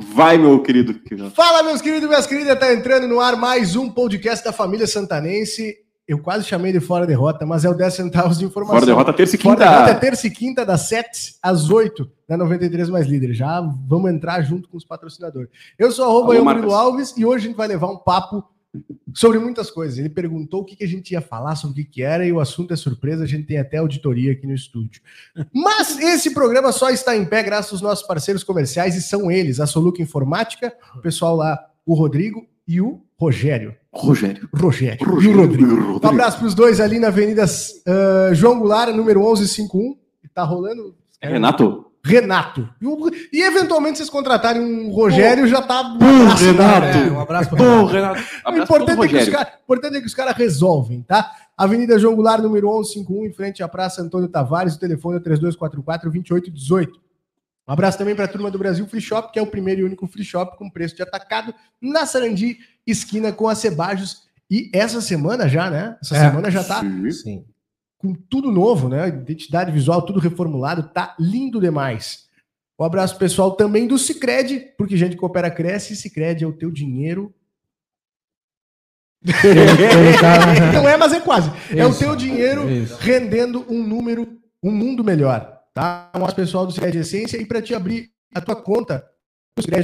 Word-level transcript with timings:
Vai, 0.00 0.38
meu 0.38 0.62
querido. 0.62 0.98
Fala, 1.34 1.62
meus 1.62 1.82
queridos 1.82 2.04
e 2.04 2.08
minhas 2.08 2.26
queridas, 2.26 2.58
tá 2.58 2.72
entrando 2.72 3.06
no 3.06 3.20
ar 3.20 3.36
mais 3.36 3.76
um 3.76 3.90
podcast 3.90 4.42
da 4.44 4.52
família 4.52 4.86
santanense. 4.86 5.76
Eu 6.08 6.18
quase 6.18 6.44
chamei 6.44 6.72
de 6.72 6.80
Fora 6.80 7.06
Derrota, 7.06 7.44
mas 7.44 7.64
é 7.64 7.70
o 7.70 7.74
10 7.74 7.94
centavos 7.94 8.38
de 8.38 8.44
informação. 8.44 8.74
Fora 8.74 8.86
Derrota, 8.86 9.12
terça 9.12 9.36
e 9.36 9.38
quinta. 9.38 9.56
Fora 9.56 9.70
Derrota 9.70 9.90
é 9.90 9.94
terça 9.94 10.26
e 10.26 10.30
quinta, 10.30 10.64
das 10.64 10.88
7 10.88 11.34
às 11.42 11.70
8, 11.70 12.10
da 12.26 12.36
93 12.36 12.88
Mais 12.88 13.06
Líder. 13.06 13.34
Já 13.34 13.60
vamos 13.86 14.10
entrar 14.10 14.40
junto 14.42 14.68
com 14.68 14.76
os 14.76 14.84
patrocinadores. 14.84 15.50
Eu 15.78 15.92
sou 15.92 16.06
arroba 16.06 16.34
Murilo 16.42 16.74
Alves, 16.74 17.14
e 17.16 17.24
hoje 17.24 17.44
a 17.44 17.48
gente 17.48 17.56
vai 17.56 17.68
levar 17.68 17.88
um 17.88 17.98
papo 17.98 18.42
sobre 19.14 19.38
muitas 19.38 19.70
coisas. 19.70 19.98
Ele 19.98 20.08
perguntou 20.08 20.60
o 20.60 20.64
que, 20.64 20.76
que 20.76 20.84
a 20.84 20.88
gente 20.88 21.12
ia 21.12 21.20
falar, 21.20 21.56
sobre 21.56 21.80
o 21.80 21.84
que, 21.84 21.90
que 21.90 22.02
era, 22.02 22.24
e 22.26 22.32
o 22.32 22.40
assunto 22.40 22.72
é 22.72 22.76
surpresa, 22.76 23.24
a 23.24 23.26
gente 23.26 23.46
tem 23.46 23.58
até 23.58 23.78
auditoria 23.78 24.32
aqui 24.32 24.46
no 24.46 24.54
estúdio. 24.54 25.02
Mas 25.52 25.98
esse 25.98 26.32
programa 26.32 26.72
só 26.72 26.90
está 26.90 27.16
em 27.16 27.24
pé 27.24 27.42
graças 27.42 27.72
aos 27.72 27.82
nossos 27.82 28.06
parceiros 28.06 28.44
comerciais, 28.44 28.94
e 28.94 29.02
são 29.02 29.30
eles, 29.30 29.60
a 29.60 29.66
Soluca 29.66 30.02
Informática, 30.02 30.72
o 30.96 31.00
pessoal 31.00 31.36
lá, 31.36 31.58
o 31.84 31.94
Rodrigo 31.94 32.46
e 32.66 32.80
o 32.80 33.02
Rogério. 33.16 33.74
Rogério. 33.92 34.48
Rogério. 34.54 35.04
Rogério. 35.04 35.30
E 35.32 35.34
o 35.34 35.40
Rodrigo. 35.40 35.74
Rodrigo. 35.74 36.06
Um 36.06 36.08
abraço 36.08 36.38
para 36.38 36.46
os 36.46 36.54
dois 36.54 36.80
ali 36.80 36.98
na 36.98 37.08
Avenida 37.08 37.44
uh, 37.44 38.34
João 38.34 38.58
Goulart, 38.58 38.94
número 38.94 39.20
1151. 39.20 39.98
Tá 40.32 40.44
rolando. 40.44 40.94
É 41.20 41.28
Renato? 41.28 41.89
Renato. 42.02 42.68
E, 42.80 43.38
e, 43.38 43.42
eventualmente 43.42 43.98
vocês 43.98 44.08
contratarem 44.08 44.62
um 44.62 44.90
Rogério, 44.90 45.46
já 45.46 45.60
tá. 45.60 45.82
Um 45.82 45.96
abraço, 45.96 46.44
Renato. 46.44 46.98
Né? 46.98 47.10
Um 47.10 47.20
abraço 47.20 47.50
para 47.50 47.62
o 47.62 47.86
Renato. 47.86 48.22
O 48.46 48.56
importante, 48.56 49.04
é 49.04 49.08
que 49.08 49.16
os 49.16 49.28
cara, 49.28 49.52
importante 49.62 49.96
é 49.96 50.00
que 50.00 50.06
os 50.06 50.14
caras 50.14 50.36
resolvem, 50.36 51.02
tá? 51.02 51.30
Avenida 51.56 51.98
João 51.98 52.14
Goulart, 52.14 52.42
número 52.42 52.68
1151, 52.68 53.26
em 53.26 53.32
frente 53.32 53.62
à 53.62 53.68
Praça 53.68 54.00
Antônio 54.00 54.28
Tavares. 54.28 54.76
O 54.76 54.80
telefone 54.80 55.18
é 55.18 55.20
3244-2818. 55.20 56.88
Um 57.68 57.72
abraço 57.72 57.98
também 57.98 58.16
para 58.16 58.24
a 58.24 58.28
turma 58.28 58.50
do 58.50 58.58
Brasil 58.58 58.86
Free 58.86 59.00
Shop, 59.00 59.30
que 59.30 59.38
é 59.38 59.42
o 59.42 59.46
primeiro 59.46 59.82
e 59.82 59.84
único 59.84 60.06
free 60.06 60.24
shop 60.24 60.58
com 60.58 60.68
preço 60.68 60.96
de 60.96 61.02
atacado 61.02 61.54
na 61.80 62.04
Sarandi, 62.04 62.58
esquina 62.86 63.30
com 63.30 63.46
a 63.46 63.54
Cebajos. 63.54 64.22
E 64.50 64.68
essa 64.74 65.00
semana 65.00 65.48
já, 65.48 65.70
né? 65.70 65.96
Essa 66.02 66.16
é, 66.16 66.28
semana 66.28 66.50
já 66.50 66.64
tá. 66.64 66.80
Sim. 67.12 67.44
Com 68.00 68.14
tudo 68.14 68.50
novo, 68.50 68.88
né? 68.88 69.08
Identidade 69.08 69.70
visual, 69.70 70.02
tudo 70.02 70.18
reformulado, 70.18 70.88
tá 70.88 71.14
lindo 71.18 71.60
demais. 71.60 72.28
Um 72.78 72.84
abraço 72.84 73.18
pessoal 73.18 73.52
também 73.52 73.86
do 73.86 73.98
Cicred, 73.98 74.72
porque 74.78 74.96
gente 74.96 75.12
que 75.12 75.18
coopera 75.18 75.50
cresce, 75.50 75.94
Cicred 75.94 76.42
é 76.42 76.46
o 76.46 76.52
teu 76.52 76.70
dinheiro. 76.70 77.32
Não 80.72 80.88
é, 80.88 80.96
mas 80.96 81.12
é 81.12 81.20
quase. 81.20 81.50
Isso, 81.50 81.78
é 81.78 81.84
o 81.84 81.94
teu 81.94 82.16
dinheiro 82.16 82.70
isso. 82.70 82.96
rendendo 82.98 83.66
um 83.68 83.86
número, 83.86 84.40
um 84.62 84.70
mundo 84.70 85.04
melhor. 85.04 85.60
Tá? 85.74 86.10
Um 86.14 86.16
abraço 86.16 86.36
pessoal 86.36 86.66
do 86.66 86.72
Cicred 86.72 86.96
Essência 86.96 87.36
e 87.36 87.44
para 87.44 87.60
te 87.60 87.74
abrir 87.74 88.10
a 88.34 88.40
tua 88.40 88.56
conta, 88.56 89.06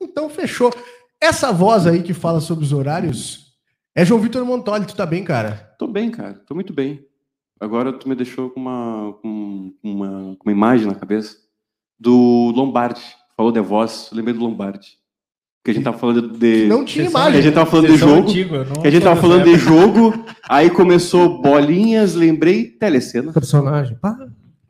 Então, 0.02 0.30
fechou. 0.30 0.72
Essa 1.22 1.52
voz 1.52 1.86
aí 1.86 2.02
que 2.02 2.14
fala 2.14 2.40
sobre 2.40 2.64
os 2.64 2.72
horários 2.72 3.54
é 3.94 4.06
João 4.06 4.22
Vitor 4.22 4.46
Montoli. 4.46 4.86
Tu 4.86 4.96
tá 4.96 5.06
bem, 5.06 5.24
cara? 5.24 5.76
Tô 5.78 5.86
bem, 5.88 6.10
cara. 6.10 6.34
Tô 6.48 6.56
muito 6.56 6.74
bem. 6.74 7.06
Agora 7.60 7.92
tu 7.92 8.08
me 8.08 8.16
deixou 8.16 8.50
com 8.50 8.60
uma, 8.62 9.14
com 9.22 9.74
uma, 9.84 10.38
uma 10.44 10.52
imagem 10.52 10.88
na 10.88 10.96
cabeça 10.96 11.36
do 12.00 12.54
Lombardi. 12.56 13.02
Falou 13.36 13.52
de 13.52 13.60
voz, 13.60 14.10
lembrei 14.14 14.34
do 14.34 14.40
Lombardi. 14.40 14.98
Que 15.62 15.72
a 15.72 15.74
gente 15.74 15.84
tava 15.84 15.98
falando 15.98 16.30
de. 16.38 16.68
Não 16.68 16.86
tinha 16.86 17.06
imagem. 17.06 17.34
Que 17.34 17.38
a 17.38 17.42
gente 17.42 17.54
tava 17.54 17.70
falando 17.70 17.88
de 17.88 17.98
jogo. 17.98 18.30
Antigo, 18.30 18.82
que 18.82 18.88
a 18.88 18.92
gente 18.92 19.04
tava 19.04 19.22
falando 19.22 19.44
de 19.44 19.56
jogo. 19.58 20.26
Aí 20.48 20.70
começou 20.70 21.42
bolinhas, 21.42 22.16
lembrei 22.16 22.66
telecena. 22.66 23.34
Personagem. 23.34 23.98
Pá. 23.98 24.18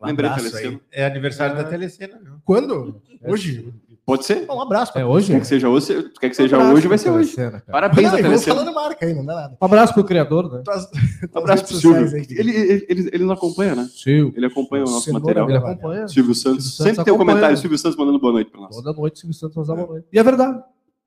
Um 0.01 0.07
lembrei 0.07 0.31
telecena. 0.31 0.81
É 0.91 1.05
aniversário 1.05 1.55
da 1.55 1.63
telecena. 1.63 2.19
Quando? 2.43 2.99
Hoje? 3.23 3.71
Pode 4.09 4.25
ser? 4.25 4.49
Um 4.49 4.59
abraço. 4.59 4.97
É 4.97 5.05
hoje? 5.05 5.33
Quer 5.33 5.39
que 5.39 5.45
seja 5.45 5.69
hoje, 5.69 6.11
quer 6.19 6.29
que 6.29 6.35
seja 6.35 6.57
um 6.57 6.73
hoje 6.73 6.87
vai 6.87 6.97
ser 6.97 7.11
hoje. 7.11 7.29
Cena, 7.29 7.61
Parabéns, 7.71 8.11
não, 8.11 8.33
a 8.33 8.39
falando 8.39 8.73
marca 8.73 9.05
aí, 9.05 9.13
não 9.13 9.23
dá 9.23 9.35
nada. 9.35 9.57
Um 9.61 9.65
abraço 9.65 9.93
pro 9.93 10.03
criador, 10.03 10.51
né? 10.51 10.63
Tuas, 10.65 10.89
um 11.31 11.37
abraço 11.37 11.65
pro 11.65 11.75
Silvio. 11.75 12.17
Ele, 12.17 12.27
ele, 12.31 12.85
ele, 12.89 13.09
ele 13.13 13.23
não 13.23 13.33
acompanha, 13.33 13.75
né? 13.75 13.87
Silvio. 13.93 14.33
Ele 14.35 14.47
acompanha 14.47 14.83
o 14.83 14.89
nosso 14.89 15.05
Cenoura, 15.05 15.43
material. 15.43 15.49
Ele 15.49 15.57
acompanha. 15.57 16.07
Silvio 16.07 16.33
Santos. 16.33 16.63
Silvio 16.65 16.71
Santos 16.71 16.85
Sempre 16.87 17.03
tem 17.05 17.13
um 17.13 17.17
comentário, 17.19 17.55
Silvio 17.55 17.77
Santos 17.77 17.99
mandando 17.99 18.19
boa 18.19 18.33
noite 18.33 18.49
pra 18.49 18.61
nós. 18.61 18.75
Toda 18.75 18.93
noite, 18.93 19.19
Silvio 19.19 19.35
Santos 19.35 19.55
nos 19.57 19.67
dá 19.67 19.75
boa 19.75 19.87
noite. 19.87 20.07
E 20.11 20.17
é 20.17 20.23
verdade. 20.23 20.59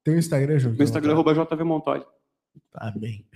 Tem 0.05 0.15
o 0.15 0.19
Instagram, 0.19 0.59
João. 0.61 0.77
O 0.79 0.83
Instagram 0.83 1.19
é 1.19 1.57
JV 1.57 1.65
Montoya. 1.65 2.07
Tá 2.73 2.93
bem. 2.97 3.27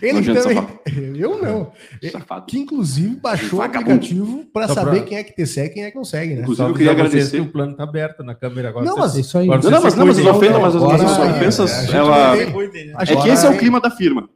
Ele 0.00 0.22
também. 0.22 0.68
Eu 1.18 1.42
não. 1.42 1.72
Safado. 2.12 2.46
Que 2.46 2.58
inclusive 2.58 3.16
baixou 3.16 3.58
o 3.58 3.62
aplicativo 3.62 4.44
para 4.52 4.68
saber 4.68 5.04
quem 5.04 5.18
é 5.18 5.24
que 5.24 5.34
te 5.34 5.46
segue 5.46 5.70
e 5.70 5.74
quem 5.74 5.84
é 5.84 5.90
que 5.90 5.96
não 5.96 6.04
segue, 6.04 6.34
né? 6.34 6.42
Inclusive, 6.42 6.68
eu 6.68 6.74
queria 6.74 6.92
agradecer. 6.92 7.36
Que 7.38 7.40
o 7.40 7.50
plano 7.50 7.74
tá 7.74 7.82
aberto 7.82 8.22
na 8.22 8.34
câmera 8.34 8.68
agora. 8.68 8.84
Não, 8.84 8.96
mas 8.96 9.16
isso 9.16 9.36
aí. 9.36 9.48
Não, 9.48 9.58
não, 9.58 9.82
mas, 9.82 9.94
não, 9.94 10.06
mas 10.06 10.18
as 10.18 10.26
ofensas, 10.26 10.60
mas 10.60 10.74
as 10.74 11.18
ofensas, 11.18 11.94
ela. 11.94 12.36
É 12.36 13.16
que 13.22 13.28
esse 13.28 13.46
é 13.46 13.50
o 13.50 13.58
clima 13.58 13.80
da 13.80 13.90
firma. 13.90 14.28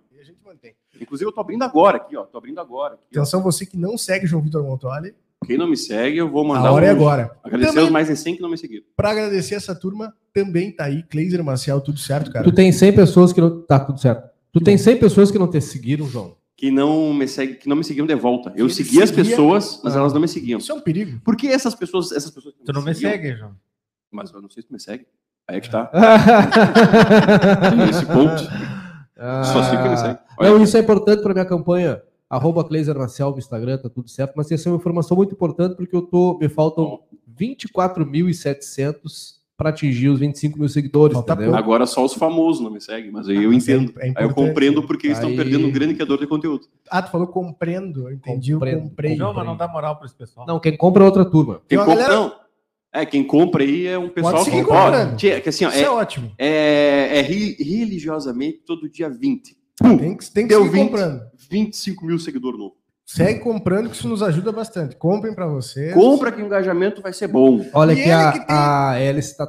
Inclusive, 1.00 1.28
eu 1.28 1.32
tô 1.32 1.40
abrindo 1.40 1.62
agora 1.62 1.96
aqui, 1.96 2.16
ó. 2.16 2.22
Tô 2.22 2.38
abrindo 2.38 2.60
agora. 2.60 2.94
Aqui, 2.94 3.18
Atenção, 3.18 3.42
você 3.42 3.66
que 3.66 3.76
não 3.76 3.98
segue 3.98 4.26
João 4.26 4.42
Vitor 4.42 4.62
Montoli. 4.62 5.14
Quem 5.44 5.58
não 5.58 5.66
me 5.68 5.76
segue, 5.76 6.18
eu 6.18 6.30
vou 6.30 6.44
mandar. 6.44 6.68
A 6.68 6.72
hora 6.72 6.86
um... 6.86 6.88
é 6.88 6.90
agora. 6.90 7.32
Agradecer 7.42 7.70
também, 7.70 7.84
os 7.84 7.90
mais 7.90 8.06
de 8.06 8.16
100 8.16 8.36
que 8.36 8.42
não 8.42 8.48
me 8.48 8.56
seguiram. 8.56 8.84
Para 8.96 9.10
agradecer 9.10 9.56
essa 9.56 9.74
turma, 9.74 10.14
também 10.32 10.70
tá 10.70 10.84
aí. 10.84 11.02
Cleiser 11.02 11.42
Marcial, 11.42 11.80
tudo 11.80 11.98
certo, 11.98 12.30
cara? 12.30 12.44
Tu 12.44 12.52
tem 12.52 12.70
100 12.70 12.92
pessoas 12.92 13.32
que 13.32 13.40
não. 13.40 13.60
Tá 13.62 13.80
tudo 13.80 14.00
certo. 14.00 14.31
Tu 14.52 14.60
tem 14.60 14.76
100 14.76 14.98
pessoas 14.98 15.30
que 15.30 15.38
não 15.38 15.48
te 15.48 15.60
seguiram, 15.62 16.06
João? 16.06 16.36
Que 16.54 16.70
não 16.70 17.14
me 17.14 17.26
segue, 17.26 17.54
que 17.54 17.66
não 17.68 17.74
me 17.74 17.82
seguiam 17.82 18.06
de 18.06 18.14
volta. 18.14 18.52
Eu 18.54 18.68
segui 18.68 19.02
as 19.02 19.10
pessoas, 19.10 19.80
mas 19.82 19.96
ah, 19.96 20.00
elas 20.00 20.12
não 20.12 20.20
me 20.20 20.28
seguiam. 20.28 20.58
Isso 20.58 20.70
é 20.70 20.74
um 20.74 20.80
perigo. 20.80 21.18
Por 21.24 21.36
que 21.36 21.48
essas 21.48 21.74
pessoas, 21.74 22.12
essas 22.12 22.30
pessoas 22.30 22.54
Tu 22.64 22.72
não 22.72 22.82
me, 22.82 22.94
segue, 22.94 23.34
João? 23.34 23.56
Mas 24.10 24.30
eu 24.30 24.42
não 24.42 24.50
sei 24.50 24.62
se 24.62 24.68
tu 24.68 24.72
me 24.72 24.78
segue. 24.78 25.06
Aí 25.48 25.56
é 25.56 25.60
que 25.60 25.70
tá. 25.70 25.90
Nesse 27.76 28.06
ponto. 28.06 28.44
Ah, 29.16 29.42
Só 29.44 29.62
sei 29.64 29.78
que 29.78 29.88
me 29.88 29.96
segue. 29.96 30.18
Não, 30.38 30.62
isso 30.62 30.76
é 30.76 30.80
importante 30.80 31.22
para 31.22 31.32
minha 31.32 31.46
campanha. 31.46 32.02
Arroba 32.28 32.62
Cleiser 32.64 32.96
Marcial 32.96 33.32
no 33.32 33.38
Instagram, 33.38 33.78
tá 33.78 33.88
tudo 33.88 34.08
certo. 34.08 34.34
Mas 34.36 34.52
essa 34.52 34.68
é 34.68 34.72
uma 34.72 34.78
informação 34.78 35.16
muito 35.16 35.34
importante 35.34 35.76
porque 35.76 35.96
eu 35.96 36.02
tô. 36.02 36.38
Me 36.38 36.48
faltam 36.48 37.00
24.700 37.38 39.41
para 39.62 39.70
atingir 39.70 40.08
os 40.08 40.18
25 40.18 40.58
mil 40.58 40.68
seguidores. 40.68 41.16
Agora 41.54 41.86
só 41.86 42.04
os 42.04 42.14
famosos 42.14 42.60
não 42.60 42.70
me 42.70 42.80
seguem, 42.80 43.12
mas 43.12 43.28
aí 43.28 43.44
eu 43.44 43.52
entendo. 43.52 43.94
É, 43.98 44.08
é 44.08 44.12
aí 44.16 44.24
eu 44.24 44.34
compreendo 44.34 44.82
porque 44.82 45.06
eles 45.06 45.18
aí... 45.18 45.24
estão 45.24 45.36
perdendo 45.36 45.68
um 45.68 45.70
grande 45.70 45.94
criador 45.94 46.18
de 46.18 46.26
conteúdo. 46.26 46.66
Ah, 46.90 47.00
tu 47.00 47.12
falou 47.12 47.28
compreendo, 47.28 48.08
eu 48.08 48.14
entendi 48.14 48.52
compreendo. 48.54 48.78
eu 48.78 48.82
comprei. 48.82 49.16
Não, 49.16 49.32
mas 49.32 49.46
não 49.46 49.56
dá 49.56 49.68
moral 49.68 49.96
para 49.96 50.06
esse 50.06 50.16
pessoal. 50.16 50.44
Não, 50.48 50.58
quem 50.58 50.76
compra 50.76 51.04
é 51.04 51.06
outra 51.06 51.24
turma. 51.24 51.62
Quem 51.68 51.78
compra, 51.78 51.94
galera... 51.94 52.14
não. 52.14 52.32
É, 52.92 53.06
quem 53.06 53.24
compra 53.24 53.62
aí 53.62 53.86
é 53.86 53.96
um 53.96 54.08
pessoal 54.08 54.44
que 54.44 54.64
compra. 54.64 55.14
Que, 55.16 55.48
assim, 55.48 55.64
ó, 55.64 55.68
Isso 55.68 55.78
é, 55.78 55.82
é, 55.82 55.90
ótimo. 55.90 56.32
É, 56.36 57.18
é 57.18 57.22
religiosamente 57.22 58.62
todo 58.66 58.90
dia 58.90 59.08
20. 59.08 59.56
tem 59.80 60.16
que, 60.16 60.30
tem 60.30 60.46
que 60.48 60.54
seguir 60.54 60.68
20, 60.68 60.90
comprando. 60.90 61.22
25 61.48 62.04
mil 62.04 62.18
seguidores 62.18 62.58
novos. 62.58 62.81
Segue 63.04 63.40
comprando, 63.40 63.90
que 63.90 63.96
isso 63.96 64.08
nos 64.08 64.22
ajuda 64.22 64.52
bastante. 64.52 64.96
Comprem 64.96 65.34
para 65.34 65.46
vocês. 65.46 65.92
Compra 65.92 66.32
que 66.32 66.40
o 66.40 66.46
engajamento 66.46 67.02
vai 67.02 67.12
ser 67.12 67.28
bom. 67.28 67.64
Olha 67.74 67.92
aqui, 67.92 68.10
a, 68.10 68.32
tem... 68.32 68.44
a 68.48 68.90
Alice 68.92 69.30
está. 69.30 69.46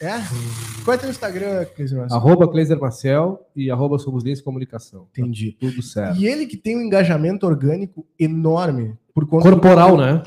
É? 0.00 0.12
Qual 0.84 0.94
é 0.94 0.96
o 0.96 1.00
teu 1.00 1.10
Instagram, 1.10 1.64
Cleiser 1.76 1.98
Marcel? 1.98 2.16
Arroba 2.16 2.48
Cleiser 2.48 2.78
Marcel 2.78 3.46
e 3.54 3.70
arroba 3.70 3.98
Somos 3.98 4.24
Lins 4.24 4.40
Comunicação. 4.40 5.08
Entendi. 5.10 5.52
Tá 5.52 5.58
tudo 5.60 5.82
certo. 5.82 6.18
E 6.18 6.26
ele 6.26 6.46
que 6.46 6.56
tem 6.56 6.76
um 6.76 6.82
engajamento 6.82 7.46
orgânico 7.46 8.06
enorme. 8.18 8.96
por 9.12 9.26
conta 9.26 9.50
Corporal, 9.50 9.96
do... 9.96 10.02
né? 10.02 10.22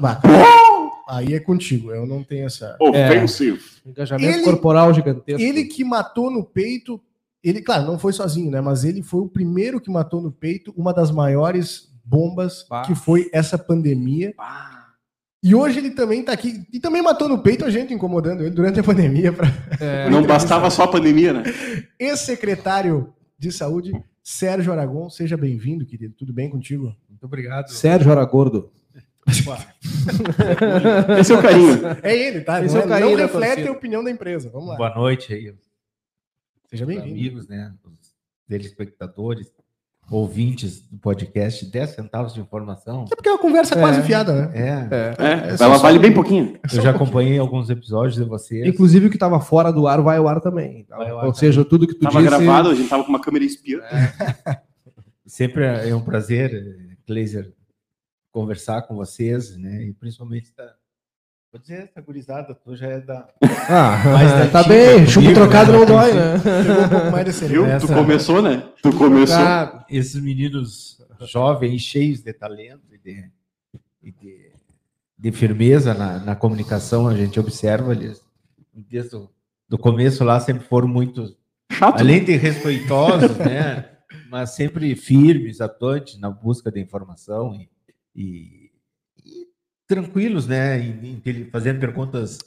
Aí 1.09 1.33
é 1.33 1.39
contigo, 1.39 1.91
eu 1.91 2.05
não 2.05 2.23
tenho 2.23 2.45
essa. 2.45 2.77
Ofensivo. 2.79 3.59
É, 3.85 3.89
engajamento 3.89 4.37
ele, 4.37 4.43
corporal 4.43 4.93
gigantesco. 4.93 5.41
Ele 5.41 5.65
que 5.65 5.83
matou 5.83 6.29
no 6.29 6.43
peito 6.43 7.01
ele, 7.43 7.61
claro, 7.61 7.85
não 7.85 7.99
foi 7.99 8.13
sozinho, 8.13 8.49
né? 8.49 8.61
Mas 8.61 8.85
ele 8.85 9.03
foi 9.03 9.19
o 9.19 9.27
primeiro 9.27 9.81
que 9.81 9.91
matou 9.91 10.21
no 10.21 10.31
peito 10.31 10.73
uma 10.77 10.93
das 10.93 11.11
maiores 11.11 11.92
bombas 12.03 12.65
bah. 12.69 12.83
que 12.83 12.93
foi 12.93 13.29
essa 13.33 13.57
pandemia. 13.57 14.33
Bah. 14.37 14.83
E 15.43 15.53
hoje 15.53 15.79
ele 15.79 15.91
também 15.91 16.23
tá 16.23 16.31
aqui 16.31 16.65
e 16.71 16.79
também 16.79 17.01
matou 17.01 17.27
no 17.27 17.39
peito 17.39 17.65
a 17.65 17.69
gente 17.69 17.93
incomodando 17.93 18.41
ele 18.41 18.51
durante 18.51 18.79
a 18.79 18.83
pandemia. 18.83 19.33
Pra... 19.33 19.47
É, 19.79 20.07
não 20.11 20.25
bastava 20.25 20.69
só 20.69 20.83
a 20.83 20.87
pandemia, 20.87 21.33
né? 21.33 21.43
Ex-secretário 21.99 23.13
de 23.37 23.51
Saúde, 23.51 23.91
Sérgio 24.23 24.71
Aragon, 24.71 25.09
seja 25.09 25.35
bem-vindo, 25.35 25.85
querido. 25.85 26.15
Tudo 26.17 26.31
bem 26.31 26.49
contigo? 26.49 26.95
Muito 27.09 27.25
obrigado. 27.25 27.67
Sérgio 27.67 28.09
Aragordo. 28.09 28.71
Esse 31.19 31.33
é 31.33 31.37
o 31.37 31.41
carinho. 31.41 31.79
É 32.01 32.15
ele, 32.15 32.41
tá? 32.41 32.63
Esse 32.63 32.75
não, 32.75 32.81
é 32.81 32.85
o 32.85 32.89
carinho 32.89 33.17
não 33.17 33.17
reflete 33.17 33.67
a 33.67 33.71
opinião 33.71 34.03
da 34.03 34.11
empresa. 34.11 34.49
Vamos 34.49 34.69
lá. 34.69 34.75
Boa 34.77 34.95
noite 34.95 35.33
aí. 35.33 35.53
Seja 36.69 36.85
bem-vindo. 36.85 37.11
Amigos, 37.11 37.47
né? 37.47 37.73
Os 37.83 38.13
telespectadores 38.47 39.51
ouvintes 40.15 40.81
do 40.81 40.97
podcast 40.97 41.65
10 41.65 41.89
centavos 41.89 42.33
de 42.33 42.39
informação. 42.39 43.05
É 43.11 43.15
porque 43.15 43.29
é 43.29 43.31
uma 43.31 43.39
conversa 43.39 43.75
é, 43.75 43.79
quase 43.79 44.01
fiada, 44.03 44.33
né? 44.33 44.51
É. 44.53 44.95
é. 44.95 45.49
é. 45.49 45.55
Ela 45.59 45.77
vale 45.77 45.99
bem 45.99 46.13
pouquinho. 46.13 46.57
Eu 46.73 46.81
já 46.81 46.91
acompanhei 46.91 47.37
alguns 47.37 47.69
episódios 47.69 48.15
de 48.15 48.23
vocês. 48.23 48.65
Inclusive 48.67 49.07
o 49.07 49.09
que 49.09 49.15
estava 49.15 49.39
fora 49.39 49.71
do 49.71 49.87
ar 49.87 50.01
vai 50.01 50.17
ao 50.17 50.27
ar 50.27 50.41
também. 50.41 50.85
Ao 50.91 51.19
ar 51.19 51.25
Ou 51.25 51.33
seja, 51.33 51.65
tudo 51.65 51.87
que 51.87 51.95
tu 51.95 52.01
tava 52.01 52.21
disse... 52.21 52.29
gravado, 52.29 52.69
a 52.69 52.75
gente 52.75 52.89
tava 52.89 53.03
com 53.03 53.09
uma 53.09 53.21
câmera 53.21 53.43
espiã. 53.45 53.79
É. 53.79 54.61
Sempre 55.25 55.63
é 55.63 55.95
um 55.95 56.01
prazer, 56.01 56.95
Kleiser, 57.07 57.51
conversar 58.31 58.83
com 58.83 58.95
vocês, 58.95 59.57
né? 59.57 59.83
E 59.83 59.93
principalmente 59.93 60.51
tá 60.53 60.75
Vou 61.53 61.61
dizer, 61.61 61.83
essa 61.83 62.01
gurizada, 62.01 62.55
tu 62.55 62.75
já 62.75 62.87
é 62.87 62.99
da. 62.99 63.29
Ah, 63.69 64.01
tá 64.51 64.63
bem, 64.63 65.05
trocado 65.35 65.71
né? 65.71 65.77
não 65.77 65.85
dói, 65.85 66.11
né? 66.11 66.35
um 66.35 66.89
pouco 66.89 67.11
mais 67.11 67.39
de 67.39 67.45
Viu? 67.45 67.65
Tu 67.79 67.87
começou, 67.87 68.41
né? 68.41 68.73
Tu 68.81 68.91
começou. 68.97 69.37
Ah, 69.37 69.85
esses 69.87 70.19
meninos 70.19 70.99
jovens, 71.21 71.79
cheios 71.79 72.21
de 72.21 72.33
talento 72.33 72.81
e 72.91 72.97
de, 72.97 73.29
e 74.01 74.11
de, 74.11 74.51
de 75.15 75.31
firmeza 75.31 75.93
na, 75.93 76.17
na, 76.17 76.35
comunicação, 76.35 77.07
a 77.07 77.15
gente 77.15 77.39
observa 77.39 77.91
eles 77.91 78.19
desde 78.73 79.15
o 79.15 79.29
do 79.69 79.77
começo 79.77 80.23
lá 80.23 80.39
sempre 80.39 80.65
foram 80.65 80.87
muito. 80.87 81.37
Chato, 81.71 81.99
além 81.99 82.21
né? 82.21 82.25
de 82.25 82.35
respeitosos, 82.35 83.37
né? 83.37 83.91
Mas 84.27 84.55
sempre 84.55 84.95
firmes, 84.95 85.61
atuantes 85.61 86.19
na 86.19 86.31
busca 86.31 86.71
de 86.71 86.79
informação 86.79 87.53
e, 87.53 87.69
e 88.15 88.62
tranquilos, 89.93 90.47
né? 90.47 90.79
Fazendo 91.51 91.79
perguntas 91.79 92.39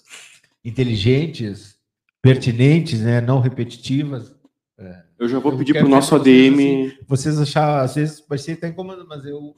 inteligentes, 0.64 1.76
pertinentes, 2.20 3.00
né? 3.00 3.20
Não 3.20 3.40
repetitivas. 3.40 4.34
É. 4.76 5.02
Eu 5.18 5.28
já 5.28 5.38
vou 5.38 5.52
eu 5.52 5.58
pedir 5.58 5.74
para 5.74 5.86
o 5.86 5.88
nosso 5.88 6.14
ADM. 6.14 6.54
Assim, 6.54 6.92
vocês 7.06 7.40
acharam, 7.40 7.84
às 7.84 7.94
vezes, 7.94 8.24
ser 8.38 8.52
até 8.52 8.68
incômodo, 8.68 9.06
mas 9.08 9.24
eu, 9.24 9.56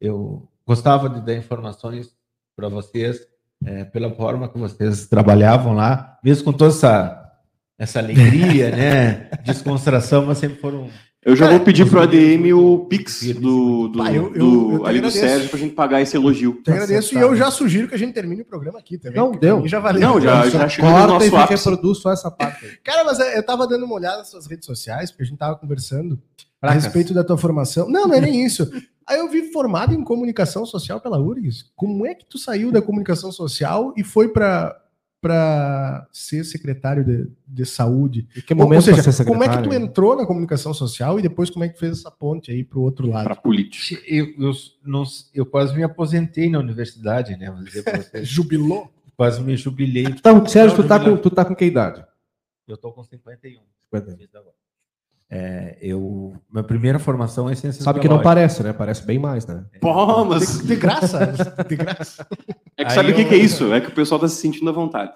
eu 0.00 0.48
gostava 0.64 1.08
de 1.08 1.20
dar 1.20 1.34
informações 1.34 2.14
para 2.56 2.68
vocês 2.68 3.26
é, 3.64 3.84
pela 3.84 4.14
forma 4.14 4.48
que 4.48 4.58
vocês 4.58 5.08
trabalhavam 5.08 5.74
lá, 5.74 6.18
mesmo 6.22 6.44
com 6.44 6.52
toda 6.52 6.70
essa, 6.70 7.32
essa 7.76 7.98
alegria, 7.98 8.70
né? 8.74 9.30
Descontração, 9.44 10.24
mas 10.24 10.38
sempre 10.38 10.58
foram 10.58 10.88
eu 11.24 11.34
já 11.34 11.48
vou 11.48 11.60
pedir 11.60 11.88
pro 11.88 12.02
ADM 12.02 12.52
o 12.54 12.80
Pix 12.86 13.32
do, 13.34 13.88
do, 13.88 14.06
eu, 14.08 14.34
eu, 14.34 14.72
eu 14.72 14.86
ali 14.86 15.00
do 15.00 15.10
Sérgio 15.10 15.48
pra 15.48 15.58
gente 15.58 15.74
pagar 15.74 16.02
esse 16.02 16.16
elogio. 16.16 16.60
Eu 16.66 16.72
agradeço 16.74 17.14
e 17.16 17.20
eu 17.20 17.34
já 17.34 17.50
sugiro 17.50 17.88
que 17.88 17.94
a 17.94 17.98
gente 17.98 18.12
termine 18.12 18.42
o 18.42 18.44
programa 18.44 18.78
aqui 18.78 18.98
também. 18.98 19.16
Não, 19.16 19.32
deu. 19.32 19.66
Já 19.66 19.80
valeu. 19.80 20.00
Não, 20.00 20.20
já, 20.20 20.48
já 20.48 20.68
chegou 20.68 20.90
no 20.90 21.06
nosso 21.06 21.36
ápice. 21.36 21.68
reproduz 21.68 21.98
só 21.98 22.12
essa 22.12 22.30
parte. 22.30 22.66
Aí. 22.66 22.72
Cara, 22.84 23.04
mas 23.04 23.18
eu 23.18 23.42
tava 23.42 23.66
dando 23.66 23.86
uma 23.86 23.94
olhada 23.94 24.18
nas 24.18 24.30
suas 24.30 24.46
redes 24.46 24.66
sociais, 24.66 25.10
porque 25.10 25.22
a 25.22 25.26
gente 25.26 25.38
tava 25.38 25.56
conversando 25.56 26.18
a 26.60 26.70
respeito 26.70 27.14
da 27.14 27.24
tua 27.24 27.38
formação. 27.38 27.88
Não, 27.88 28.06
não 28.06 28.14
é 28.14 28.20
nem 28.20 28.44
isso. 28.44 28.70
Aí 29.06 29.18
eu 29.18 29.28
vi 29.28 29.52
formado 29.52 29.92
em 29.92 30.02
comunicação 30.02 30.64
social 30.64 31.00
pela 31.00 31.18
URGS. 31.18 31.70
Como 31.76 32.06
é 32.06 32.14
que 32.14 32.24
tu 32.24 32.38
saiu 32.38 32.72
da 32.72 32.80
comunicação 32.80 33.30
social 33.30 33.92
e 33.96 34.02
foi 34.02 34.28
para 34.28 34.74
para 35.24 36.06
ser 36.12 36.44
secretário 36.44 37.02
de, 37.02 37.30
de 37.48 37.64
saúde? 37.64 38.28
E 38.36 38.42
que 38.42 38.54
momento 38.54 38.90
Ou 38.90 39.02
seja, 39.02 39.24
como 39.24 39.42
é 39.42 39.48
que 39.48 39.62
tu 39.62 39.72
entrou 39.72 40.14
na 40.14 40.26
comunicação 40.26 40.74
social 40.74 41.18
e 41.18 41.22
depois 41.22 41.48
como 41.48 41.64
é 41.64 41.68
que 41.70 41.78
fez 41.78 42.00
essa 42.00 42.10
ponte 42.10 42.50
aí 42.50 42.62
para 42.62 42.78
o 42.78 42.82
outro 42.82 43.08
lado? 43.08 43.24
Para 43.24 43.34
política. 43.34 44.02
Eu, 44.06 44.26
eu, 44.38 44.52
não, 44.84 45.02
eu 45.34 45.46
quase 45.46 45.74
me 45.74 45.82
aposentei 45.82 46.50
na 46.50 46.58
universidade, 46.58 47.38
né? 47.38 47.46
Jubilou? 48.22 48.92
Quase 49.16 49.40
me 49.40 49.56
jubilei. 49.56 50.04
Então, 50.04 50.44
Sérgio, 50.44 50.76
tu 50.76 50.86
tá, 50.86 51.00
com, 51.00 51.16
tu 51.16 51.30
tá 51.30 51.42
com 51.42 51.56
que 51.56 51.64
idade? 51.64 52.04
Eu 52.68 52.76
tô 52.76 52.92
com 52.92 53.02
51. 53.02 53.62
51. 53.84 54.42
É, 55.36 55.76
eu, 55.82 56.32
minha 56.48 56.62
primeira 56.62 57.00
formação 57.00 57.50
é 57.50 57.56
ciência 57.56 57.82
Sabe 57.82 57.98
que 57.98 58.08
não 58.08 58.22
parece, 58.22 58.62
né? 58.62 58.72
Parece 58.72 59.04
bem 59.04 59.18
mais, 59.18 59.44
né? 59.44 59.64
Pô, 59.80 60.24
mas... 60.24 60.60
De, 60.60 60.68
de 60.68 60.76
graça, 60.76 61.34
de 61.68 61.74
graça. 61.74 62.24
É 62.76 62.84
que 62.84 62.92
sabe 62.92 63.10
o 63.10 63.16
que, 63.16 63.24
que, 63.24 63.34
é 63.34 63.38
isso? 63.38 63.74
É 63.74 63.80
que 63.80 63.88
o 63.88 63.94
pessoal 63.94 64.20
tá 64.20 64.28
se 64.28 64.36
sentindo 64.36 64.70
à 64.70 64.72
vontade. 64.72 65.12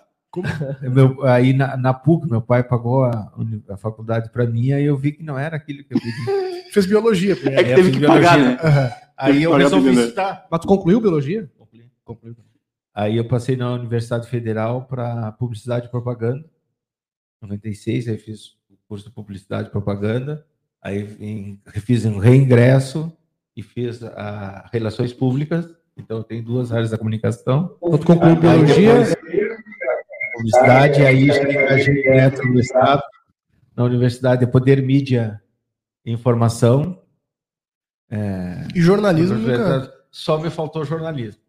Meu, 0.83 1.25
aí 1.25 1.53
na, 1.53 1.77
na, 1.77 1.95
PUC, 1.95 2.29
meu 2.29 2.43
pai 2.43 2.65
pagou 2.65 3.05
a, 3.05 3.33
a 3.71 3.77
faculdade 3.77 4.29
para 4.31 4.45
mim, 4.45 4.73
aí 4.73 4.85
eu 4.85 4.97
vi 4.97 5.13
que 5.13 5.23
não 5.23 5.39
era 5.39 5.57
aquilo 5.57 5.85
que 5.85 5.95
eu 5.95 6.01
pedi. 6.01 6.71
Fez 6.75 6.85
biologia 6.85 7.37
primeiro. 7.37 7.61
É 7.61 7.65
que 7.65 7.75
teve 7.77 7.93
que 7.93 8.01
biologia. 8.01 8.29
pagar, 8.29 8.39
né? 8.39 8.59
Uhum. 8.63 8.91
Aí 9.17 9.43
eu 9.45 9.55
resolvi 9.55 9.91
estudar. 9.91 10.49
Mas 10.51 10.61
tu 10.61 10.67
concluiu 10.67 11.01
biologia? 11.01 11.49
Concluí. 12.05 12.35
Aí 12.93 13.17
eu 13.17 13.29
passei 13.29 13.57
na 13.57 13.73
Universidade 13.73 14.29
Federal 14.29 14.83
para 14.83 15.31
Publicidade 15.33 15.87
e 15.87 15.91
Propaganda, 15.91 16.45
96, 17.41 18.09
aí 18.09 18.19
fiz 18.19 18.58
curso 18.89 19.05
de 19.05 19.15
publicidade 19.15 19.69
e 19.69 19.71
propaganda, 19.71 20.47
aí 20.81 21.17
em, 21.21 21.61
fiz 21.81 22.05
um 22.05 22.19
reingresso 22.19 23.13
e 23.55 23.63
fiz 23.63 24.03
a 24.03 24.69
relações 24.73 25.13
públicas, 25.13 25.69
então 25.97 26.23
tem 26.23 26.43
duas 26.43 26.73
áreas 26.73 26.91
da 26.91 26.99
comunicação. 26.99 27.77
Quando 27.81 28.07
concluiu 28.07 28.37
biologia, 28.37 28.95
publicidade, 30.35 31.03
aí 31.03 31.31
a 31.31 31.77
gente 31.77 32.09
entra 32.09 32.45
no 32.45 32.59
estado, 32.59 33.03
na 33.77 33.85
universidade 33.85 34.47
de 34.47 34.51
Poder 34.51 34.83
Mídia 34.83 35.43
e 36.05 36.13
Informação. 36.13 37.03
É, 38.11 38.67
e 38.75 38.81
jornalismo 38.81 39.37
nunca... 39.37 39.93
Só 40.11 40.41
me 40.41 40.49
faltou 40.49 40.85
jornalismo. 40.85 41.43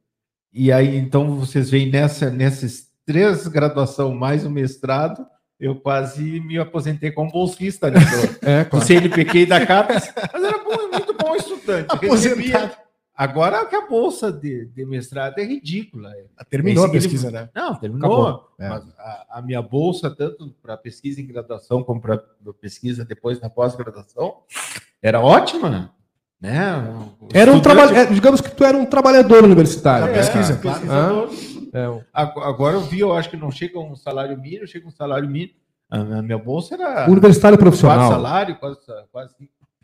E 0.51 0.71
aí, 0.71 0.97
então, 0.97 1.35
vocês 1.35 1.69
veem 1.69 1.89
nessa, 1.89 2.29
nessas 2.29 2.89
três 3.05 3.47
graduação 3.47 4.13
mais 4.13 4.45
o 4.45 4.49
mestrado, 4.49 5.25
eu 5.59 5.75
quase 5.75 6.39
me 6.39 6.57
aposentei 6.57 7.11
como 7.11 7.31
bolsista 7.31 7.91
né, 7.91 7.99
do, 7.99 8.39
é, 8.47 8.63
claro. 8.63 8.69
do 8.69 8.87
CNPq 8.87 9.39
e 9.39 9.45
da 9.45 9.65
CAPES, 9.65 10.13
mas 10.33 10.43
era 10.43 10.57
bom, 10.59 10.89
muito 10.91 11.13
bom 11.13 11.35
estudante. 11.35 11.87
Aposentado. 11.89 12.89
Agora 13.19 13.65
que 13.65 13.75
a 13.75 13.85
bolsa 13.85 14.31
de, 14.31 14.67
de, 14.67 14.85
mestrado 14.85 15.37
é 15.39 15.43
ridícula. 15.43 16.09
Ah, 16.37 16.45
terminou 16.45 16.85
a 16.85 16.89
pesquisa, 16.89 17.29
né? 17.29 17.49
Não, 17.53 17.75
terminou. 17.75 18.49
É. 18.57 18.65
A, 18.65 19.25
a, 19.31 19.41
minha 19.41 19.61
bolsa, 19.61 20.09
tanto 20.09 20.55
para 20.61 20.77
pesquisa 20.77 21.19
em 21.19 21.27
graduação 21.27 21.83
como 21.83 21.99
para 21.99 22.23
pesquisa 22.61 23.03
depois 23.03 23.41
na 23.41 23.49
pós-graduação, 23.49 24.37
era 25.01 25.19
ótima. 25.19 25.69
Né? 25.69 25.91
Era 27.33 27.51
um 27.51 27.59
trabalho, 27.59 27.93
é, 27.93 28.05
digamos 28.05 28.39
que 28.39 28.49
tu 28.51 28.63
era 28.63 28.77
um 28.77 28.85
trabalhador 28.85 29.43
universitário. 29.43 30.07
Na 30.07 30.13
pesquisa, 30.13 30.53
é, 30.53 30.55
claro. 30.55 30.89
Ah. 30.89 31.27
É. 31.73 32.03
Agora 32.13 32.75
eu 32.75 32.81
vi, 32.81 32.99
eu 32.99 33.13
acho 33.13 33.29
que 33.29 33.37
não 33.37 33.51
chega 33.51 33.79
um 33.79 33.95
salário 33.95 34.37
mínimo, 34.39 34.67
chega 34.67 34.87
um 34.87 34.91
salário 34.91 35.29
mínimo. 35.29 35.53
A 35.89 36.21
minha 36.21 36.37
bolsa 36.37 36.75
era. 36.75 37.09
Universitário 37.09 37.57
profissional. 37.57 37.97
Quase 37.97 38.11
salário, 38.11 38.55
quase. 38.57 38.77
quase 39.11 39.35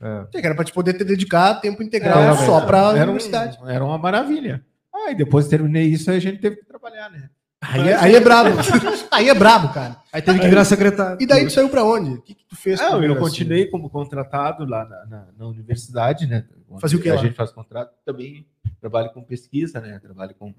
é. 0.02 0.28
Era 0.46 0.56
para 0.56 0.66
te 0.66 0.74
poder 0.74 0.94
te 0.94 1.04
dedicar 1.04 1.56
tempo 1.56 1.82
integral 1.82 2.20
é, 2.20 2.46
só 2.46 2.62
para 2.62 2.80
a 2.80 2.90
universidade. 2.92 3.58
Um, 3.62 3.70
era 3.70 3.84
uma 3.84 3.98
maravilha. 3.98 4.64
Aí 4.94 5.14
ah, 5.14 5.16
depois 5.16 5.48
terminei 5.48 5.86
isso, 5.86 6.10
aí 6.10 6.18
a 6.18 6.22
gente 6.22 6.40
teve 6.40 6.58
que 6.58 6.66
trabalhar, 6.66 7.10
né? 7.10 7.30
Aí, 7.62 7.90
é, 7.90 7.96
aí 7.96 8.16
é 8.16 8.20
brabo. 8.20 8.50
aí 9.12 9.30
é 9.30 9.34
brabo, 9.34 9.74
cara. 9.74 9.98
Aí 10.14 10.22
teve 10.22 10.40
que 10.40 10.48
virar 10.48 10.66
secretário. 10.66 11.18
E 11.20 11.26
daí 11.26 11.46
tu 11.46 11.52
saiu 11.52 11.70
para 11.70 11.84
onde? 11.84 12.12
O 12.12 12.22
que, 12.22 12.36
que, 12.36 12.46
tu 12.46 12.56
fez? 12.56 12.80
Não, 12.80 13.04
eu 13.04 13.16
continuei 13.18 13.64
assim? 13.64 13.72
como 13.72 13.90
contratado 13.90 14.66
lá 14.66 14.86
na, 14.86 15.06
na, 15.06 15.28
na 15.38 15.48
universidade, 15.48 16.28
né? 16.28 16.46
Fazia 16.80 17.00
o 17.00 17.02
que? 17.02 17.10
A 17.10 17.16
lá? 17.16 17.22
gente 17.22 17.34
faz 17.34 17.52
contrato 17.52 17.94
também, 18.06 18.46
trabalho 18.80 19.12
com 19.12 19.24
pesquisa, 19.24 19.80
né? 19.80 20.00
Trabalho 20.00 20.36
com 20.38 20.54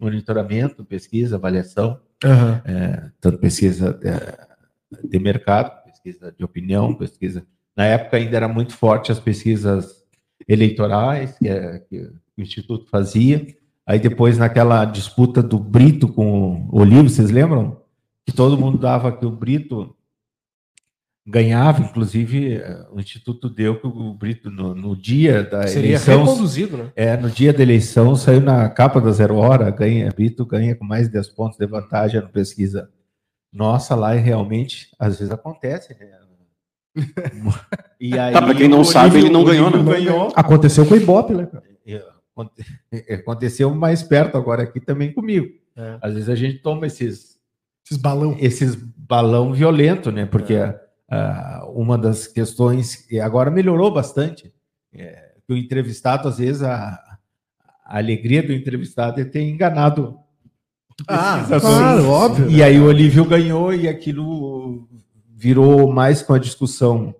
monitoramento, 0.00 0.84
pesquisa, 0.84 1.36
avaliação, 1.36 2.00
uhum. 2.24 2.60
é, 2.64 3.10
tanto 3.20 3.38
pesquisa 3.38 3.92
de, 3.92 5.08
de, 5.08 5.18
mercado, 5.18 5.84
pesquisa 5.84 6.34
de 6.36 6.44
opinião, 6.44 6.94
pesquisa. 6.94 7.44
Na 7.76 7.84
época 7.84 8.16
ainda 8.16 8.36
era 8.36 8.48
muito 8.48 8.74
forte 8.74 9.12
as 9.12 9.20
pesquisas 9.20 10.04
eleitorais 10.48 11.36
que, 11.38 11.48
é, 11.48 11.78
que 11.78 11.98
o 12.36 12.40
Instituto 12.42 12.86
fazia. 12.88 13.46
Aí 13.86 13.98
depois, 13.98 14.38
naquela 14.38 14.84
disputa 14.84 15.42
do 15.42 15.58
Brito 15.58 16.08
com 16.08 16.68
o 16.70 16.80
Olivo, 16.80 17.08
vocês 17.08 17.30
lembram? 17.30 17.80
Que 18.24 18.32
todo 18.32 18.58
mundo 18.58 18.78
dava 18.78 19.12
que 19.12 19.26
o 19.26 19.30
Brito 19.30 19.96
ganhava, 21.30 21.82
inclusive 21.82 22.56
eh, 22.56 22.86
o 22.90 22.98
Instituto 22.98 23.48
deu 23.48 23.80
que 23.80 23.86
o 23.86 24.12
Brito 24.12 24.50
no, 24.50 24.74
no 24.74 24.96
dia 24.96 25.42
da 25.42 25.66
Seria 25.66 25.90
eleição. 25.90 26.24
reconduzido, 26.24 26.76
né? 26.76 26.92
É, 26.96 27.16
no 27.16 27.30
dia 27.30 27.52
da 27.52 27.62
eleição 27.62 28.16
saiu 28.16 28.40
na 28.40 28.68
capa 28.68 29.00
da 29.00 29.12
Zero 29.12 29.36
Hora, 29.36 29.70
ganha, 29.70 30.10
Brito 30.10 30.44
ganha 30.44 30.74
com 30.74 30.84
mais 30.84 31.06
de 31.06 31.12
10 31.12 31.28
pontos 31.28 31.58
de 31.58 31.66
vantagem 31.66 32.20
na 32.20 32.28
pesquisa. 32.28 32.90
Nossa, 33.52 33.94
lá 33.94 34.14
e 34.16 34.20
realmente, 34.20 34.88
às 34.98 35.18
vezes 35.18 35.32
acontece, 35.32 35.96
né? 35.98 36.20
e 38.00 38.18
aí, 38.18 38.32
tá, 38.32 38.42
para 38.42 38.54
quem 38.54 38.68
não 38.68 38.84
sabe, 38.84 39.18
ele 39.18 39.30
não 39.30 39.44
ganhou, 39.44 39.70
né? 39.70 39.82
Ganhou. 39.82 40.32
Aconteceu 40.34 40.84
com 40.84 40.94
o 40.94 40.96
Ibope, 40.96 41.34
né? 41.34 41.48
Aconteceu 43.12 43.72
mais 43.74 44.02
perto 44.02 44.36
agora 44.36 44.64
aqui 44.64 44.80
também 44.80 45.12
comigo. 45.12 45.46
É. 45.76 45.98
Às 46.02 46.14
vezes 46.14 46.28
a 46.28 46.34
gente 46.34 46.58
toma 46.58 46.86
esses 46.86 47.38
esses 47.84 47.96
balão, 47.96 48.36
esses 48.38 48.74
balão 48.74 49.52
violento, 49.52 50.10
né? 50.10 50.26
Porque 50.26 50.54
é. 50.54 50.79
Uh, 51.10 51.70
uma 51.70 51.98
das 51.98 52.26
questões 52.26 53.10
e 53.10 53.18
agora 53.20 53.50
melhorou 53.50 53.92
bastante. 53.92 54.52
É, 54.92 55.34
que 55.46 55.52
o 55.52 55.56
entrevistado 55.56 56.28
às 56.28 56.38
vezes 56.38 56.62
a, 56.62 57.00
a 57.84 57.98
alegria 57.98 58.42
do 58.42 58.52
entrevistado 58.52 59.20
é 59.20 59.24
ter 59.24 59.42
enganado. 59.42 60.18
Ah, 61.08 61.44
claro, 61.60 62.08
óbvio. 62.08 62.50
E 62.50 62.62
aí 62.62 62.78
o 62.78 62.86
Olívio 62.86 63.24
ganhou 63.24 63.72
e 63.74 63.88
aquilo 63.88 64.88
virou 65.28 65.90
mais 65.92 66.22
com 66.22 66.34
a 66.34 66.38
discussão 66.38 67.14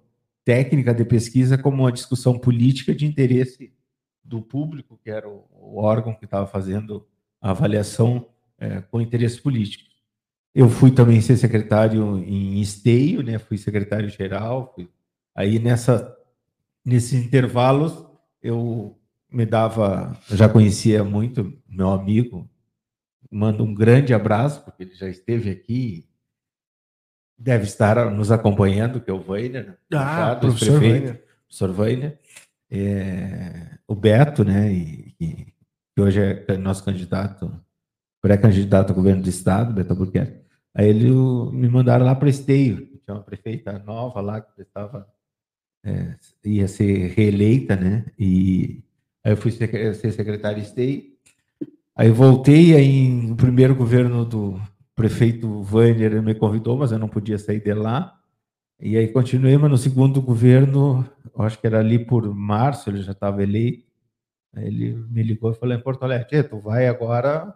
técnica 0.44 0.94
de 0.94 1.04
pesquisa 1.04 1.56
como 1.56 1.82
uma 1.82 1.92
discussão 1.92 2.38
política 2.38 2.94
de 2.94 3.06
interesse 3.06 3.72
do 4.22 4.42
público, 4.42 4.98
que 5.02 5.10
era 5.10 5.28
o, 5.28 5.44
o 5.50 5.82
órgão 5.82 6.14
que 6.14 6.24
estava 6.24 6.46
fazendo 6.46 7.06
a 7.40 7.50
avaliação 7.50 8.26
é, 8.58 8.80
com 8.82 9.00
interesse 9.00 9.40
político. 9.40 9.84
Eu 10.54 10.68
fui 10.68 10.90
também 10.90 11.20
ser 11.20 11.36
secretário 11.36 12.18
em 12.18 12.60
esteio, 12.60 13.22
né? 13.22 13.38
Fui 13.38 13.56
secretário-geral. 13.56 14.72
Fui... 14.74 14.88
Aí 15.34 15.58
nessa, 15.58 16.16
nesses 16.84 17.12
intervalos 17.24 18.04
eu 18.42 18.98
me 19.30 19.46
dava, 19.46 20.16
já 20.28 20.48
conhecia 20.48 21.04
muito 21.04 21.56
meu 21.68 21.90
amigo, 21.90 22.50
mando 23.30 23.62
um 23.62 23.72
grande 23.72 24.12
abraço 24.12 24.64
porque 24.64 24.82
ele 24.82 24.94
já 24.94 25.08
esteve 25.08 25.50
aqui, 25.50 26.08
deve 27.38 27.64
estar 27.64 28.10
nos 28.10 28.32
acompanhando, 28.32 29.00
que 29.00 29.10
é 29.10 29.14
o 29.14 29.24
Weiner, 29.30 29.78
ah, 29.94 30.34
professor 30.34 30.80
Weiner. 30.80 31.24
Professor 31.46 31.80
Weiner 31.80 32.18
é, 32.70 33.78
o 33.86 33.94
Beto, 33.94 34.44
né, 34.44 34.72
e, 34.72 35.14
e, 35.20 35.46
que 35.94 36.00
hoje 36.00 36.20
é 36.20 36.56
nosso 36.56 36.84
candidato, 36.84 37.52
pré-candidato 38.20 38.90
ao 38.90 38.96
governo 38.96 39.22
do 39.22 39.28
estado, 39.28 39.72
Beto 39.72 39.92
Albuquerque. 39.92 40.40
Aí 40.74 40.88
ele 40.88 41.10
me 41.10 41.68
mandaram 41.68 42.04
lá 42.04 42.14
para 42.14 42.28
Esteio, 42.28 42.86
tinha 43.04 43.14
uma 43.14 43.22
prefeita 43.22 43.78
nova 43.80 44.20
lá 44.20 44.40
que 44.40 44.62
estava 44.62 45.06
é, 45.84 46.16
ia 46.44 46.68
ser 46.68 47.08
reeleita, 47.08 47.76
né? 47.76 48.06
E 48.18 48.82
aí 49.24 49.32
eu 49.32 49.36
fui 49.36 49.50
ser, 49.50 49.94
secretário 49.94 50.58
de 50.60 50.66
Esteio. 50.66 51.04
Aí 51.96 52.10
voltei 52.10 52.74
aí 52.74 53.08
no 53.08 53.36
primeiro 53.36 53.74
governo 53.74 54.24
do 54.24 54.60
prefeito 54.94 55.62
Vander 55.62 56.22
me 56.22 56.34
convidou, 56.34 56.76
mas 56.76 56.92
eu 56.92 56.98
não 56.98 57.08
podia 57.08 57.38
sair 57.38 57.60
de 57.60 57.74
lá. 57.74 58.18
E 58.78 58.96
aí 58.96 59.08
continuei, 59.08 59.56
mas 59.58 59.70
no 59.70 59.76
segundo 59.76 60.22
governo, 60.22 61.06
acho 61.36 61.58
que 61.58 61.66
era 61.66 61.80
ali 61.80 61.98
por 61.98 62.34
março, 62.34 62.88
ele 62.88 63.02
já 63.02 63.12
estava 63.12 63.42
eleito. 63.42 63.86
Aí 64.54 64.66
ele 64.66 64.94
me 65.10 65.22
ligou 65.22 65.52
e 65.52 65.54
falou 65.54 65.74
em 65.74 65.80
Porto 65.80 66.02
Alegre, 66.02 66.42
tu 66.42 66.58
vai 66.58 66.86
agora. 66.86 67.54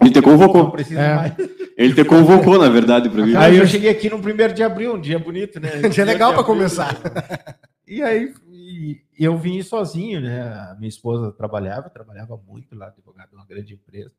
Ele 0.00 0.10
te 0.10 0.22
convocou. 0.22 0.74
É. 0.78 1.36
Ele 1.76 1.94
te 1.94 2.04
convocou, 2.04 2.58
na 2.58 2.68
verdade, 2.68 3.08
para 3.08 3.24
mim. 3.24 3.34
Aí 3.34 3.56
eu 3.56 3.66
cheguei 3.66 3.90
aqui 3.90 4.08
no 4.08 4.20
primeiro 4.20 4.54
de 4.54 4.62
abril, 4.62 4.94
um 4.94 5.00
dia 5.00 5.18
bonito, 5.18 5.58
né? 5.60 5.82
dia 5.88 6.04
legal 6.04 6.32
para 6.34 6.44
começar. 6.44 6.96
E 7.86 8.02
aí 8.02 8.32
e 9.16 9.24
eu 9.24 9.36
vim 9.36 9.62
sozinho, 9.62 10.20
né? 10.20 10.42
A 10.42 10.74
minha 10.76 10.88
esposa 10.88 11.30
trabalhava, 11.32 11.90
trabalhava 11.90 12.36
muito 12.36 12.74
lá, 12.74 12.88
advogado 12.88 13.28
de 13.28 13.36
uma 13.36 13.46
grande 13.46 13.74
empresa, 13.74 14.10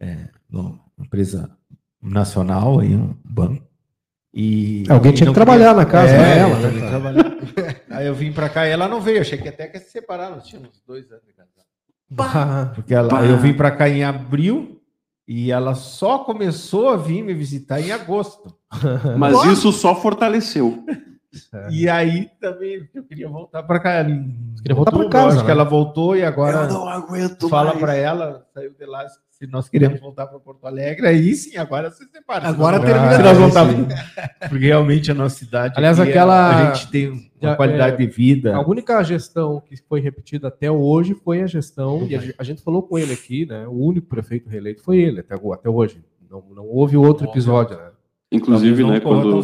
é, 0.00 0.28
uma 0.50 0.80
empresa 0.98 1.56
nacional, 2.02 2.80
aí, 2.80 2.94
um 2.94 3.16
banco. 3.24 3.66
E 4.32 4.84
Alguém 4.90 5.12
tinha 5.12 5.28
que 5.28 5.34
trabalhar 5.34 5.74
queria... 5.74 5.84
na 5.84 5.90
casa 5.90 6.12
é, 6.12 6.18
né, 6.18 6.38
ela, 6.40 7.12
né? 7.12 7.80
Aí 7.88 8.06
eu 8.06 8.14
vim 8.14 8.32
para 8.32 8.48
cá 8.48 8.66
e 8.66 8.70
ela 8.70 8.88
não 8.88 9.00
veio. 9.00 9.20
Achei 9.20 9.38
que 9.38 9.48
até 9.48 9.68
que 9.68 9.78
se 9.78 9.90
separaram. 9.90 10.36
Nós 10.36 10.48
tínhamos 10.48 10.82
dois 10.84 11.08
anos 11.12 11.24
de 11.24 11.32
casado. 11.32 11.63
Porque 12.74 12.94
ela, 12.94 13.24
eu 13.24 13.38
vim 13.38 13.54
para 13.54 13.70
cá 13.70 13.88
em 13.88 14.04
abril 14.04 14.80
e 15.26 15.50
ela 15.50 15.74
só 15.74 16.18
começou 16.18 16.90
a 16.90 16.96
vir 16.96 17.22
me 17.22 17.34
visitar 17.34 17.80
em 17.80 17.92
agosto. 17.92 18.54
Mas 19.18 19.44
isso 19.46 19.72
só 19.72 19.94
fortaleceu. 19.94 20.84
É. 21.52 21.68
E 21.70 21.88
aí 21.88 22.30
também 22.40 22.88
eu 22.94 23.02
queria 23.02 23.28
voltar 23.28 23.62
para 23.62 23.80
cá. 23.80 23.92
Ela, 23.94 24.10
queria 24.62 24.74
voltar 24.74 24.92
para 24.92 25.08
casa. 25.08 25.28
Acho 25.28 25.36
né? 25.38 25.44
que 25.44 25.50
ela 25.50 25.64
voltou 25.64 26.16
e 26.16 26.24
agora. 26.24 26.64
Eu 26.64 26.68
não 26.68 26.88
aguento 26.88 27.48
Fala 27.48 27.76
para 27.76 27.94
ela, 27.94 28.46
saiu 28.54 28.72
de 28.72 28.86
lá 28.86 29.04
se 29.38 29.48
nós 29.48 29.68
queremos 29.68 30.00
voltar 30.00 30.28
para 30.28 30.38
Porto 30.38 30.64
Alegre, 30.64 31.08
aí 31.08 31.34
sim, 31.34 31.56
agora 31.56 31.90
se 31.90 32.04
separa. 32.06 32.48
Agora 32.48 32.78
termina. 32.78 33.16
Se 33.16 33.22
nós 33.22 33.36
voltar, 33.36 33.66
porque 34.48 34.66
realmente 34.66 35.10
a 35.10 35.14
nossa 35.14 35.36
cidade. 35.36 35.74
Aliás, 35.76 35.98
aquela. 35.98 36.70
A 36.70 36.74
gente 36.74 36.90
tem 36.90 37.08
uma 37.42 37.52
é, 37.52 37.56
qualidade 37.56 37.96
de 37.96 38.06
vida. 38.06 38.54
A 38.54 38.60
única 38.60 39.02
gestão 39.02 39.60
que 39.60 39.76
foi 39.88 40.00
repetida 40.00 40.46
até 40.46 40.70
hoje 40.70 41.14
foi 41.14 41.42
a 41.42 41.48
gestão, 41.48 42.06
e 42.08 42.14
a, 42.14 42.22
a, 42.38 42.44
gente 42.44 42.62
falou 42.62 42.84
com 42.84 42.96
ele 42.96 43.12
aqui, 43.12 43.44
né? 43.44 43.66
O 43.66 43.72
único 43.72 44.06
prefeito 44.06 44.48
reeleito 44.48 44.82
foi 44.84 44.98
ele 44.98 45.18
até, 45.20 45.34
até 45.34 45.68
hoje. 45.68 46.00
Não, 46.30 46.42
não 46.54 46.66
houve 46.68 46.96
outro 46.96 47.28
episódio, 47.28 47.76
né? 47.76 47.90
Inclusive, 48.30 48.84
né, 48.84 49.00
quando, 49.00 49.40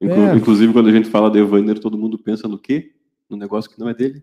inclu, 0.00 0.22
é. 0.22 0.36
inclusive, 0.36 0.72
quando 0.72 0.88
a 0.88 0.92
gente 0.92 1.08
fala 1.08 1.30
de 1.30 1.38
Evander, 1.38 1.78
todo 1.78 1.96
mundo 1.96 2.18
pensa 2.18 2.46
no 2.46 2.58
quê? 2.58 2.92
No 3.28 3.38
negócio 3.38 3.70
que 3.70 3.78
não 3.78 3.88
é 3.88 3.94
dele. 3.94 4.22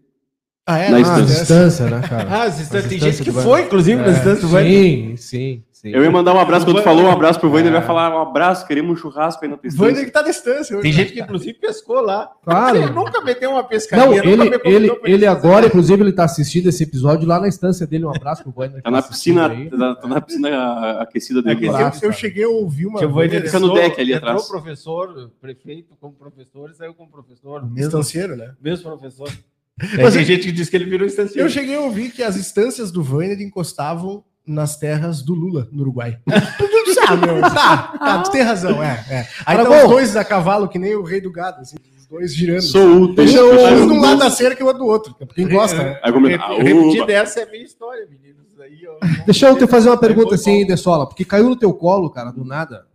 Ah, 0.69 0.79
é? 0.79 0.89
Na 0.89 0.97
ah, 0.97 1.21
distância, 1.21 1.89
né, 1.89 2.01
cara? 2.09 2.29
Ah, 2.29 2.43
as 2.43 2.57
distâncias. 2.57 2.89
Tem 2.89 2.99
gente 2.99 3.23
que 3.23 3.31
foi, 3.31 3.61
inclusive, 3.61 4.01
é, 4.01 4.05
na 4.05 4.11
distância 4.11 4.41
do 4.41 4.49
Sim, 4.49 5.15
sim, 5.15 5.63
sim. 5.71 5.91
Eu 5.91 6.03
ia 6.03 6.11
mandar 6.11 6.33
um 6.33 6.39
abraço 6.39 6.65
quando 6.65 6.75
tu 6.75 6.83
falou, 6.83 7.05
um 7.05 7.09
abraço 7.09 7.39
pro 7.39 7.47
Wander, 7.47 7.67
é. 7.67 7.69
ele 7.69 7.77
vai 7.77 7.87
falar 7.87 8.13
um 8.13 8.21
abraço, 8.21 8.67
queremos 8.67 8.91
um 8.91 8.95
churrasco 9.01 9.45
aí 9.45 9.49
na 9.49 9.55
distância. 9.55 9.85
Wander 9.85 10.03
que 10.03 10.11
tá 10.11 10.21
na 10.23 10.27
distância. 10.27 10.77
Tem 10.81 10.91
gente 10.91 11.13
que, 11.13 11.21
inclusive, 11.21 11.53
pescou 11.53 12.01
lá. 12.01 12.29
Claro. 12.43 12.75
Ele 12.75 12.89
nunca 12.89 13.21
meteu 13.21 13.51
uma 13.51 13.63
pescaria. 13.63 14.05
Não, 14.05 14.13
ele, 14.13 14.59
ele, 14.65 14.99
ele 15.05 15.25
agora, 15.25 15.67
inclusive, 15.67 16.03
ele 16.03 16.11
tá 16.11 16.25
assistindo 16.25 16.67
esse 16.67 16.83
episódio 16.83 17.25
lá 17.25 17.39
na 17.39 17.47
instância 17.47 17.87
dele. 17.87 18.03
Um 18.03 18.13
abraço 18.13 18.43
pro 18.43 18.53
Wander. 18.53 18.81
Tá 18.81 18.91
na 18.91 19.01
tá 19.01 19.07
piscina, 19.07 19.49
tá, 19.49 19.95
tá 19.95 20.07
na 20.09 20.19
piscina 20.19 21.01
aquecida 21.01 21.41
dele. 21.41 21.65
É, 21.69 21.71
eu, 21.71 21.91
eu, 22.01 22.11
cheguei 22.11 22.43
a 22.43 22.49
ouvir 22.49 22.87
uma. 22.87 22.99
Eu 23.01 23.09
fica 23.41 23.57
no 23.57 23.73
deck 23.73 24.01
ali 24.01 24.13
atrás. 24.13 24.43
Entrou 24.43 24.61
professor, 24.61 25.31
prefeito 25.39 25.95
como 26.01 26.13
professor, 26.13 26.73
saiu 26.73 26.93
como 26.93 27.09
professor. 27.09 27.65
Estancieiro, 27.77 28.35
né? 28.35 28.53
Mesmo 28.61 28.91
professor. 28.91 29.31
É, 29.79 30.01
Mas 30.01 30.15
tem 30.15 30.25
gente 30.25 30.45
que 30.47 30.51
diz 30.51 30.69
que 30.69 30.75
ele 30.75 30.85
virou 30.85 31.05
estancieiro. 31.05 31.47
Eu 31.47 31.51
cheguei 31.51 31.75
a 31.75 31.81
ouvir 31.81 32.11
que 32.11 32.23
as 32.23 32.35
instâncias 32.35 32.91
do 32.91 33.03
Vainer 33.03 33.39
encostavam 33.39 34.23
nas 34.45 34.77
terras 34.77 35.21
do 35.21 35.35
Lula, 35.35 35.67
no 35.71 35.81
Uruguai. 35.81 36.17
tu 36.25 36.93
sabe, 36.93 37.27
meu. 37.27 37.41
Tá, 37.41 37.93
tá, 37.99 38.21
tu 38.23 38.31
tem 38.31 38.41
razão, 38.41 38.81
é. 38.81 39.05
é. 39.09 39.27
Aí 39.45 39.57
estão 39.57 39.83
os 39.83 39.89
dois 39.89 40.15
a 40.15 40.23
cavalo, 40.23 40.69
que 40.69 40.79
nem 40.79 40.95
o 40.95 41.03
rei 41.03 41.19
do 41.19 41.31
gado, 41.31 41.61
assim, 41.61 41.75
os 41.97 42.07
dois 42.07 42.33
girando. 42.33 42.61
Sou 42.61 43.01
útil. 43.01 43.15
Deixa 43.15 43.43
um 43.43 43.87
de 43.87 43.93
um 43.93 44.01
lado 44.01 44.19
da 44.19 44.31
cerca 44.31 44.61
e 44.61 44.63
o 44.63 44.67
outro 44.67 44.83
do 44.83 44.89
outro. 44.89 45.15
Quem 45.35 45.47
gosta, 45.47 45.83
né? 45.83 45.99
Repetir 46.01 47.05
dessa 47.05 47.41
é 47.41 47.45
minha 47.45 47.63
história, 47.63 48.07
meninos. 48.09 48.47
Aí, 48.59 48.81
eu... 48.81 48.97
Deixa 49.25 49.47
eu 49.47 49.57
te 49.57 49.67
fazer 49.67 49.89
uma 49.89 49.99
pergunta 49.99 50.33
assim, 50.33 50.65
De 50.65 50.75
Sola, 50.77 51.05
porque 51.05 51.23
caiu 51.23 51.49
no 51.49 51.55
teu 51.55 51.73
colo, 51.73 52.09
cara, 52.09 52.31
do 52.31 52.43
nada. 52.43 52.87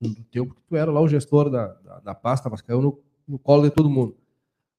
No 0.00 0.14
teu, 0.30 0.46
porque 0.46 0.62
tu 0.68 0.76
era 0.76 0.92
lá 0.92 1.00
o 1.00 1.08
gestor 1.08 1.50
da, 1.50 1.74
da, 1.84 2.00
da 2.04 2.14
pasta, 2.14 2.48
mas 2.48 2.60
caiu 2.60 2.80
no, 2.80 3.00
no 3.26 3.38
colo 3.38 3.64
de 3.64 3.70
todo 3.70 3.90
mundo. 3.90 4.14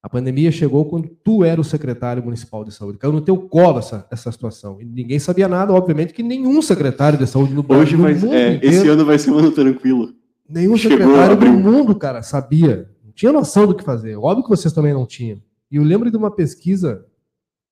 A 0.02 0.08
pandemia 0.08 0.52
chegou 0.52 0.86
quando 0.86 1.10
tu 1.24 1.44
era 1.44 1.60
o 1.60 1.64
secretário 1.64 2.24
municipal 2.24 2.64
de 2.64 2.74
saúde. 2.74 2.98
Caiu 2.98 3.12
no 3.12 3.20
teu 3.20 3.38
colo 3.38 3.80
essa, 3.80 4.08
essa 4.10 4.32
situação. 4.32 4.82
E 4.82 4.86
ninguém 4.86 5.20
sabia 5.20 5.48
nada, 5.48 5.74
obviamente, 5.74 6.14
que 6.14 6.24
nenhum 6.24 6.62
secretário 6.62 7.20
de 7.20 7.28
saúde 7.28 7.54
no 7.54 7.62
Brasil. 7.62 7.84
Hoje 7.84 7.96
vai, 7.98 8.14
no 8.14 8.34
é, 8.34 8.56
inteiro, 8.56 8.76
esse 8.76 8.88
ano 8.88 9.06
vai 9.06 9.20
ser 9.20 9.32
um 9.32 9.38
ano 9.38 9.52
tranquilo. 9.52 10.14
Nenhum 10.48 10.78
Chegou 10.78 10.98
secretário 10.98 11.36
do 11.36 11.46
mundo, 11.48 11.94
cara, 11.96 12.22
sabia. 12.22 12.90
Não 13.04 13.12
tinha 13.12 13.34
noção 13.34 13.68
do 13.68 13.76
que 13.76 13.84
fazer. 13.84 14.16
Óbvio 14.16 14.44
que 14.44 14.50
vocês 14.50 14.74
também 14.74 14.94
não 14.94 15.06
tinham. 15.06 15.42
E 15.70 15.76
eu 15.76 15.84
lembro 15.84 16.10
de 16.10 16.16
uma 16.16 16.32
pesquisa 16.32 17.06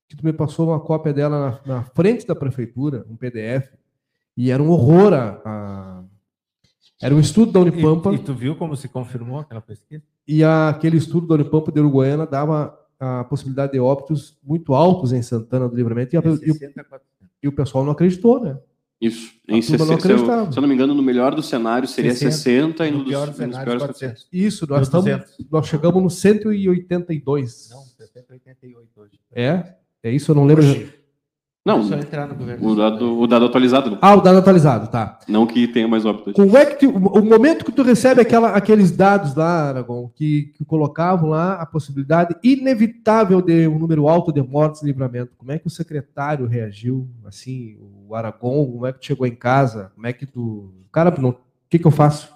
que 0.10 0.16
tu 0.16 0.26
me 0.26 0.34
passou 0.34 0.68
uma 0.68 0.80
cópia 0.80 1.14
dela 1.14 1.62
na, 1.66 1.76
na 1.76 1.84
frente 1.84 2.28
da 2.28 2.36
prefeitura, 2.36 3.06
um 3.10 3.16
PDF, 3.16 3.72
e 4.36 4.52
era 4.52 4.62
um 4.62 4.70
horror 4.70 5.14
a, 5.14 5.42
a 5.44 6.04
era 7.02 7.14
um 7.14 7.20
estudo 7.20 7.52
da 7.52 7.60
Unipampa. 7.60 8.12
E, 8.12 8.16
e, 8.16 8.20
tu 8.20 8.34
viu 8.34 8.56
como 8.56 8.76
se 8.76 8.88
confirmou 8.88 9.40
aquela 9.40 9.62
pesquisa? 9.62 10.04
E 10.28 10.44
a, 10.44 10.70
aquele 10.70 10.98
estudo 10.98 11.28
da 11.28 11.36
Unipampa 11.36 11.72
de 11.72 11.80
Uruguaiana 11.80 12.26
dava 12.26 12.78
a 13.00 13.24
possibilidade 13.24 13.74
de 13.74 13.80
óbitos 13.80 14.38
muito 14.44 14.74
altos 14.74 15.14
em 15.14 15.22
Santana 15.22 15.70
do 15.70 15.76
Livramento 15.76 16.16
e, 16.16 16.18
a, 16.18 16.22
e, 16.22 16.52
o, 16.52 16.58
e 17.44 17.48
o 17.48 17.52
pessoal 17.52 17.86
não 17.86 17.92
acreditou, 17.92 18.42
né? 18.44 18.58
Isso. 19.00 19.32
Em 19.48 19.62
60, 19.62 20.02
se, 20.02 20.12
eu, 20.12 20.52
se 20.52 20.58
eu 20.58 20.62
não 20.62 20.68
me 20.68 20.74
engano, 20.74 20.94
no 20.94 21.04
melhor 21.04 21.36
do 21.36 21.44
cenário 21.44 21.88
seria 21.88 22.12
60, 22.12 22.32
60 22.32 22.88
e 22.88 22.92
no, 22.92 22.98
no 23.00 23.06
pior 23.06 23.28
dos, 23.28 23.38
cenário, 23.38 23.64
piores 23.64 23.84
400. 23.84 24.28
Isso, 24.34 24.68
nós, 24.68 24.88
estamos, 24.88 25.38
nós 25.52 25.68
chegamos 25.68 26.02
no 26.02 26.10
182. 26.10 27.70
Não, 27.70 27.84
188 27.84 28.90
hoje. 29.00 29.20
É? 29.32 29.76
É 30.02 30.12
isso, 30.12 30.32
eu 30.32 30.36
não 30.36 30.46
lembro. 30.46 30.64
Hoje. 30.64 30.97
Não, 31.68 31.84
só 31.84 31.96
entrar 31.96 32.26
no 32.26 32.34
governo. 32.34 32.66
O 32.66 32.76
dado, 32.76 33.20
o 33.20 33.28
dado 33.28 33.46
atualizado. 33.46 33.92
Né? 33.92 33.98
Ah, 34.02 34.16
o 34.16 34.22
dado 34.22 34.38
atualizado, 34.38 34.88
tá. 34.88 35.20
Não 35.28 35.46
que 35.46 35.68
tenha 35.68 35.86
mais 35.86 36.06
óbito. 36.06 36.32
Como 36.32 36.58
é 36.58 36.66
que 36.66 36.88
tu, 36.88 36.90
o 36.90 37.22
momento 37.22 37.66
que 37.66 37.74
tu 37.74 37.84
recebe 37.84 38.22
aquela, 38.22 38.52
aqueles 38.52 38.90
dados 38.90 39.36
lá, 39.36 39.68
Aragon, 39.68 40.10
que, 40.16 40.54
que 40.58 40.64
colocavam 40.64 41.32
lá 41.32 41.56
a 41.56 41.66
possibilidade 41.66 42.38
inevitável 42.42 43.42
de 43.42 43.68
um 43.68 43.78
número 43.78 44.08
alto 44.08 44.32
de 44.32 44.42
mortes 44.42 44.82
e 44.82 44.86
livramento, 44.86 45.34
como 45.38 45.52
é 45.52 45.60
que 45.60 45.68
o 45.68 45.70
secretário 45.70 46.48
reagiu, 46.48 47.06
assim, 47.26 47.78
o 48.08 48.16
Aragon, 48.16 48.66
como 48.72 48.86
é 48.86 48.94
que 48.94 49.00
tu 49.00 49.06
chegou 49.08 49.28
em 49.28 49.36
casa, 49.36 49.92
como 49.94 50.08
é 50.08 50.14
que 50.14 50.26
tu... 50.26 50.72
Cara, 50.90 51.10
o 51.10 51.36
que 51.70 51.78
que 51.78 51.86
eu 51.86 51.92
faço? 51.92 52.34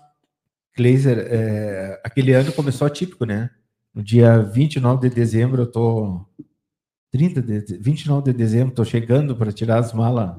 Kleiser, 0.75 1.17
é, 1.29 2.01
aquele 2.03 2.33
ano 2.33 2.51
começou 2.51 2.85
atípico, 2.85 3.23
né? 3.23 3.49
No 3.95 4.03
dia 4.03 4.39
29 4.39 5.07
de 5.07 5.15
dezembro, 5.15 5.61
eu 5.61 5.67
tô 5.67 6.25
30 7.11 7.41
de 7.41 7.77
29 7.77 8.31
de 8.31 8.37
dezembro, 8.37 8.73
tô 8.73 8.85
chegando 8.85 9.35
para 9.35 9.51
tirar 9.51 9.79
as 9.79 9.93
malas 9.93 10.37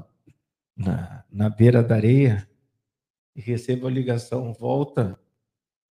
na, 0.75 1.23
na 1.31 1.49
beira 1.49 1.83
da 1.83 1.95
areia 1.95 2.47
e 3.35 3.41
recebo 3.41 3.87
a 3.87 3.91
ligação, 3.91 4.53
volta, 4.53 5.19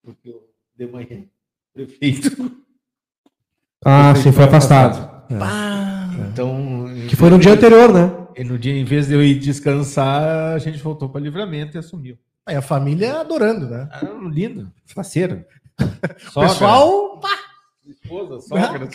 porque 0.02 0.28
eu 0.28 0.48
de 0.76 0.86
manhã, 0.86 1.24
prefeito. 1.72 2.30
Ah, 3.84 4.14
sim, 4.14 4.30
foi 4.30 4.44
afastado. 4.44 5.24
É. 5.28 6.28
Então. 6.28 6.86
Que 7.08 7.16
foi 7.16 7.28
no 7.30 7.38
dia 7.38 7.54
anterior, 7.54 7.92
né? 7.92 8.12
E 8.36 8.44
no 8.44 8.56
dia, 8.56 8.72
em 8.72 8.84
vez 8.84 9.08
de 9.08 9.14
eu 9.14 9.20
ir 9.20 9.40
descansar, 9.40 10.54
a 10.54 10.58
gente 10.58 10.78
voltou 10.78 11.08
para 11.08 11.20
livramento 11.20 11.76
e 11.76 11.80
assumiu. 11.80 12.16
Aí 12.46 12.54
a 12.54 12.62
família 12.62 13.20
adorando, 13.20 13.68
né? 13.68 13.88
Ah, 13.90 14.06
lindo, 14.30 14.72
faceiro. 14.86 15.44
Pessoal, 16.32 17.18
pá, 17.18 17.41
esposa, 17.88 18.40
sogra, 18.40 18.88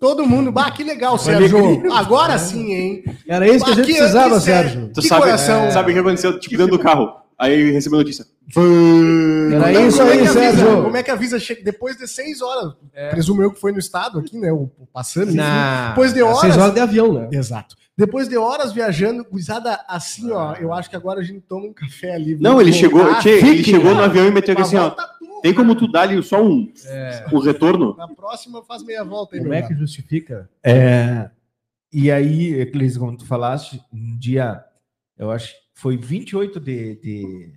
todo 0.00 0.26
mundo, 0.26 0.50
bah, 0.52 0.70
que 0.70 0.82
legal, 0.84 1.18
Sérgio. 1.18 1.92
Agora 1.92 2.38
sim, 2.38 2.72
hein? 2.72 3.04
Era 3.28 3.48
isso 3.48 3.64
que 3.64 3.70
a 3.72 3.74
Bah, 3.74 3.82
gente 3.82 3.94
precisava, 3.96 4.40
Sérgio. 4.40 4.90
Tu 4.94 5.00
Que 5.00 5.08
sabe, 5.08 5.22
coração. 5.22 5.70
sabe 5.70 5.90
o 5.90 5.94
que 5.94 6.00
aconteceu? 6.00 6.38
Tipo, 6.38 6.56
dentro 6.56 6.76
do 6.76 6.82
carro. 6.82 7.12
Aí 7.38 7.70
recebi 7.70 7.94
a 7.94 7.98
notícia. 7.98 8.26
Era 9.52 9.72
Como 9.72 9.86
isso 9.88 10.02
é 10.02 10.04
aí, 10.12 10.18
avisa- 10.20 10.32
Sérgio. 10.32 10.82
Como 10.82 10.96
é 10.96 11.02
que 11.02 11.10
avisa 11.10 11.38
chega 11.38 11.62
depois 11.62 11.96
de 11.96 12.06
seis 12.08 12.40
horas? 12.42 12.72
Presumo 13.10 13.42
eu 13.42 13.52
que 13.52 13.60
foi 13.60 13.72
no 13.72 13.78
estado 13.78 14.18
aqui, 14.18 14.36
né? 14.38 14.50
O, 14.52 14.70
passando. 14.92 15.32
Na... 15.34 15.90
Depois 15.90 16.12
de 16.12 16.22
horas- 16.22 16.40
Seis 16.40 16.56
horas 16.56 16.74
de 16.74 16.80
avião, 16.80 17.12
né? 17.12 17.28
Exato. 17.32 17.76
Depois 17.96 18.28
de 18.28 18.36
horas 18.36 18.72
viajando, 18.72 19.24
gurizada, 19.28 19.80
assim, 19.88 20.30
ó, 20.30 20.54
eu 20.54 20.72
acho 20.72 20.88
que 20.88 20.94
agora 20.94 21.18
a 21.20 21.22
gente 21.24 21.40
toma 21.48 21.66
um 21.66 21.72
café 21.72 22.14
ali. 22.14 22.36
Não, 22.40 22.60
ele 22.60 22.72
chegou, 22.72 23.12
tchê, 23.16 23.30
ele 23.40 23.64
chegou 23.64 23.92
no 23.92 24.02
avião 24.02 24.24
e 24.26 24.30
meteu 24.30 24.52
aqui 24.52 24.62
assim, 24.62 24.76
ó. 24.76 24.92
Tem 25.42 25.54
como 25.54 25.74
tu 25.74 25.90
dar 25.90 26.02
ali 26.02 26.22
só 26.22 26.42
um, 26.42 26.72
um 27.32 27.38
retorno? 27.38 27.94
Na 27.96 28.08
próxima 28.08 28.62
faz 28.62 28.82
meia 28.82 29.04
volta 29.04 29.36
aí, 29.36 29.42
Como 29.42 29.54
é 29.54 29.62
que 29.62 29.74
justifica? 29.74 30.48
É, 30.62 31.30
e 31.92 32.10
aí, 32.10 32.60
Eclis, 32.60 32.96
como 32.98 33.16
tu 33.16 33.24
falaste, 33.24 33.80
um 33.92 34.18
dia, 34.18 34.62
eu 35.16 35.30
acho 35.30 35.52
que 35.54 35.60
foi 35.74 35.96
28 35.96 36.60
de, 36.60 36.96
de, 36.96 37.52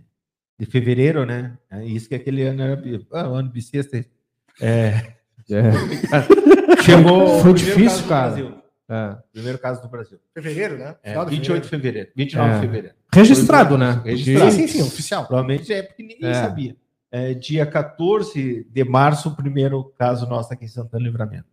de 0.59 0.65
fevereiro, 0.65 1.25
né? 1.25 1.57
É 1.69 1.85
Isso 1.85 2.07
que 2.07 2.15
aquele 2.15 2.43
ano 2.43 2.61
era 2.61 2.81
ah, 3.11 3.29
o 3.29 3.33
ano 3.33 3.49
bissexto. 3.49 4.03
É, 4.61 5.13
chegou 6.83 7.39
Foi 7.41 7.53
difícil, 7.53 8.07
cara. 8.07 8.61
É. 8.89 9.17
Primeiro 9.31 9.57
caso 9.57 9.81
do 9.81 9.87
Brasil. 9.87 10.19
Fevereiro, 10.33 10.77
né? 10.77 10.95
É, 11.01 11.11
Final 11.11 11.25
de 11.25 11.31
28 11.31 11.63
de 11.63 11.69
fevereiro, 11.69 12.09
29 12.13 12.49
É. 12.49 12.53
de 12.55 12.59
fevereiro. 12.59 12.95
Registrado, 13.13 13.77
né? 13.77 14.01
Registrado. 14.03 14.51
Sim, 14.51 14.67
sim, 14.67 14.79
sim, 14.79 14.81
oficial. 14.83 15.25
Provavelmente 15.25 15.71
é 15.71 15.81
porque 15.81 16.03
ninguém 16.03 16.29
É. 16.29 16.33
sabia. 16.33 16.75
É, 17.11 17.33
dia 17.33 17.65
14 17.65 18.65
de 18.71 18.83
março, 18.85 19.29
o 19.29 19.35
primeiro 19.35 19.91
caso 19.97 20.25
nosso 20.27 20.53
aqui 20.53 20.65
em 20.65 20.67
Santana 20.69 21.03
Livramento. 21.03 21.45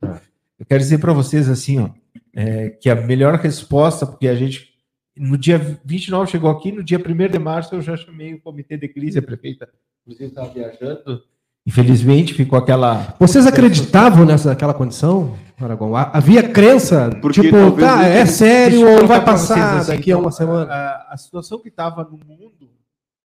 Eu 0.58 0.64
quero 0.66 0.80
dizer 0.80 0.98
para 0.98 1.12
vocês 1.12 1.48
assim, 1.48 1.80
ó, 1.80 1.88
é, 2.34 2.70
que 2.70 2.88
a 2.88 2.94
melhor 2.94 3.34
resposta, 3.36 4.06
porque 4.06 4.28
a 4.28 4.34
gente, 4.36 4.68
no 5.16 5.36
dia 5.36 5.58
29 5.84 6.30
chegou 6.30 6.48
aqui, 6.50 6.70
no 6.70 6.82
dia 6.84 6.98
1 6.98 7.28
de 7.30 7.38
março 7.38 7.74
eu 7.74 7.82
já 7.82 7.96
chamei 7.96 8.34
o 8.34 8.40
comitê 8.40 8.76
de 8.76 8.86
crise, 8.88 9.18
a 9.18 9.22
prefeita, 9.22 9.68
inclusive 10.06 10.28
estava 10.30 10.48
viajando, 10.48 11.22
infelizmente 11.66 12.34
ficou 12.34 12.56
aquela... 12.58 13.14
Vocês 13.18 13.44
acreditavam 13.46 14.24
nessa 14.24 14.52
aquela 14.52 14.74
condição, 14.74 15.36
Aragão? 15.60 15.94
Ha- 15.96 16.10
Havia 16.14 16.48
crença? 16.48 17.10
Porque 17.20 17.42
tipo, 17.42 17.72
tá, 17.72 18.04
é 18.06 18.24
sério 18.26 18.88
ou 18.88 19.06
vai 19.08 19.22
pra 19.22 19.36
vocês 19.36 19.48
passar 19.48 19.78
assim, 19.78 19.90
daqui 19.90 20.10
a 20.12 20.14
então, 20.14 20.20
uma 20.20 20.30
semana? 20.30 20.72
A, 20.72 21.14
a 21.14 21.16
situação 21.16 21.58
que 21.58 21.68
estava 21.68 22.04
no 22.04 22.16
mundo 22.18 22.67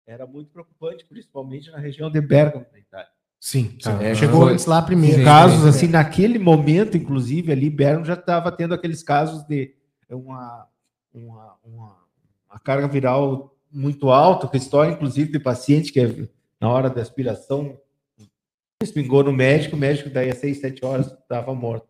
era 0.05 0.25
muito 0.25 0.51
preocupante, 0.51 1.05
principalmente 1.05 1.71
na 1.71 1.77
região 1.77 2.11
de 2.11 2.19
Bergamo, 2.21 2.65
na 2.71 2.79
Itália. 2.79 3.07
Sim, 3.39 3.75
sim. 3.79 3.89
É, 4.01 4.15
chegou 4.15 4.43
foi. 4.43 4.53
antes 4.53 4.65
lá 4.65 4.81
primeiro. 4.81 5.17
Sim, 5.17 5.23
casos 5.25 5.61
sim, 5.63 5.67
assim 5.67 5.87
naquele 5.87 6.39
momento, 6.39 6.95
inclusive 6.95 7.51
ali 7.51 7.69
Berno 7.69 8.05
já 8.05 8.13
estava 8.13 8.51
tendo 8.51 8.73
aqueles 8.73 9.03
casos 9.03 9.43
de 9.43 9.75
uma, 10.09 10.65
uma, 11.13 11.55
uma, 11.63 11.97
uma 12.49 12.59
carga 12.63 12.87
viral 12.87 13.53
muito 13.69 14.09
alta, 14.09 14.47
com 14.47 14.55
história 14.55 14.91
inclusive 14.91 15.31
de 15.31 15.39
paciente 15.39 15.91
que 15.91 15.99
é, 15.99 16.27
na 16.59 16.69
hora 16.69 16.89
da 16.89 17.01
aspiração 17.01 17.77
respingou 18.81 19.23
no 19.23 19.33
médico, 19.33 19.75
o 19.75 19.79
médico 19.79 20.09
daí 20.09 20.29
a 20.29 20.35
seis, 20.35 20.59
sete 20.61 20.85
horas 20.85 21.07
estava 21.07 21.53
morto. 21.53 21.87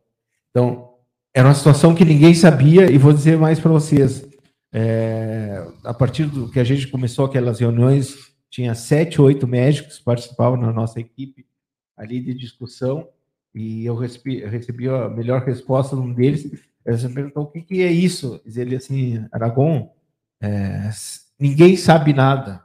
Então 0.49 0.93
era 1.34 1.47
uma 1.47 1.54
situação 1.54 1.93
que 1.93 2.06
ninguém 2.06 2.34
sabia 2.34 2.89
e 2.91 2.97
vou 2.97 3.13
dizer 3.13 3.38
mais 3.38 3.60
para 3.60 3.71
vocês. 3.71 4.26
É, 4.75 5.67
a 5.83 5.93
partir 5.93 6.25
do 6.25 6.49
que 6.49 6.59
a 6.59 6.63
gente 6.63 6.88
começou 6.88 7.25
aquelas 7.25 7.59
reuniões, 7.59 8.33
tinha 8.49 8.73
sete, 8.73 9.21
oito 9.21 9.47
médicos 9.47 9.99
participavam 9.99 10.57
na 10.57 10.73
nossa 10.73 10.99
equipe 10.99 11.45
ali 11.95 12.19
de 12.19 12.33
discussão 12.33 13.07
e 13.53 13.86
eu 13.86 13.95
recebi, 13.95 14.43
recebi 14.43 14.89
a 14.89 15.07
melhor 15.09 15.43
resposta 15.43 15.95
de 15.95 16.01
um 16.01 16.12
deles. 16.12 16.51
Ele 16.83 17.07
me 17.07 17.13
perguntou 17.13 17.43
o 17.43 17.47
que, 17.47 17.62
que 17.62 17.83
é 17.83 17.91
isso. 17.91 18.41
Ele 18.45 18.75
assim, 18.75 19.23
Aragon, 19.31 19.93
é, 20.41 20.89
ninguém 21.39 21.77
sabe 21.77 22.12
nada. 22.12 22.63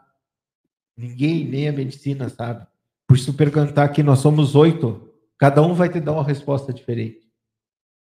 Ninguém, 0.97 1.47
nem 1.47 1.69
a 1.69 1.73
medicina 1.73 2.29
sabe. 2.29 2.67
Por 3.07 3.17
isso 3.17 3.35
perguntar 3.35 3.85
aqui, 3.85 4.03
nós 4.03 4.19
somos 4.19 4.55
oito, 4.55 5.13
cada 5.39 5.63
um 5.63 5.75
vai 5.75 5.89
te 5.89 6.01
dar 6.01 6.13
uma 6.13 6.25
resposta 6.25 6.73
diferente. 6.73 7.21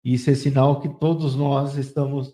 Isso 0.04 0.30
é 0.30 0.36
sinal 0.36 0.80
que 0.80 0.89
todos 0.89 1.36
nós 1.36 1.76
estamos 1.76 2.34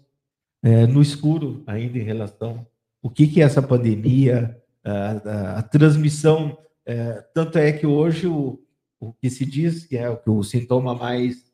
é, 0.63 0.87
no 0.87 1.01
escuro 1.01 1.61
ainda 1.67 1.97
em 1.97 2.03
relação 2.03 2.65
o 3.01 3.09
que, 3.09 3.27
que 3.27 3.41
é 3.41 3.43
essa 3.45 3.61
pandemia, 3.61 4.57
a, 4.83 4.91
a- 4.93 5.59
a 5.59 5.61
transmissão. 5.61 6.57
é, 6.85 7.21
tanto 7.33 7.57
é 7.57 7.71
que 7.73 7.85
hoje 7.85 8.27
o, 8.27 8.59
o 8.99 9.11
que 9.13 9.29
se 9.29 9.45
diz 9.45 9.85
que 9.85 9.97
é 9.97 10.09
o, 10.09 10.15
que 10.17 10.29
o 10.29 10.41
sintoma 10.43 10.95
mais 10.95 11.51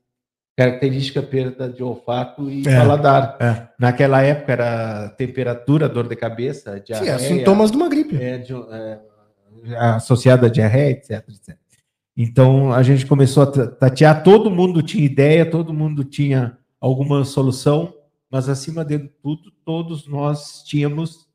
característica 0.55 1.19
é 1.19 1.23
perda 1.23 1.69
de 1.69 1.81
olfato 1.81 2.49
e 2.51 2.67
É, 2.67 2.77
paladar. 2.77 3.37
é. 3.39 3.67
Naquela 3.79 4.21
época 4.21 4.51
era 4.53 5.09
temperatura, 5.17 5.87
dor 5.89 6.07
de 6.07 6.15
cabeça, 6.15 6.75
Sim, 6.77 6.83
diarreia, 6.85 7.11
é 7.13 7.17
sintomas 7.19 7.71
de 7.71 7.77
uma 7.77 7.87
gripe. 7.89 8.15
é, 8.21 8.37
de, 8.37 8.53
é, 8.53 8.99
associada 9.95 10.47
a 10.47 10.49
diarreia, 10.49 10.91
etc, 10.91 11.11
etc. 11.29 11.57
Então 12.15 12.73
a 12.73 12.83
gente 12.83 13.05
começou 13.05 13.43
a 13.43 13.47
ta- 13.47 13.67
tatear, 13.67 14.21
todo 14.23 14.51
mundo 14.51 14.81
tinha 14.83 15.03
ideia, 15.05 15.49
todo 15.49 15.73
mundo 15.73 16.03
tinha 16.03 16.57
alguma 16.79 17.23
solução, 17.23 17.93
mas 18.29 18.47
acima 18.49 18.85
de 18.85 18.99
tudo, 18.99 19.51
todos 19.65 20.07
nós 20.07 20.63
tínhamos 20.63 21.27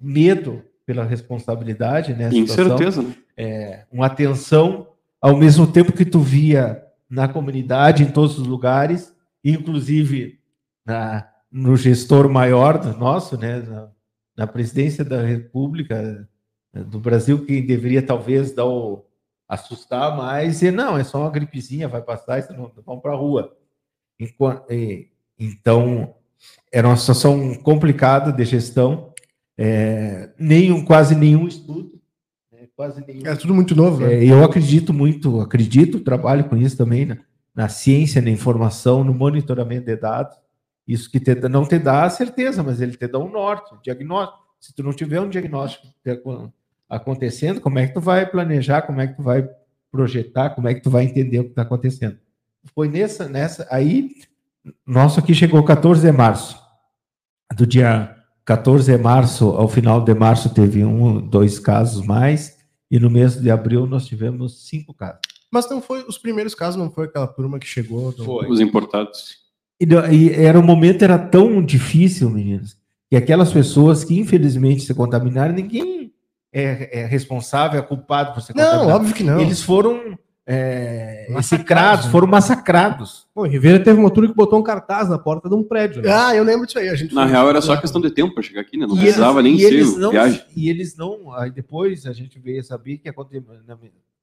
medo 0.00 0.62
pela 0.86 1.04
responsabilidade, 1.04 2.14
né? 2.14 2.30
situação 2.30 2.64
Incerteza, 2.66 3.02
né? 3.02 3.14
é, 3.36 3.86
uma 3.92 4.06
atenção 4.06 4.88
ao 5.20 5.36
mesmo 5.36 5.66
tempo 5.66 5.92
que 5.92 6.04
tu 6.04 6.20
via 6.20 6.82
na 7.10 7.26
comunidade, 7.28 8.02
em 8.02 8.10
todos 8.10 8.38
os 8.38 8.46
lugares, 8.46 9.14
inclusive 9.44 10.38
na, 10.86 11.28
no 11.50 11.76
gestor 11.76 12.28
maior 12.28 12.78
do 12.78 12.96
nosso, 12.96 13.36
né, 13.36 13.60
na, 13.60 13.90
na 14.36 14.46
presidência 14.46 15.04
da 15.04 15.22
República 15.22 16.28
eh, 16.74 16.84
do 16.84 17.00
Brasil, 17.00 17.44
que 17.44 17.60
deveria 17.60 18.02
talvez 18.02 18.52
dar 18.52 18.66
o, 18.66 19.04
assustar 19.48 20.16
mais, 20.16 20.62
e 20.62 20.70
não, 20.70 20.96
é 20.98 21.02
só 21.02 21.20
uma 21.22 21.30
gripezinha, 21.30 21.88
vai 21.88 22.02
passar, 22.02 22.46
não 22.50 22.70
vão 22.84 23.00
para 23.00 23.12
a 23.12 23.16
rua. 23.16 23.56
E- 24.70 25.08
Então, 25.38 26.14
era 26.72 26.86
uma 26.86 26.96
situação 26.96 27.54
complicada 27.54 28.32
de 28.32 28.44
gestão, 28.44 29.12
é, 29.56 30.30
nenhum, 30.38 30.84
quase 30.84 31.14
nenhum 31.14 31.48
estudo, 31.48 32.00
né, 32.52 32.68
quase 32.76 33.04
nenhum 33.06 33.26
É 33.26 33.34
tudo 33.34 33.54
muito 33.54 33.74
novo, 33.74 34.00
né? 34.00 34.14
é, 34.14 34.24
eu 34.24 34.44
acredito 34.44 34.92
muito, 34.92 35.40
acredito, 35.40 36.00
trabalho 36.00 36.44
com 36.48 36.56
isso 36.56 36.76
também, 36.76 37.06
na, 37.06 37.18
na 37.54 37.68
ciência, 37.68 38.22
na 38.22 38.30
informação, 38.30 39.02
no 39.02 39.12
monitoramento 39.14 39.86
de 39.86 39.96
dados. 39.96 40.36
Isso 40.86 41.10
que 41.10 41.20
te 41.20 41.34
não 41.48 41.66
te 41.66 41.78
dá 41.78 42.04
a 42.04 42.10
certeza, 42.10 42.62
mas 42.62 42.80
ele 42.80 42.96
te 42.96 43.06
dá 43.08 43.18
um 43.18 43.30
norte, 43.30 43.74
um 43.74 43.78
diagnóstico. 43.82 44.38
Se 44.60 44.74
tu 44.74 44.82
não 44.82 44.92
tiver 44.92 45.20
um 45.20 45.28
diagnóstico 45.28 45.86
te 46.02 46.10
acon- 46.10 46.50
acontecendo, 46.88 47.60
como 47.60 47.78
é 47.78 47.86
que 47.86 47.94
tu 47.94 48.00
vai 48.00 48.24
planejar, 48.26 48.82
como 48.82 49.00
é 49.00 49.06
que 49.06 49.14
tu 49.14 49.22
vai 49.22 49.46
projetar, 49.90 50.50
como 50.50 50.68
é 50.68 50.74
que 50.74 50.80
tu 50.80 50.88
vai 50.90 51.04
entender 51.04 51.40
o 51.40 51.44
que 51.44 51.50
está 51.50 51.62
acontecendo? 51.62 52.18
Foi 52.74 52.88
nessa, 52.88 53.28
nessa, 53.28 53.66
aí, 53.70 54.10
nosso 54.86 55.18
aqui 55.20 55.34
chegou 55.34 55.62
14 55.64 56.00
de 56.02 56.12
março. 56.12 56.58
Do 57.56 57.66
dia 57.66 58.14
14 58.44 58.90
de 58.90 58.98
março 59.02 59.48
ao 59.50 59.68
final 59.68 60.00
de 60.02 60.14
março 60.14 60.50
teve 60.50 60.84
um, 60.84 61.20
dois 61.20 61.58
casos 61.58 62.04
mais, 62.06 62.56
e 62.90 62.98
no 62.98 63.10
mês 63.10 63.36
de 63.40 63.50
abril 63.50 63.86
nós 63.86 64.06
tivemos 64.06 64.66
cinco 64.68 64.94
casos. 64.94 65.20
Mas 65.50 65.68
não 65.70 65.80
foi 65.80 66.04
os 66.06 66.18
primeiros 66.18 66.54
casos, 66.54 66.76
não 66.76 66.90
foi 66.90 67.06
aquela 67.06 67.26
turma 67.26 67.58
que 67.58 67.66
chegou. 67.66 68.12
do- 68.12 68.48
Os 68.50 68.60
importados. 68.60 69.36
E, 69.80 69.86
e 70.14 70.30
era 70.34 70.58
o 70.58 70.62
momento 70.62 71.02
era 71.02 71.18
tão 71.18 71.62
difícil, 71.62 72.28
meninos, 72.28 72.76
que 73.08 73.16
aquelas 73.16 73.52
pessoas 73.52 74.04
que 74.04 74.18
infelizmente 74.18 74.82
se 74.82 74.92
contaminaram, 74.94 75.54
ninguém 75.54 76.12
é, 76.52 77.00
é 77.02 77.06
responsável, 77.06 77.78
é 77.78 77.82
culpado 77.82 78.32
por 78.34 78.42
se 78.42 78.54
Não, 78.56 78.64
contaminar. 78.64 78.96
óbvio 78.96 79.14
que 79.14 79.22
não. 79.24 79.40
Eles 79.40 79.62
foram 79.62 80.18
é, 80.50 81.26
massacrados, 81.28 82.06
foram 82.06 82.26
massacrados. 82.26 83.26
Pô, 83.34 83.44
em 83.44 83.50
Ribeira 83.50 83.78
teve 83.78 84.00
uma 84.00 84.10
turma 84.10 84.30
que 84.30 84.34
botou 84.34 84.58
um 84.58 84.62
cartaz 84.62 85.06
na 85.06 85.18
porta 85.18 85.46
de 85.46 85.54
um 85.54 85.62
prédio. 85.62 86.00
Né? 86.00 86.10
Ah, 86.10 86.34
eu 86.34 86.42
lembro 86.42 86.64
disso 86.64 86.78
aí. 86.78 86.88
A 86.88 86.94
gente 86.94 87.14
na 87.14 87.26
real, 87.26 87.50
era 87.50 87.60
só 87.60 87.76
questão 87.76 88.00
de 88.00 88.10
tempo 88.10 88.32
para 88.32 88.42
chegar 88.42 88.62
aqui, 88.62 88.78
né? 88.78 88.86
Não 88.86 88.96
e 88.96 89.00
precisava 89.00 89.40
eles, 89.40 89.70
nem 89.70 89.84
ser 89.84 89.98
não, 89.98 90.10
viagem. 90.10 90.42
E 90.56 90.70
eles 90.70 90.96
não. 90.96 91.34
Aí 91.34 91.50
depois 91.50 92.06
a 92.06 92.14
gente 92.14 92.38
veio 92.38 92.64
saber 92.64 92.96
que 92.96 93.10
a 93.10 93.14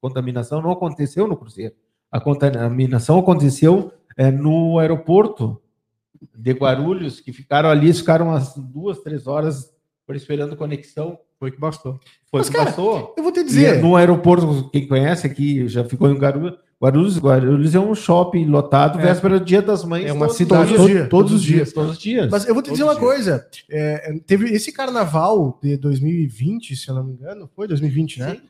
contaminação 0.00 0.60
não 0.60 0.72
aconteceu 0.72 1.28
no 1.28 1.36
Cruzeiro. 1.36 1.76
A 2.10 2.18
contaminação 2.18 3.20
aconteceu 3.20 3.92
é, 4.16 4.28
no 4.28 4.80
aeroporto 4.80 5.62
de 6.34 6.50
Guarulhos, 6.50 7.20
que 7.20 7.32
ficaram 7.32 7.68
ali, 7.68 7.94
ficaram 7.94 8.30
umas 8.30 8.52
duas, 8.56 8.98
três 8.98 9.28
horas 9.28 9.72
esperando 10.12 10.56
conexão 10.56 11.18
foi 11.38 11.50
que 11.50 11.60
bastou. 11.60 12.00
Foi 12.30 12.40
Mas, 12.40 12.48
que 12.48 12.54
cara, 12.54 12.66
bastou. 12.66 13.14
Eu 13.16 13.22
vou 13.22 13.32
te 13.32 13.42
dizer. 13.42 13.78
E 13.78 13.82
no 13.82 13.96
aeroporto, 13.96 14.70
quem 14.70 14.86
conhece 14.86 15.26
aqui, 15.26 15.68
já 15.68 15.84
ficou 15.84 16.10
em 16.10 16.14
Guarulhos. 16.14 16.58
Guarulhos, 16.80 17.18
Guarulhos 17.18 17.74
é 17.74 17.80
um 17.80 17.94
shopping 17.94 18.44
lotado, 18.46 18.98
é. 18.98 19.02
véspera 19.02 19.38
do 19.38 19.44
Dia 19.44 19.62
das 19.62 19.82
Mães. 19.82 20.06
É 20.06 20.12
uma 20.12 20.28
cidade 20.28 20.74
todos, 20.74 20.92
todos, 20.92 21.08
todos, 21.08 21.32
os 21.32 21.42
dias. 21.42 21.72
Todos 21.72 21.92
os 21.92 21.98
dias. 21.98 22.30
Mas 22.30 22.46
eu 22.46 22.52
vou 22.52 22.62
te 22.62 22.70
dizer 22.70 22.82
uma 22.82 22.94
dias. 22.94 23.04
coisa. 23.04 23.46
É, 23.70 24.18
teve 24.26 24.52
esse 24.52 24.70
carnaval 24.72 25.58
de 25.62 25.76
2020, 25.78 26.76
se 26.76 26.88
eu 26.88 26.94
não 26.94 27.04
me 27.04 27.12
engano, 27.14 27.48
foi 27.56 27.66
2020, 27.66 28.20
né? 28.20 28.30
Sim. 28.32 28.40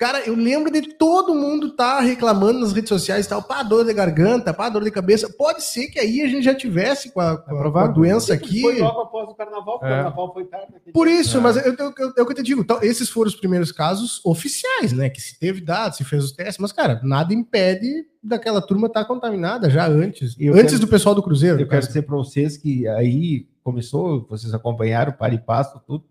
Cara, 0.00 0.26
eu 0.26 0.34
lembro 0.34 0.72
de 0.72 0.94
todo 0.94 1.34
mundo 1.34 1.72
tá 1.72 2.00
reclamando 2.00 2.60
nas 2.60 2.72
redes 2.72 2.88
sociais 2.88 3.26
tal, 3.26 3.42
pá, 3.42 3.62
dor 3.62 3.84
de 3.84 3.92
garganta, 3.92 4.54
pá, 4.54 4.70
dor 4.70 4.82
de 4.82 4.90
cabeça. 4.90 5.28
Pode 5.28 5.62
ser 5.62 5.88
que 5.88 5.98
aí 5.98 6.22
a 6.22 6.26
gente 6.26 6.42
já 6.42 6.54
tivesse 6.54 7.12
com 7.12 7.20
a, 7.20 7.36
com 7.36 7.54
a, 7.54 7.70
com 7.70 7.78
a 7.78 7.86
doença 7.86 8.32
aqui. 8.32 8.62
Foi 8.62 8.78
logo 8.78 9.00
após 9.02 9.28
o 9.28 9.34
carnaval, 9.34 9.78
porque 9.78 9.92
é. 9.92 10.00
o 10.00 10.02
carnaval 10.04 10.32
foi 10.32 10.46
tarde. 10.46 10.72
Por 10.90 11.06
isso, 11.06 11.36
é. 11.36 11.40
mas 11.42 11.56
eu, 11.58 11.74
eu, 11.74 11.92
eu, 11.98 12.14
eu, 12.16 12.34
te 12.34 12.42
digo, 12.42 12.62
então, 12.62 12.78
esses 12.82 13.10
foram 13.10 13.28
os 13.28 13.36
primeiros 13.36 13.70
casos 13.72 14.24
oficiais, 14.24 14.94
né? 14.94 15.10
Que 15.10 15.20
se 15.20 15.38
teve 15.38 15.60
dados, 15.60 15.98
se 15.98 16.04
fez 16.04 16.24
os 16.24 16.32
testes, 16.32 16.56
mas, 16.56 16.72
cara, 16.72 16.98
nada 17.04 17.34
impede 17.34 18.06
daquela 18.22 18.62
turma 18.62 18.86
estar 18.86 19.02
tá 19.02 19.06
contaminada 19.06 19.68
já 19.68 19.86
antes. 19.86 20.34
antes 20.40 20.70
quero, 20.70 20.78
do 20.78 20.88
pessoal 20.88 21.14
do 21.14 21.22
Cruzeiro. 21.22 21.60
Eu 21.60 21.68
quero 21.68 21.86
dizer 21.86 22.06
para 22.06 22.16
vocês 22.16 22.56
que 22.56 22.88
aí 22.88 23.46
começou, 23.62 24.26
vocês 24.30 24.54
acompanharam, 24.54 25.12
para 25.12 25.34
e 25.34 25.38
passo, 25.38 25.78
tudo. 25.86 26.06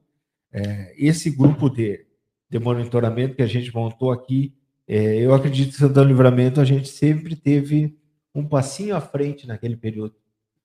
É, 0.54 0.94
esse 0.96 1.32
grupo 1.32 1.72
de 1.72 2.08
de 2.50 2.60
monitoramento 2.60 3.36
que 3.36 3.44
a 3.44 3.48
gente 3.48 3.74
montou 3.74 4.12
aqui, 4.12 4.54
é, 4.88 5.18
eu 5.18 5.34
acredito 5.34 5.72
que 5.72 5.78
Santana 5.78 6.08
Livramento 6.08 6.60
a 6.60 6.66
gente 6.66 6.88
sempre 6.88 7.36
teve 7.36 7.96
um 8.34 8.46
passinho 8.46 8.96
à 8.96 9.02
frente 9.02 9.48
naquele 9.48 9.78
período. 9.78 10.16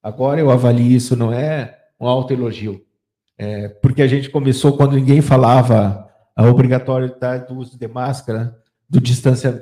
Agora 0.03 0.41
eu 0.41 0.51
avalio 0.51 0.91
isso, 0.91 1.15
não 1.15 1.33
é 1.33 1.79
um 2.01 2.07
alto 2.07 2.33
elogio, 2.33 2.85
é, 3.37 3.69
porque 3.69 4.03
a 4.03 4.07
gente 4.07 4.31
começou 4.31 4.77
quando 4.77 4.97
ninguém 4.97 5.21
falava 5.21 6.09
a 6.35 6.47
obrigatoriedade 6.47 7.49
do 7.49 7.59
uso 7.59 7.79
de 7.79 7.87
máscara, 7.87 8.57
do 8.89 9.01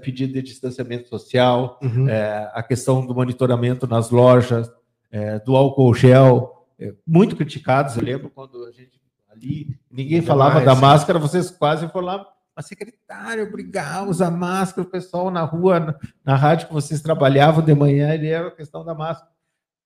pedido 0.01 0.33
de 0.33 0.43
distanciamento 0.43 1.09
social, 1.09 1.79
uhum. 1.83 2.09
é, 2.09 2.51
a 2.55 2.63
questão 2.63 3.05
do 3.05 3.15
monitoramento 3.15 3.87
nas 3.87 4.11
lojas, 4.11 4.71
é, 5.11 5.39
do 5.41 5.57
álcool 5.57 5.95
gel, 5.95 6.67
é, 6.79 6.93
muito 7.07 7.37
criticados. 7.37 7.97
Eu 7.97 8.03
lembro 8.03 8.31
quando 8.31 8.65
a 8.65 8.73
gente 8.73 9.02
ali, 9.33 9.77
ninguém 9.91 10.23
falava 10.23 10.61
da 10.61 10.75
máscara, 10.75 11.19
vocês 11.19 11.51
quase 11.51 11.89
foram 11.89 12.07
lá, 12.07 12.27
a 12.55 12.63
secretária 12.63 13.43
obrigava 13.43 14.07
a 14.07 14.11
usar 14.11 14.31
máscara, 14.31 14.87
o 14.87 14.91
pessoal 14.91 15.31
na 15.31 15.43
rua, 15.43 15.81
na, 15.81 15.95
na 16.25 16.37
rádio 16.37 16.69
que 16.69 16.75
vocês 16.75 17.01
trabalhavam 17.01 17.65
de 17.65 17.75
manhã, 17.75 18.13
ele 18.13 18.29
era 18.29 18.49
a 18.49 18.55
questão 18.55 18.85
da 18.85 18.95
máscara. 18.95 19.31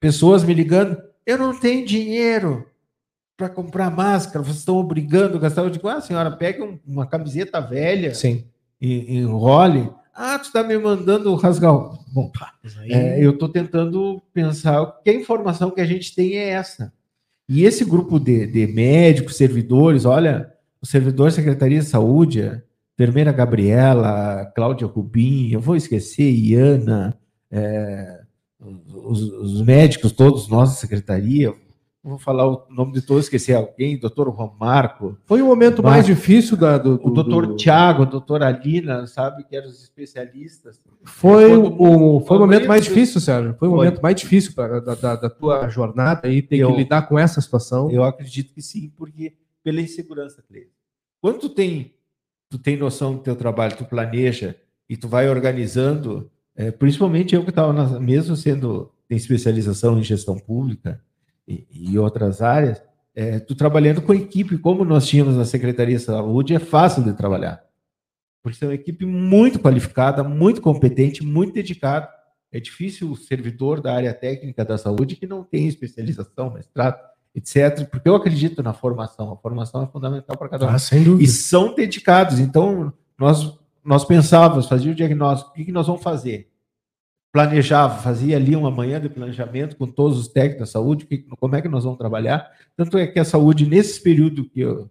Pessoas 0.01 0.43
me 0.43 0.53
ligando, 0.53 1.01
eu 1.25 1.39
não 1.39 1.59
tenho 1.59 1.87
dinheiro 1.87 2.67
para 3.37 3.49
comprar 3.49 3.91
máscara, 3.91 4.45
vocês 4.45 4.59
estão 4.59 4.77
obrigando 4.79 5.37
a 5.37 5.41
gastar. 5.41 5.63
Eu 5.63 5.71
digo, 5.71 5.89
ah, 5.89 6.01
senhora, 6.01 6.31
pegue 6.31 6.63
um, 6.63 6.79
uma 6.87 7.07
camiseta 7.07 7.61
velha 7.61 8.15
Sim. 8.15 8.45
e 8.81 9.19
enrole. 9.19 9.91
Ah, 10.13 10.39
tu 10.39 10.47
está 10.47 10.63
me 10.63 10.77
mandando 10.79 11.35
rasgar. 11.35 11.73
Bom, 12.09 12.33
aí... 12.79 12.93
é, 12.93 13.25
eu 13.25 13.33
estou 13.33 13.49
tentando 13.49 14.23
pensar 14.33 15.01
que 15.05 15.11
a 15.11 15.15
informação 15.15 15.71
que 15.71 15.81
a 15.81 15.85
gente 15.85 16.15
tem 16.15 16.37
é 16.37 16.49
essa. 16.49 16.93
E 17.49 17.65
esse 17.65 17.85
grupo 17.85 18.19
de, 18.19 18.47
de 18.47 18.67
médicos, 18.67 19.37
servidores, 19.37 20.05
olha, 20.05 20.53
o 20.81 20.87
servidor 20.87 21.31
Secretaria 21.31 21.79
de 21.79 21.87
Saúde, 21.87 22.63
enfermeira 22.95 23.33
Gabriela, 23.33 24.51
Cláudia 24.55 24.87
Rubim, 24.87 25.51
eu 25.51 25.61
vou 25.61 25.77
esquecer, 25.77 26.31
Iana, 26.31 27.17
é, 27.51 28.21
os, 28.59 29.21
os, 29.23 29.63
médicos, 29.63 30.13
todos 30.13 30.49
nós 30.49 30.71
da 30.71 30.75
secretaria, 30.77 31.55
vou 32.11 32.19
falar 32.19 32.47
o 32.47 32.67
nome 32.71 32.93
de 32.93 33.03
todos, 33.03 33.25
esquecer 33.25 33.55
alguém, 33.55 33.99
doutor 33.99 34.35
Juan 34.35 34.51
Marco. 34.59 35.19
Foi 35.25 35.43
o 35.43 35.47
momento 35.47 35.83
mais 35.83 36.07
difícil 36.07 36.57
da, 36.57 36.79
do, 36.79 37.01
O 37.03 37.11
doutor 37.11 37.47
do... 37.47 37.57
Tiago, 37.57 38.03
a 38.03 38.07
doutora 38.07 38.47
Alina, 38.47 39.07
sabe, 39.07 39.45
que 39.45 39.57
eram 39.57 39.69
os 39.69 39.83
especialistas. 39.83 40.81
Foi, 41.05 41.57
o, 41.57 42.21
foi 42.21 42.37
o 42.37 42.41
momento 42.41 42.69
mais 42.69 42.85
difícil, 42.85 43.21
Sérgio. 43.21 43.55
Foi 43.59 43.69
o 43.69 43.73
momento 43.73 44.01
mais 44.01 44.17
difícil 44.17 44.55
pra, 44.55 44.81
da, 44.81 44.95
da, 44.95 45.17
da 45.17 45.31
tua 45.31 45.69
jornada 45.69 46.29
e 46.29 46.41
ter 46.43 46.59
eu, 46.59 46.71
que 46.71 46.79
lidar 46.79 47.03
com 47.09 47.19
essa 47.19 47.41
situação. 47.41 47.91
Eu 47.91 48.05
acredito 48.05 48.53
que 48.53 48.63
sim, 48.63 48.93
porque 48.97 49.35
pela 49.63 49.81
insegurança, 49.81 50.43
Cleiton. 50.47 50.71
Quando 51.21 51.41
tu 51.41 51.49
tem, 51.49 51.93
tu 52.49 52.59
tem 52.59 52.77
noção 52.77 53.15
do 53.15 53.21
teu 53.21 53.35
trabalho, 53.35 53.77
tu 53.77 53.85
planeja 53.85 54.55
e 54.89 54.97
tu 54.97 55.09
vai 55.09 55.29
organizando, 55.29 56.31
é, 56.55 56.71
principalmente 56.71 57.35
eu 57.35 57.43
que 57.43 57.51
estava 57.51 57.99
mesmo 57.99 58.37
sendo 58.37 58.93
em 59.11 59.17
especialização 59.17 59.99
em 59.99 60.03
gestão 60.03 60.39
pública, 60.39 61.01
e, 61.47 61.67
e 61.71 61.99
outras 61.99 62.43
áreas, 62.43 62.83
é, 63.15 63.39
tu 63.39 63.55
trabalhando 63.55 64.03
com 64.03 64.13
equipe, 64.13 64.59
como 64.59 64.85
nós 64.85 65.07
tínhamos 65.07 65.37
na 65.37 65.45
Secretaria 65.45 65.97
de 65.97 66.03
Saúde, 66.03 66.55
é 66.55 66.59
fácil 66.59 67.03
de 67.03 67.15
trabalhar. 67.15 67.65
Porque 68.43 68.65
é 68.65 68.69
uma 68.69 68.75
equipe 68.75 69.05
muito 69.05 69.59
qualificada, 69.59 70.23
muito 70.23 70.61
competente, 70.61 71.25
muito 71.25 71.55
dedicada. 71.55 72.09
É 72.53 72.61
difícil 72.61 73.11
o 73.11 73.17
servidor 73.17 73.81
da 73.81 73.95
área 73.95 74.15
técnica 74.15 74.65
da 74.65 74.79
saúde 74.79 75.17
que 75.17 75.27
não 75.27 75.43
tem 75.43 75.67
especialização, 75.67 76.53
mestrado, 76.53 76.97
etc. 77.35 77.89
Porque 77.91 78.09
eu 78.09 78.15
acredito 78.15 78.63
na 78.63 78.73
formação. 78.73 79.33
A 79.33 79.37
formação 79.37 79.83
é 79.83 79.87
fundamental 79.87 80.37
para 80.37 80.49
cada 80.49 80.67
um. 80.67 80.69
Ah, 80.69 80.79
sem 80.79 81.03
dúvida. 81.03 81.25
E 81.25 81.27
são 81.27 81.75
dedicados. 81.75 82.39
Então, 82.39 82.93
nós, 83.19 83.59
nós 83.85 84.05
pensávamos, 84.05 84.69
fazíamos 84.69 84.95
o 84.95 84.97
diagnóstico, 84.97 85.51
o 85.51 85.55
que, 85.55 85.65
que 85.65 85.73
nós 85.73 85.87
vamos 85.87 86.03
fazer? 86.03 86.49
Planejava, 87.37 87.99
fazia 87.99 88.35
ali 88.35 88.57
uma 88.57 88.71
manhã 88.71 88.99
de 88.99 89.11
planejamento 89.11 89.77
com 89.77 89.87
todos 89.87 90.19
os 90.19 90.27
técnicos 90.27 90.61
da 90.61 90.67
saúde, 90.67 91.05
que, 91.05 91.19
como 91.19 91.55
é 91.55 91.61
que 91.61 91.69
nós 91.69 91.85
vamos 91.85 91.99
trabalhar. 91.99 92.51
Tanto 92.75 92.97
é 92.97 93.07
que 93.07 93.19
a 93.19 93.27
saúde, 93.27 93.67
nesse 93.67 94.03
período 94.03 94.49
que 94.49 94.61
eu, 94.61 94.91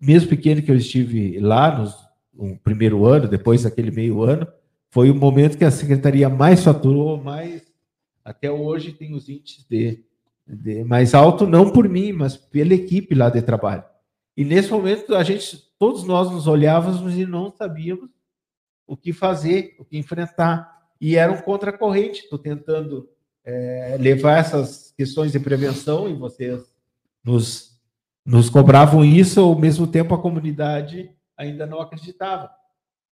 mesmo 0.00 0.30
pequeno 0.30 0.62
que 0.62 0.70
eu 0.70 0.76
estive 0.76 1.38
lá, 1.38 1.78
nos, 1.78 1.94
no 2.32 2.56
primeiro 2.60 3.04
ano, 3.04 3.28
depois 3.28 3.64
daquele 3.64 3.90
meio 3.90 4.22
ano, 4.22 4.46
foi 4.88 5.10
o 5.10 5.14
momento 5.14 5.58
que 5.58 5.66
a 5.66 5.70
secretaria 5.70 6.30
mais 6.30 6.64
faturou, 6.64 7.22
mais 7.22 7.62
até 8.24 8.50
hoje 8.50 8.94
tem 8.94 9.12
os 9.12 9.28
índices 9.28 9.66
de, 9.68 10.02
de 10.46 10.82
mais 10.82 11.12
alto, 11.12 11.46
não 11.46 11.70
por 11.70 11.86
mim, 11.86 12.10
mas 12.10 12.38
pela 12.38 12.72
equipe 12.72 13.14
lá 13.14 13.28
de 13.28 13.42
trabalho. 13.42 13.84
E 14.34 14.46
nesse 14.46 14.70
momento 14.70 15.14
a 15.14 15.22
gente, 15.22 15.62
todos 15.78 16.04
nós 16.04 16.30
nos 16.30 16.46
olhávamos 16.46 17.18
e 17.18 17.26
não 17.26 17.52
sabíamos 17.52 18.08
o 18.86 18.96
que 18.96 19.12
fazer, 19.12 19.76
o 19.78 19.84
que 19.84 19.98
enfrentar 19.98 20.75
e 21.00 21.16
era 21.16 21.32
um 21.32 21.40
contracorrente. 21.40 22.22
Estou 22.22 22.38
tentando 22.38 23.08
é, 23.44 23.96
levar 23.98 24.38
essas 24.38 24.92
questões 24.96 25.32
de 25.32 25.38
prevenção 25.38 26.08
e 26.08 26.14
vocês 26.14 26.62
nos, 27.24 27.78
nos 28.24 28.50
cobravam 28.50 29.04
isso, 29.04 29.40
ao 29.40 29.58
mesmo 29.58 29.86
tempo 29.86 30.14
a 30.14 30.20
comunidade 30.20 31.10
ainda 31.36 31.66
não 31.66 31.80
acreditava. 31.80 32.50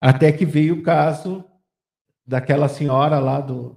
Até 0.00 0.32
que 0.32 0.44
veio 0.44 0.76
o 0.76 0.82
caso 0.82 1.44
daquela 2.26 2.68
senhora 2.68 3.18
lá 3.18 3.40
do, 3.40 3.76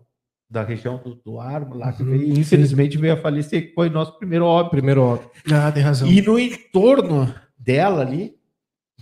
da 0.49 0.63
região 0.63 0.97
do, 0.97 1.15
do 1.15 1.39
Armo, 1.39 1.75
lá 1.75 1.91
que 1.91 2.03
uhum, 2.03 2.09
veio, 2.09 2.39
infelizmente 2.39 2.97
veio 2.97 3.13
a 3.13 3.17
falecer, 3.17 3.67
que 3.67 3.73
foi 3.73 3.89
nosso 3.89 4.17
primeiro 4.17 4.45
óbito. 4.45 4.71
Primeiro 4.71 5.01
óbito. 5.01 5.29
Ah, 5.51 5.71
tem 5.71 5.83
razão. 5.83 6.07
E 6.07 6.21
no 6.21 6.39
entorno 6.39 7.33
dela 7.57 8.01
ali, 8.01 8.35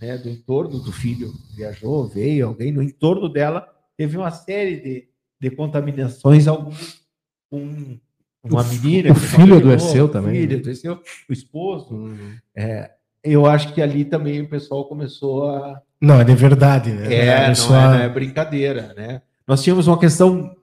né, 0.02 0.18
do 0.18 0.30
entorno 0.30 0.80
do 0.80 0.92
filho, 0.92 1.32
viajou, 1.56 2.08
veio 2.08 2.48
alguém, 2.48 2.72
no 2.72 2.82
entorno 2.82 3.30
dela 3.30 3.68
teve 3.98 4.18
uma 4.18 4.32
série 4.32 4.78
de, 4.78 5.08
de 5.40 5.56
contaminações, 5.56 6.48
alguns 6.48 7.04
com 7.50 8.00
uma 8.44 8.64
menina. 8.64 9.12
O 9.12 9.16
filho 9.16 9.58
adoeceu 9.58 10.10
também. 10.10 10.32
O 10.32 10.36
filho 10.36 10.56
né? 10.56 10.60
adoeceu, 10.60 11.02
o 11.30 11.34
esposo. 11.34 11.96
Uhum. 11.96 12.36
É, 12.56 12.92
eu 13.24 13.46
acho 13.46 13.74
que 13.74 13.82
ali 13.82 14.04
também 14.04 14.42
o 14.42 14.50
pessoal 14.50 14.86
começou 14.86 15.50
a. 15.50 15.82
Não, 16.02 16.20
é 16.20 16.24
de 16.24 16.36
verdade, 16.36 16.92
né? 16.92 17.14
É, 17.14 17.28
é, 17.28 17.54
não, 17.54 17.76
é, 17.76 17.84
não 17.84 17.94
é 18.00 18.10
brincadeira, 18.10 18.94
né? 18.96 19.22
Nós 19.48 19.64
tínhamos 19.64 19.88
uma 19.88 19.98
questão, 19.98 20.56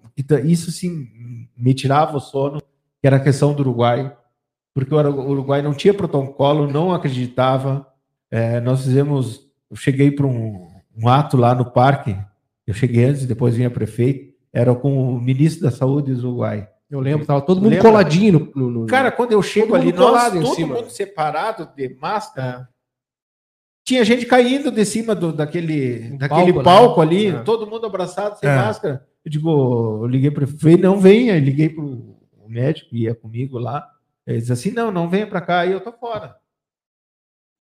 isso 0.44 0.70
sim 0.70 1.06
me 1.56 1.72
tirava 1.72 2.16
o 2.16 2.20
sono, 2.20 2.60
que 2.60 3.06
era 3.06 3.16
a 3.16 3.20
questão 3.20 3.54
do 3.54 3.60
Uruguai, 3.60 4.14
porque 4.74 4.94
o 4.94 4.98
Uruguai 4.98 5.62
não 5.62 5.72
tinha 5.72 5.94
protocolo, 5.94 6.70
não 6.70 6.92
acreditava. 6.92 7.86
É, 8.30 8.60
nós 8.60 8.84
fizemos, 8.84 9.46
eu 9.70 9.76
cheguei 9.76 10.10
para 10.10 10.26
um, 10.26 10.68
um 10.96 11.08
ato 11.08 11.36
lá 11.36 11.54
no 11.54 11.64
parque, 11.64 12.16
eu 12.70 12.74
cheguei 12.74 13.04
antes, 13.04 13.26
depois 13.26 13.56
vinha 13.56 13.68
prefeito, 13.68 14.32
era 14.52 14.74
com 14.74 14.96
o 14.96 15.20
ministro 15.20 15.62
da 15.62 15.70
Saúde 15.70 16.14
do 16.14 16.28
Uruguai. 16.28 16.68
Eu 16.88 17.00
lembro, 17.00 17.22
estava 17.22 17.40
todo 17.40 17.60
mundo 17.60 17.70
Lembra? 17.70 17.88
coladinho 17.88 18.52
no, 18.54 18.70
no, 18.70 18.86
Cara, 18.86 19.12
quando 19.12 19.32
eu 19.32 19.42
chego 19.42 19.74
ali, 19.74 19.92
nós, 19.92 20.32
todo 20.32 20.54
cima. 20.54 20.76
mundo 20.76 20.90
separado 20.90 21.68
de 21.76 21.88
máscara. 22.00 22.48
É. 22.48 22.66
tinha 23.84 24.04
gente 24.04 24.26
caindo 24.26 24.70
de 24.70 24.84
cima 24.84 25.14
do, 25.14 25.32
daquele, 25.32 26.12
um 26.12 26.16
daquele 26.16 26.52
palco, 26.52 26.64
palco 26.64 27.00
né? 27.00 27.06
ali, 27.06 27.26
é. 27.26 27.42
todo 27.42 27.66
mundo 27.66 27.86
abraçado, 27.86 28.38
sem 28.38 28.48
é. 28.48 28.56
máscara. 28.56 29.06
Eu 29.24 29.30
digo, 29.30 30.00
eu 30.02 30.06
liguei 30.06 30.30
para 30.30 30.44
ele, 30.64 30.82
não 30.82 30.98
venha, 30.98 31.38
liguei 31.38 31.68
para 31.68 31.84
o 31.84 32.16
médico 32.48 32.90
que 32.90 33.02
ia 33.02 33.14
comigo 33.14 33.58
lá. 33.58 33.88
Ele 34.26 34.38
disse 34.38 34.52
assim: 34.52 34.70
não, 34.70 34.90
não 34.90 35.08
venha 35.08 35.26
para 35.26 35.40
cá, 35.40 35.60
aí 35.60 35.72
eu 35.72 35.80
tô 35.80 35.92
fora. 35.92 36.36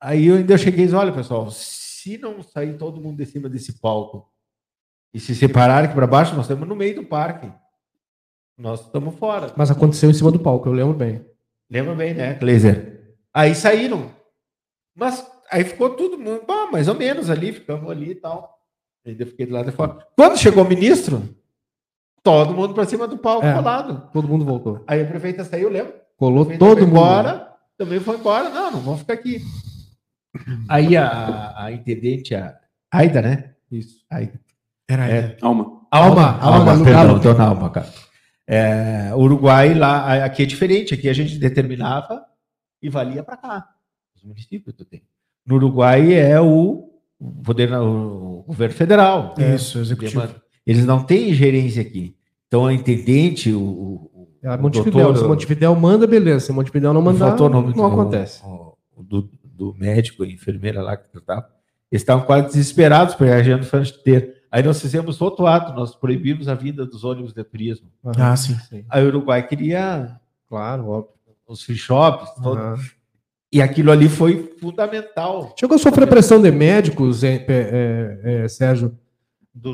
Aí 0.00 0.26
eu 0.26 0.36
ainda 0.36 0.56
cheguei 0.56 0.82
e 0.82 0.84
disse: 0.84 0.96
olha, 0.96 1.12
pessoal, 1.12 1.50
se 1.50 2.18
não 2.18 2.42
sair 2.42 2.76
todo 2.76 3.00
mundo 3.00 3.18
de 3.18 3.26
cima 3.26 3.48
desse 3.48 3.80
palco 3.80 4.31
e 5.12 5.20
se 5.20 5.34
separar 5.34 5.84
aqui 5.84 5.94
para 5.94 6.06
baixo, 6.06 6.34
nós 6.34 6.44
estamos 6.44 6.66
no 6.66 6.76
meio 6.76 6.94
do 6.94 7.04
parque. 7.04 7.50
Nós 8.56 8.80
estamos 8.80 9.14
fora. 9.16 9.52
Mas 9.56 9.70
aconteceu 9.70 10.10
em 10.10 10.14
cima 10.14 10.30
do 10.30 10.38
palco, 10.38 10.68
eu 10.68 10.72
lembro 10.72 10.94
bem. 10.94 11.24
Lembra 11.70 11.94
bem, 11.94 12.14
né, 12.14 12.34
Kleiser? 12.34 13.16
Aí 13.32 13.54
saíram. 13.54 14.10
Mas 14.94 15.26
Aí 15.52 15.64
ficou 15.64 15.90
tudo 15.90 16.16
bom, 16.16 16.70
mais 16.72 16.88
ou 16.88 16.94
menos 16.94 17.28
ali, 17.28 17.52
ficamos 17.52 17.90
ali 17.90 18.12
e 18.12 18.14
tal. 18.14 18.58
Ainda 19.06 19.26
fiquei 19.26 19.44
do 19.44 19.52
lado 19.52 19.70
de 19.70 19.76
fora. 19.76 19.98
Quando 20.16 20.38
chegou 20.38 20.64
o 20.64 20.68
ministro, 20.68 21.28
todo 22.22 22.54
mundo 22.54 22.72
para 22.72 22.86
cima 22.86 23.06
do 23.06 23.18
palco 23.18 23.44
é, 23.44 23.52
colado. 23.52 24.08
Todo 24.14 24.26
mundo 24.26 24.46
voltou. 24.46 24.82
Aí 24.86 25.02
a 25.02 25.06
prefeita 25.06 25.44
saiu, 25.44 25.68
lembra? 25.68 25.94
Colou 26.16 26.46
todo 26.56 26.78
mundo. 26.80 26.88
embora, 26.88 27.52
também 27.76 28.00
foi 28.00 28.16
embora. 28.16 28.48
Não, 28.48 28.70
não 28.70 28.80
vamos 28.80 29.00
ficar 29.00 29.12
aqui. 29.12 29.42
Aí 30.66 30.96
a, 30.96 31.64
a 31.64 31.72
intendente, 31.72 32.34
a 32.34 32.58
Aida, 32.90 33.20
né? 33.20 33.54
Isso. 33.70 34.02
Aida. 34.08 34.40
Era 34.92 35.08
é, 35.08 35.36
Alma. 35.40 35.80
Alma, 35.90 36.38
Alma, 36.38 36.40
Alma, 36.40 36.72
Alma 36.72 36.84
perdão, 36.84 37.18
dona 37.18 37.44
Alma, 37.44 37.70
cara. 37.70 37.92
É, 38.46 39.14
Uruguai 39.14 39.74
lá, 39.74 40.24
aqui 40.24 40.42
é 40.42 40.46
diferente, 40.46 40.94
aqui 40.94 41.08
a 41.08 41.12
gente 41.12 41.38
determinava 41.38 42.22
e 42.82 42.88
valia 42.88 43.22
para 43.22 43.36
cá. 43.36 43.68
Os 44.14 44.22
municípios 44.22 44.74
tu 44.76 44.84
tem. 44.84 45.02
No 45.46 45.56
Uruguai 45.56 46.12
é 46.12 46.40
o 46.40 46.90
poder, 47.44 47.72
o 47.72 48.44
governo 48.46 48.74
federal. 48.74 49.34
Isso, 49.38 49.78
executivo. 49.78 50.28
Eles 50.66 50.84
não 50.84 51.02
têm 51.02 51.34
gerência 51.34 51.82
aqui. 51.82 52.16
Então, 52.46 52.66
a 52.66 52.72
intendente, 52.72 53.50
o, 53.52 53.60
o, 53.60 54.28
é, 54.42 54.56
Montevidéu, 54.56 55.04
doutor, 55.04 55.22
se 55.22 55.28
Montevidéu 55.28 55.74
manda, 55.74 56.06
beleza. 56.06 56.46
Se 56.46 56.52
Montevidéu 56.52 56.92
não 56.92 57.00
mandar, 57.00 57.36
não, 57.36 57.48
não 57.48 57.72
do, 57.72 57.84
acontece. 57.84 58.42
Do, 58.96 59.30
do, 59.42 59.74
médico 59.74 60.24
e 60.24 60.34
enfermeira 60.34 60.82
lá 60.82 60.96
que 60.96 61.10
tratava, 61.10 61.48
eles 61.90 62.02
estavam 62.02 62.26
quase 62.26 62.48
desesperados 62.48 63.14
para 63.14 63.36
a 63.36 63.42
gente 63.42 64.02
ter. 64.02 64.41
Aí 64.52 64.62
nós 64.62 64.82
fizemos 64.82 65.18
outro 65.22 65.46
ato, 65.46 65.72
nós 65.72 65.94
proibimos 65.94 66.46
a 66.46 66.54
vinda 66.54 66.84
dos 66.84 67.04
ônibus 67.04 67.32
de 67.32 67.42
turismo. 67.42 67.88
Ah, 68.18 68.36
sim. 68.36 68.54
sim. 68.68 68.84
Aí 68.90 69.02
o 69.02 69.08
Uruguai 69.08 69.46
queria, 69.46 70.20
claro, 70.46 70.88
óbvio. 70.88 71.14
os 71.48 71.62
free 71.62 71.74
shops, 71.74 72.28
todo, 72.42 72.78
e 73.50 73.62
aquilo 73.62 73.90
ali 73.90 74.10
foi 74.10 74.54
fundamental. 74.60 75.54
Chegou 75.58 75.76
a 75.76 75.78
sofrer 75.78 76.06
pressão 76.06 76.40
de 76.40 76.50
médicos, 76.50 77.24
é, 77.24 77.44
é, 77.48 78.20
é, 78.44 78.48
Sérgio, 78.48 78.94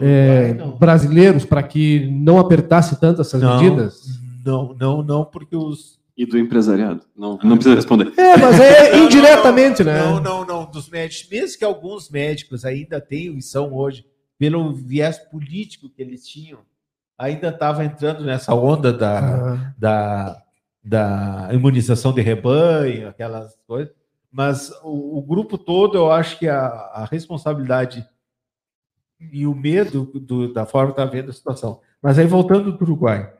é, 0.00 0.54
brasileiros, 0.78 1.44
para 1.44 1.62
que 1.64 2.08
não 2.12 2.38
apertasse 2.38 3.00
tanto 3.00 3.20
essas 3.20 3.42
não, 3.42 3.60
medidas? 3.60 4.02
Não, 4.44 4.74
não, 4.74 5.02
não, 5.02 5.24
porque 5.24 5.56
os. 5.56 5.98
E 6.16 6.24
do 6.24 6.38
empresariado? 6.38 7.02
Não, 7.16 7.36
não 7.42 7.56
precisa 7.56 7.74
responder. 7.74 8.12
É, 8.16 8.36
mas 8.36 8.60
é 8.60 8.90
não, 8.96 9.04
indiretamente, 9.04 9.82
não, 9.82 9.92
né? 9.92 10.04
Não, 10.04 10.20
não, 10.20 10.44
não. 10.44 10.70
Dos 10.70 10.88
médicos, 10.88 11.28
mesmo 11.30 11.58
que 11.58 11.64
alguns 11.64 12.08
médicos 12.10 12.64
ainda 12.64 13.00
tenham 13.00 13.36
e 13.36 13.42
são 13.42 13.72
hoje, 13.72 14.04
pelo 14.38 14.72
viés 14.72 15.18
político 15.18 15.88
que 15.88 16.00
eles 16.00 16.26
tinham, 16.26 16.60
ainda 17.18 17.48
estava 17.48 17.84
entrando 17.84 18.24
nessa 18.24 18.54
onda 18.54 18.92
da, 18.92 19.74
da 19.76 20.42
da 20.88 21.50
imunização 21.52 22.12
de 22.12 22.22
rebanho, 22.22 23.08
aquelas 23.08 23.58
coisas. 23.66 23.94
Mas 24.30 24.70
o, 24.82 25.18
o 25.18 25.22
grupo 25.22 25.58
todo, 25.58 25.98
eu 25.98 26.10
acho 26.10 26.38
que 26.38 26.48
a, 26.48 26.66
a 26.66 27.04
responsabilidade 27.04 28.06
e 29.32 29.46
o 29.46 29.54
medo 29.54 30.04
do, 30.14 30.52
da 30.52 30.64
forma 30.64 30.92
que 30.92 31.00
está 31.00 31.10
vendo 31.10 31.30
a 31.30 31.34
situação. 31.34 31.80
Mas 32.00 32.18
aí, 32.18 32.26
voltando 32.26 32.74
para 32.74 32.84
o 32.84 32.88
Uruguai, 32.88 33.32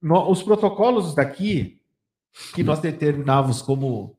no, 0.00 0.30
os 0.30 0.42
protocolos 0.42 1.14
daqui, 1.14 1.80
que 2.54 2.62
nós 2.62 2.78
determinávamos 2.78 3.60
como, 3.60 4.16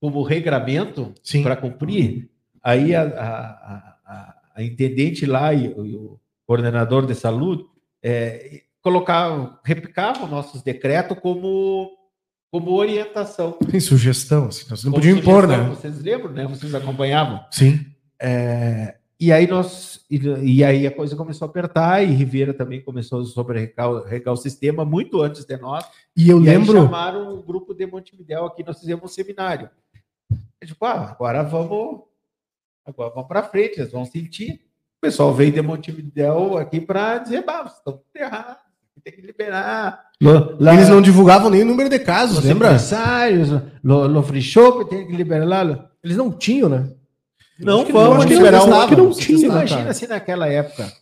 como 0.00 0.22
regramento 0.22 1.14
para 1.42 1.56
cumprir, 1.56 2.30
aí 2.62 2.94
a, 2.94 3.02
a, 3.02 3.96
a, 4.04 4.35
a, 4.56 4.62
intendente 4.62 5.26
lá 5.26 5.52
e, 5.52 5.66
e, 5.66 5.96
o 5.96 6.18
coordenador 6.46 7.06
de 7.06 7.14
saúde 7.14 7.64
é, 8.02 8.62
colocavam, 8.80 9.58
replicavam 9.64 10.28
nossos 10.28 10.62
decretos 10.62 11.18
como 11.20 11.92
como 12.50 12.72
orientação. 12.72 13.52
Tem 13.70 13.80
sugestão, 13.80 14.46
assim, 14.46 14.64
nós 14.70 14.82
não 14.82 14.92
podíamos 14.92 15.20
impor, 15.20 15.46
né? 15.46 15.58
Vocês 15.68 16.00
lembram, 16.00 16.32
né? 16.32 16.46
Vocês 16.46 16.74
acompanhavam? 16.74 17.44
Sim. 17.50 17.84
É, 18.20 18.94
e 19.18 19.32
aí 19.32 19.46
nós 19.46 20.04
e, 20.10 20.18
e, 20.58 20.64
aí 20.64 20.86
a 20.86 20.94
coisa 20.94 21.16
começou 21.16 21.46
a 21.46 21.48
apertar 21.50 22.02
e 22.02 22.06
Rivera 22.06 22.54
também 22.54 22.82
começou 22.82 23.20
a 23.20 23.24
sobrecarregar 23.24 24.32
o 24.32 24.36
sistema 24.36 24.84
muito 24.84 25.20
antes 25.22 25.44
de 25.44 25.56
nós. 25.56 25.84
E 26.16 26.28
eu 26.28 26.40
e 26.40 26.44
lembro. 26.44 26.82
chamaram 26.82 27.34
o 27.34 27.42
grupo 27.42 27.74
de 27.74 27.86
Montevidéu 27.86 28.46
aqui, 28.46 28.62
nós 28.62 28.78
fizemos 28.78 29.04
um 29.04 29.08
seminário. 29.08 29.68
tipo, 30.64 30.84
ah, 30.84 31.10
agora 31.10 31.42
vamos, 31.42 32.02
agora 32.86 33.12
vamos 33.14 33.28
para 33.28 33.42
frente, 33.42 33.80
eles 33.80 33.92
vão 33.92 34.04
sentir. 34.04 34.62
O 34.98 35.00
pessoal 35.00 35.34
veio 35.34 35.52
de 35.52 35.60
Montevidéu 35.60 36.56
aqui 36.56 36.80
para 36.80 37.18
dizer, 37.18 37.44
bah, 37.44 37.62
vocês 37.62 37.78
estão 37.78 38.00
errados 38.14 38.66
tem 39.06 39.14
que 39.14 39.20
liberar. 39.20 40.10
Lá, 40.20 40.74
Eles 40.74 40.88
não 40.88 41.00
divulgavam 41.00 41.48
nem 41.48 41.62
o 41.62 41.66
número 41.66 41.88
de 41.88 41.98
casos, 41.98 42.44
lembra? 42.44 42.68
Empresários, 42.68 43.50
no, 43.82 44.08
no 44.08 44.22
free 44.22 44.42
shop 44.42 44.88
tem 44.88 45.06
que 45.06 45.12
liberar. 45.12 45.92
Eles 46.02 46.16
não 46.16 46.32
tinham, 46.32 46.68
né? 46.68 46.92
Não 47.58 47.84
vamos 47.84 48.24
liberar 48.24 48.62
o 48.62 48.88
que 48.88 48.96
não 48.96 49.12
tinha. 49.12 49.46
Imagina 49.46 49.92
se 49.94 50.08
naquela 50.08 50.48
época, 50.48 50.92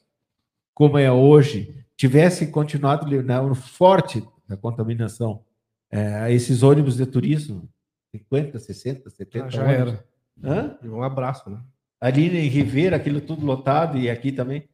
como 0.75 0.99
é 0.99 1.11
hoje, 1.11 1.75
tivesse 1.97 2.49
continuado 2.49 3.07
no 3.07 3.55
forte 3.55 4.23
da 4.47 4.57
contaminação, 4.57 5.43
é, 5.91 6.33
esses 6.33 6.63
ônibus 6.63 6.97
de 6.97 7.07
turismo, 7.07 7.69
50, 8.15 8.59
60, 8.59 9.11
70 9.11 9.45
ah, 9.47 9.49
já 9.49 9.65
ônibus. 9.65 9.81
era. 9.81 10.05
Hã? 10.45 10.77
Um 10.85 11.03
abraço, 11.03 11.49
né? 11.49 11.59
Ali 12.05 12.27
em 12.37 12.49
Ribeira, 12.49 12.97
aquilo 12.97 13.19
tudo 13.19 13.47
lotado, 13.47 13.97
e 13.97 14.11
aqui 14.11 14.31
também. 14.31 14.69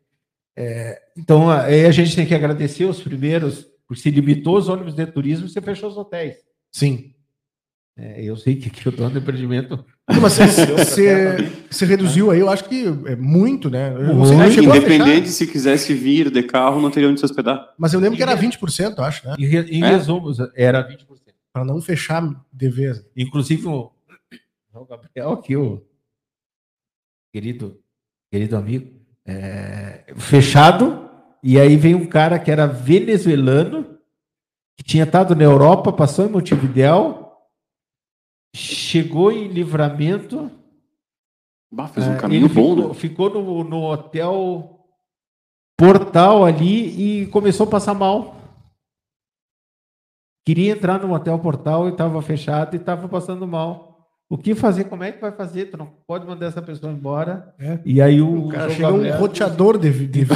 É, 0.57 1.01
então, 1.17 1.49
aí 1.49 1.87
a 1.87 1.93
gente 1.93 2.17
tem 2.17 2.27
que 2.27 2.35
agradecer 2.35 2.85
os 2.87 3.01
primeiros, 3.01 3.69
porque 3.87 4.03
se 4.03 4.11
limitou 4.11 4.59
os 4.59 4.69
ônibus 4.69 4.97
de 4.97 5.07
turismo 5.07 5.47
e 5.47 5.49
você 5.49 5.61
fechou 5.61 5.89
os 5.89 5.97
hotéis. 5.97 6.39
Sim. 6.73 7.15
É, 7.97 8.21
eu 8.25 8.37
sei 8.37 8.57
que, 8.57 8.69
que 8.69 8.89
o 8.89 8.91
dono 8.91 9.11
do 9.11 9.21
empreendimento. 9.21 9.85
Mas 10.09 10.39
você, 10.39 10.67
você, 11.71 11.87
reduziu 11.87 12.33
aí, 12.33 12.41
eu 12.41 12.51
acho 12.51 12.65
que 12.65 12.85
é 13.07 13.15
muito, 13.15 13.71
né? 13.71 13.91
Muito. 13.91 14.61
Independente 14.61 15.29
se 15.29 15.47
quisesse 15.47 15.95
vir 15.95 16.33
de 16.33 16.43
carro, 16.43 16.83
não 16.83 16.91
teria 16.91 17.09
onde 17.09 17.21
se 17.21 17.27
hospedar. 17.27 17.73
Mas 17.79 17.95
eu 17.95 18.01
lembro 18.01 18.17
que 18.17 18.25
era 18.25 18.37
20%, 18.37 18.99
eu 18.99 19.05
acho, 19.05 19.25
né? 19.25 19.37
Em, 19.39 19.79
em 19.79 19.85
é? 19.85 19.89
resumo, 19.89 20.33
era 20.57 20.83
20%. 20.83 21.07
Para 21.53 21.65
não 21.65 21.81
fechar 21.81 22.29
de 22.53 22.69
vez. 22.69 23.01
Inclusive, 23.17 23.69
o 23.69 23.93
Gabriel, 24.89 25.31
aqui, 25.31 25.57
o 25.57 25.81
querido, 27.33 27.81
querido 28.31 28.57
amigo, 28.57 29.01
é, 29.27 30.13
fechado, 30.17 31.09
e 31.43 31.59
aí 31.59 31.77
vem 31.77 31.95
um 31.95 32.07
cara 32.07 32.39
que 32.39 32.51
era 32.51 32.67
venezuelano, 32.67 33.99
que 34.77 34.85
tinha 34.85 35.05
estado 35.05 35.35
na 35.35 35.45
Europa, 35.45 35.93
passou 35.93 36.27
em 36.27 36.31
Montevidéu, 36.31 37.37
chegou 38.55 39.31
em 39.33 39.49
Livramento. 39.49 40.51
Bah, 41.73 41.89
fez 41.89 42.07
um 42.07 42.15
é, 42.15 42.19
caminho 42.19 42.49
bom, 42.49 42.55
ficou, 42.55 42.89
né? 42.89 42.95
Ficou 42.95 43.31
no, 43.31 43.65
no 43.65 43.85
hotel 43.85 44.81
Portal 45.79 46.45
ali 46.45 47.23
e 47.23 47.27
começou 47.29 47.67
a 47.67 47.71
passar 47.71 47.95
mal. 47.95 48.37
Queria 50.47 50.73
entrar 50.73 50.99
no 51.01 51.15
hotel 51.15 51.39
Portal 51.39 51.89
e 51.89 51.93
estava 51.93 52.21
fechado 52.21 52.75
e 52.75 52.77
estava 52.77 53.09
passando 53.09 53.47
mal. 53.47 53.90
O 54.31 54.39
que 54.39 54.55
fazer? 54.55 54.85
Como 54.85 55.03
é 55.03 55.11
que 55.11 55.21
vai 55.21 55.33
fazer? 55.33 55.67
Tu 55.67 55.77
não 55.77 55.87
pode 56.07 56.25
mandar 56.25 56.47
essa 56.47 56.63
pessoa 56.63 56.93
embora. 56.93 57.53
É. 57.59 57.81
E 57.85 58.01
aí 58.01 58.23
o, 58.23 58.47
o 58.47 58.49
cara 58.49 58.71
chegou 58.71 59.01
um 59.01 59.11
roteador 59.17 59.77
de, 59.77 59.91
de 60.07 60.25
vida. 60.25 60.35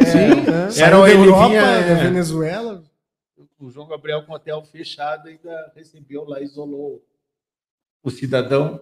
é, 0.00 0.04
Sim, 0.06 0.80
é. 0.80 0.84
Era 0.86 0.96
o 0.96 1.04
Europa, 1.04 1.48
vinha, 1.48 1.60
da 1.60 1.94
Venezuela. 1.94 2.84
O 3.58 3.68
João 3.68 3.88
Gabriel 3.88 4.22
com 4.22 4.32
o 4.32 4.36
hotel 4.36 4.62
fechado 4.62 5.28
ainda 5.28 5.72
recebeu 5.74 6.24
lá, 6.24 6.40
isolou 6.40 7.02
o 8.00 8.10
cidadão 8.10 8.80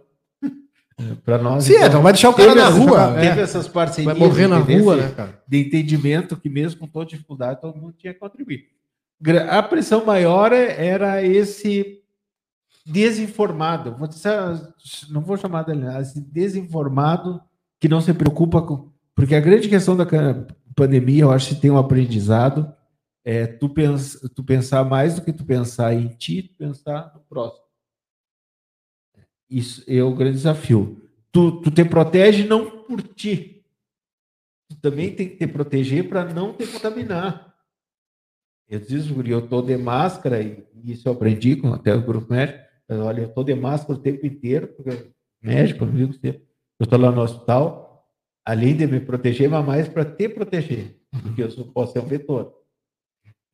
para 1.25 1.39
nós. 1.39 1.65
Sim, 1.65 1.77
então, 1.77 1.87
então 1.87 2.03
vai 2.03 2.13
deixar 2.13 2.29
o 2.29 2.35
cara 2.35 2.55
na 2.55 2.69
rua. 2.69 3.15
Teve 3.15 3.41
é. 3.41 3.43
essas 3.43 3.67
parcerias. 3.67 4.13
Vai 4.13 4.29
morrer 4.29 4.47
na 4.47 4.59
rua, 4.59 4.97
né, 4.97 5.11
cara? 5.17 5.43
De 5.49 5.59
entendimento 5.59 6.37
que 6.37 6.51
mesmo 6.51 6.81
com 6.81 6.87
toda 6.87 7.07
dificuldade 7.07 7.63
todo 7.63 7.79
mundo 7.79 7.95
tinha 7.97 8.13
que 8.13 8.21
contribuir. 8.21 8.67
A 9.49 9.63
pressão 9.63 10.05
maior 10.05 10.53
era 10.53 11.23
esse 11.23 12.00
desinformado, 12.87 13.97
não 15.11 15.21
vou 15.21 15.37
chamar 15.37 15.65
de 15.65 16.21
desinformado, 16.21 17.43
que 17.79 17.89
não 17.89 18.01
se 18.01 18.13
preocupa 18.13 18.63
com. 18.63 18.91
Porque 19.15 19.35
a 19.35 19.41
grande 19.41 19.69
questão 19.69 19.97
da 19.97 20.07
pandemia, 20.75 21.23
eu 21.23 21.31
acho 21.31 21.55
que 21.55 21.61
tem 21.61 21.71
um 21.71 21.79
aprendizado, 21.79 22.73
é 23.25 23.47
tu, 23.47 23.69
pens, 23.69 24.19
tu 24.35 24.43
pensar 24.43 24.85
mais 24.85 25.15
do 25.15 25.23
que 25.23 25.33
tu 25.33 25.45
pensar 25.45 25.95
em 25.95 26.09
ti, 26.09 26.43
tu 26.43 26.55
pensar 26.57 27.13
no 27.15 27.21
próximo. 27.21 27.65
Isso 29.49 29.85
é 29.87 30.03
o 30.03 30.15
grande 30.15 30.37
desafio. 30.37 31.03
tu, 31.33 31.61
tu 31.61 31.71
te 31.71 31.85
protege 31.85 32.47
não 32.47 32.85
por 32.85 33.03
ti. 33.03 33.65
Tu 34.69 34.77
também 34.77 35.15
tem 35.15 35.29
que 35.29 35.37
te 35.37 35.47
proteger 35.47 36.09
para 36.09 36.33
não 36.33 36.53
te 36.53 36.67
contaminar. 36.67 37.55
Eu 38.69 38.79
disse, 38.79 39.13
eu 39.29 39.41
estou 39.41 39.63
de 39.63 39.77
máscara, 39.77 40.41
e 40.41 40.65
isso 40.85 41.09
eu 41.09 41.13
aprendi 41.13 41.57
com 41.57 41.73
até 41.75 41.93
o 41.93 42.03
grupo 42.03 42.33
médico. 42.33 42.70
Olha, 42.91 43.21
eu 43.21 43.29
estou 43.29 43.45
de 43.45 43.55
máscara 43.55 43.99
o 43.99 44.03
tempo 44.03 44.27
inteiro, 44.27 44.69
porque 44.69 45.11
médico, 45.43 45.85
não 45.85 45.95
digo 45.95 46.15
eu 46.23 46.85
estou 46.85 46.99
lá 46.99 47.11
no 47.11 47.21
hospital, 47.21 48.09
além 48.45 48.77
de 48.77 48.87
me 48.87 49.01
proteger, 49.01 49.49
mas 49.49 49.65
mais 49.65 49.89
para 49.89 50.05
te 50.05 50.29
proteger, 50.29 50.97
porque 51.23 51.43
eu 51.43 51.65
posso 51.67 51.93
ser 51.93 52.01
um 52.01 52.07
vetor. 52.07 52.55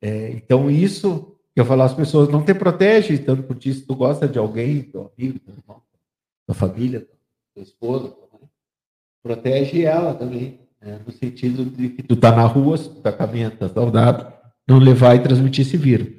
É, 0.01 0.31
então, 0.31 0.71
isso 0.71 1.37
eu 1.55 1.65
falo 1.65 1.81
às 1.81 1.93
pessoas, 1.93 2.29
não 2.29 2.43
te 2.43 2.53
protege 2.53 3.17
tanto 3.17 3.43
por 3.43 3.57
ti, 3.57 3.73
se 3.73 3.85
tu 3.85 3.95
gosta 3.95 4.27
de 4.27 4.37
alguém, 4.37 4.83
teu 4.83 5.11
amigo, 5.17 5.39
teu 5.39 5.55
irmão, 5.55 5.81
tua 6.45 6.55
família, 6.55 7.07
tua 7.53 7.63
esposa, 7.63 8.15
mãe, 8.31 8.49
protege 9.23 9.83
ela 9.83 10.13
também, 10.13 10.61
né? 10.79 11.01
no 11.05 11.11
sentido 11.11 11.65
de 11.65 11.89
que 11.89 12.03
tu 12.03 12.15
tá 12.15 12.31
na 12.31 12.45
rua, 12.45 12.77
se 12.77 12.89
tu 12.89 13.01
tá 13.01 13.11
caminhando, 13.11 13.57
tá 13.57 13.69
saudável, 13.69 14.31
não 14.67 14.77
levar 14.79 15.15
e 15.15 15.23
transmitir 15.23 15.65
esse 15.65 15.77
vírus. 15.77 16.16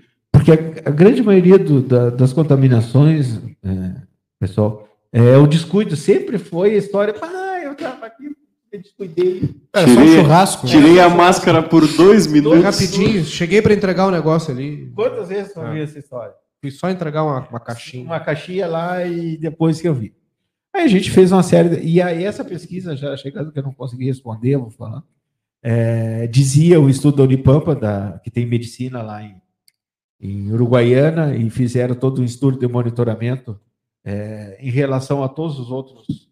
Porque 0.49 0.81
a, 0.87 0.89
a 0.89 0.91
grande 0.91 1.23
maioria 1.23 1.59
do, 1.59 1.83
da, 1.83 2.09
das 2.09 2.33
contaminações, 2.33 3.39
é, 3.63 4.03
pessoal, 4.41 4.89
é 5.13 5.37
o 5.37 5.47
descuido. 5.47 5.95
Sempre 5.95 6.39
foi 6.39 6.71
a 6.71 6.79
história, 6.79 7.15
ah, 7.21 7.61
eu 7.63 7.73
estava 7.73 8.07
aqui, 8.07 8.25
me 8.73 8.79
descuidei. 8.79 9.55
É, 9.75 9.85
tirei, 9.85 9.95
só 9.95 10.01
um 10.01 10.23
churrasco. 10.23 10.67
Né? 10.67 10.73
Tirei 10.73 11.01
a 11.01 11.09
máscara 11.11 11.63
por 11.63 11.87
dois 11.87 12.27
minutos. 12.27 12.63
Rapidinho, 12.63 13.25
cheguei 13.25 13.61
para 13.61 13.75
entregar 13.75 14.07
um 14.07 14.11
negócio 14.11 14.53
ali. 14.53 14.91
Quantas 14.95 15.29
vezes 15.29 15.55
eu 15.55 15.71
vi 15.71 15.83
essa 15.83 15.99
história? 15.99 16.33
Fui 16.63 16.71
só 16.71 16.89
entregar 16.89 17.25
uma, 17.25 17.47
uma 17.49 17.61
caixinha. 17.61 18.05
Uma 18.05 18.21
caixinha 18.21 18.67
lá 18.67 19.05
e 19.05 19.37
depois 19.37 19.81
que 19.81 19.89
eu 19.89 19.95
vi. 19.95 20.15
Aí 20.75 20.83
a 20.83 20.89
gente 20.89 21.11
fez 21.11 21.31
uma 21.31 21.43
série. 21.43 21.69
De... 21.69 21.87
E 21.87 22.01
aí 22.01 22.25
essa 22.25 22.45
pesquisa, 22.45 22.97
já 22.97 23.15
chegando 23.17 23.53
que 23.53 23.59
eu 23.59 23.63
não 23.63 23.73
consegui 23.73 24.07
responder, 24.07 24.57
vou 24.57 24.71
falar. 24.71 25.03
É, 25.63 26.27
dizia 26.27 26.81
o 26.81 26.89
estudo 26.89 27.19
da 27.19 27.23
Unipampa, 27.25 27.75
da, 27.75 28.21
que 28.23 28.31
tem 28.31 28.47
medicina 28.47 29.03
lá 29.03 29.23
em, 29.23 29.35
em 30.21 30.51
Uruguaiana, 30.53 31.37
e 31.37 31.49
fizeram 31.51 31.95
todo 31.95 32.21
um 32.21 32.25
estudo 32.25 32.59
de 32.59 32.67
monitoramento 32.67 33.59
é, 34.05 34.59
em 34.61 34.71
relação 34.71 35.23
a 35.23 35.29
todos 35.29 35.59
os 35.59 35.71
outros 35.71 36.29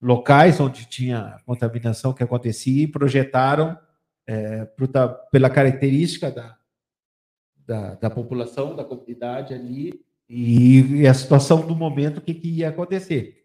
locais 0.00 0.60
onde 0.60 0.86
tinha 0.86 1.40
contaminação 1.44 2.12
que 2.12 2.22
acontecia 2.22 2.84
e 2.84 2.86
projetaram 2.86 3.76
é, 4.26 4.68
pela 5.32 5.50
característica 5.50 6.30
da, 6.30 6.56
da, 7.66 7.94
da, 7.94 8.10
população, 8.10 8.76
da 8.76 8.84
comunidade 8.84 9.54
ali 9.54 10.00
e, 10.28 11.00
e 11.00 11.06
a 11.06 11.14
situação 11.14 11.66
do 11.66 11.74
momento, 11.74 12.18
o 12.18 12.20
que, 12.20 12.34
que 12.34 12.48
ia 12.48 12.68
acontecer. 12.68 13.44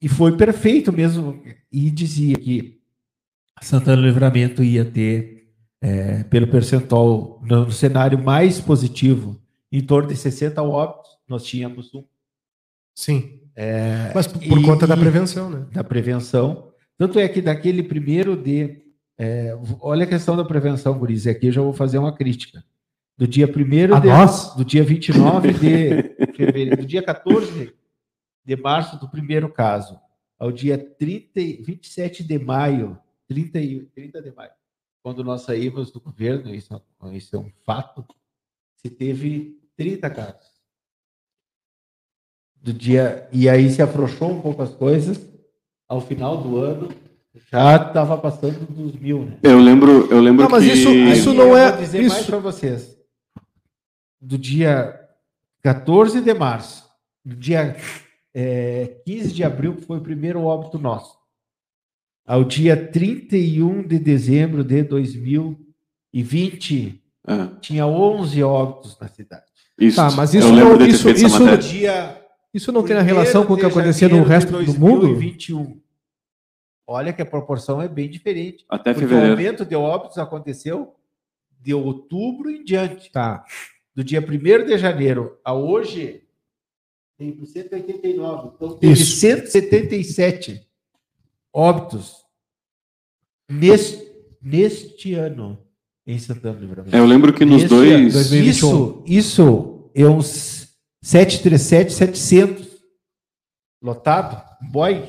E 0.00 0.08
foi 0.08 0.36
perfeito 0.36 0.92
mesmo, 0.92 1.42
e 1.72 1.90
dizia 1.90 2.36
que 2.36 2.80
Santana 3.62 4.02
Livramento 4.02 4.62
ia 4.62 4.84
ter, 4.84 5.35
é, 5.80 6.24
pelo 6.24 6.46
percentual, 6.48 7.40
no 7.44 7.70
cenário 7.70 8.18
mais 8.22 8.60
positivo, 8.60 9.40
em 9.70 9.80
torno 9.80 10.08
de 10.08 10.16
60 10.16 10.62
óbitos, 10.62 11.10
nós 11.28 11.44
tínhamos 11.44 11.92
um. 11.94 12.04
Sim. 12.94 13.40
É, 13.54 14.12
Mas 14.14 14.26
por, 14.26 14.40
por 14.46 14.58
e, 14.58 14.62
conta 14.62 14.86
da 14.86 14.96
prevenção, 14.96 15.50
né? 15.50 15.66
Da 15.72 15.84
prevenção. 15.84 16.72
Tanto 16.98 17.18
é 17.18 17.28
que 17.28 17.42
daquele 17.42 17.82
primeiro 17.82 18.36
de. 18.36 18.82
É, 19.18 19.56
olha 19.80 20.04
a 20.04 20.08
questão 20.08 20.36
da 20.36 20.44
prevenção, 20.44 20.98
Guriz, 20.98 21.26
aqui 21.26 21.46
eu 21.46 21.52
já 21.52 21.60
vou 21.62 21.72
fazer 21.72 21.98
uma 21.98 22.14
crítica. 22.14 22.64
Do 23.16 23.26
dia 23.26 23.46
1 23.46 24.00
de. 24.00 24.08
Nós? 24.08 24.54
Do 24.54 24.64
dia 24.64 24.84
29 24.84 25.52
de 25.54 26.32
fevereiro, 26.34 26.76
do 26.76 26.86
dia 26.86 27.02
14 27.02 27.74
de 28.44 28.56
março 28.56 28.98
do 29.00 29.08
primeiro 29.08 29.52
caso, 29.52 29.98
ao 30.38 30.52
dia 30.52 30.78
30, 30.78 31.40
27 31.64 32.22
de 32.22 32.38
maio 32.38 32.98
30, 33.26 33.58
e, 33.58 33.80
30 33.86 34.22
de 34.22 34.30
maio, 34.32 34.50
quando 35.06 35.22
nós 35.22 35.42
saímos 35.42 35.92
do 35.92 36.00
governo, 36.00 36.52
isso, 36.52 36.82
isso 37.12 37.36
é 37.36 37.38
um 37.38 37.48
fato, 37.64 38.04
se 38.74 38.90
teve 38.90 39.56
30 39.76 40.10
casos. 40.10 40.50
Do 42.56 42.72
dia, 42.72 43.28
e 43.32 43.48
aí 43.48 43.70
se 43.70 43.80
afrouxou 43.80 44.32
um 44.32 44.40
pouco 44.40 44.62
as 44.62 44.74
coisas, 44.74 45.24
ao 45.88 46.00
final 46.00 46.38
do 46.38 46.58
ano 46.58 46.88
já 47.52 47.76
estava 47.76 48.18
passando 48.18 48.66
dos 48.66 48.96
mil, 48.96 49.26
né? 49.26 49.38
Eu 49.44 49.60
lembro, 49.60 50.12
eu 50.12 50.18
lembro 50.20 50.42
não, 50.42 50.50
mas 50.50 50.64
que... 50.64 50.72
isso, 50.72 50.90
isso 50.90 51.32
não 51.32 51.56
é... 51.56 51.70
Vou 51.70 51.80
dizer 51.82 52.02
isso... 52.02 52.14
mais 52.16 52.26
para 52.26 52.38
vocês. 52.38 52.98
Do 54.20 54.36
dia 54.36 55.08
14 55.62 56.20
de 56.20 56.34
março, 56.34 56.84
do 57.24 57.36
dia 57.36 57.76
é, 58.34 59.00
15 59.06 59.32
de 59.32 59.44
abril, 59.44 59.76
que 59.76 59.82
foi 59.82 59.98
o 59.98 60.02
primeiro 60.02 60.42
óbito 60.42 60.80
nosso 60.80 61.16
ao 62.26 62.44
dia 62.44 62.76
31 62.76 63.86
de 63.86 63.98
dezembro 63.98 64.64
de 64.64 64.82
2020, 64.82 67.02
ah. 67.26 67.48
tinha 67.60 67.86
11 67.86 68.42
óbitos 68.42 68.98
na 68.98 69.08
cidade. 69.08 69.44
Isso. 69.78 69.96
Tá, 69.96 70.10
mas 70.10 70.32
isso 70.34 70.50
não, 70.50 70.86
isso, 70.86 71.10
isso, 71.10 71.58
dia 71.58 72.26
isso 72.56 72.72
não 72.72 72.82
tem 72.82 72.98
relação 73.02 73.44
com 73.44 73.52
o 73.52 73.56
que 73.56 73.66
acontecia 73.66 74.08
no 74.08 74.22
resto 74.22 74.64
do 74.64 74.80
mundo? 74.80 75.02
2021. 75.02 75.78
Olha 76.86 77.12
que 77.12 77.20
a 77.20 77.26
proporção 77.26 77.82
é 77.82 77.88
bem 77.88 78.08
diferente. 78.08 78.64
Até 78.66 78.94
fevereiro. 78.94 79.26
O 79.26 79.30
aumento 79.32 79.66
de 79.66 79.76
óbitos 79.76 80.16
aconteceu 80.16 80.94
de 81.60 81.74
outubro 81.74 82.50
em 82.50 82.64
diante. 82.64 83.12
Tá. 83.12 83.44
Do 83.94 84.02
dia 84.02 84.20
1 84.20 84.64
de 84.64 84.78
janeiro 84.78 85.38
a 85.44 85.52
hoje, 85.52 86.22
tem 87.18 87.36
189. 87.44 88.52
Então, 88.56 88.78
teve 88.78 88.94
Isso. 88.94 89.16
177 89.16 90.65
óbitos 91.56 92.16
neste, 93.50 94.06
neste 94.42 95.14
ano 95.14 95.58
em 96.06 96.18
Santana 96.18 96.54
do 96.54 96.60
Livramento. 96.60 96.94
É, 96.94 97.00
eu 97.00 97.06
lembro 97.06 97.32
que 97.32 97.46
nos 97.46 97.64
dois. 97.64 98.14
Ano, 98.14 98.44
isso, 98.44 99.02
isso 99.06 99.90
é 99.94 100.06
uns 100.06 100.68
737 101.02 101.92
700 101.92 102.66
lotado, 103.82 104.42
boy, 104.70 105.08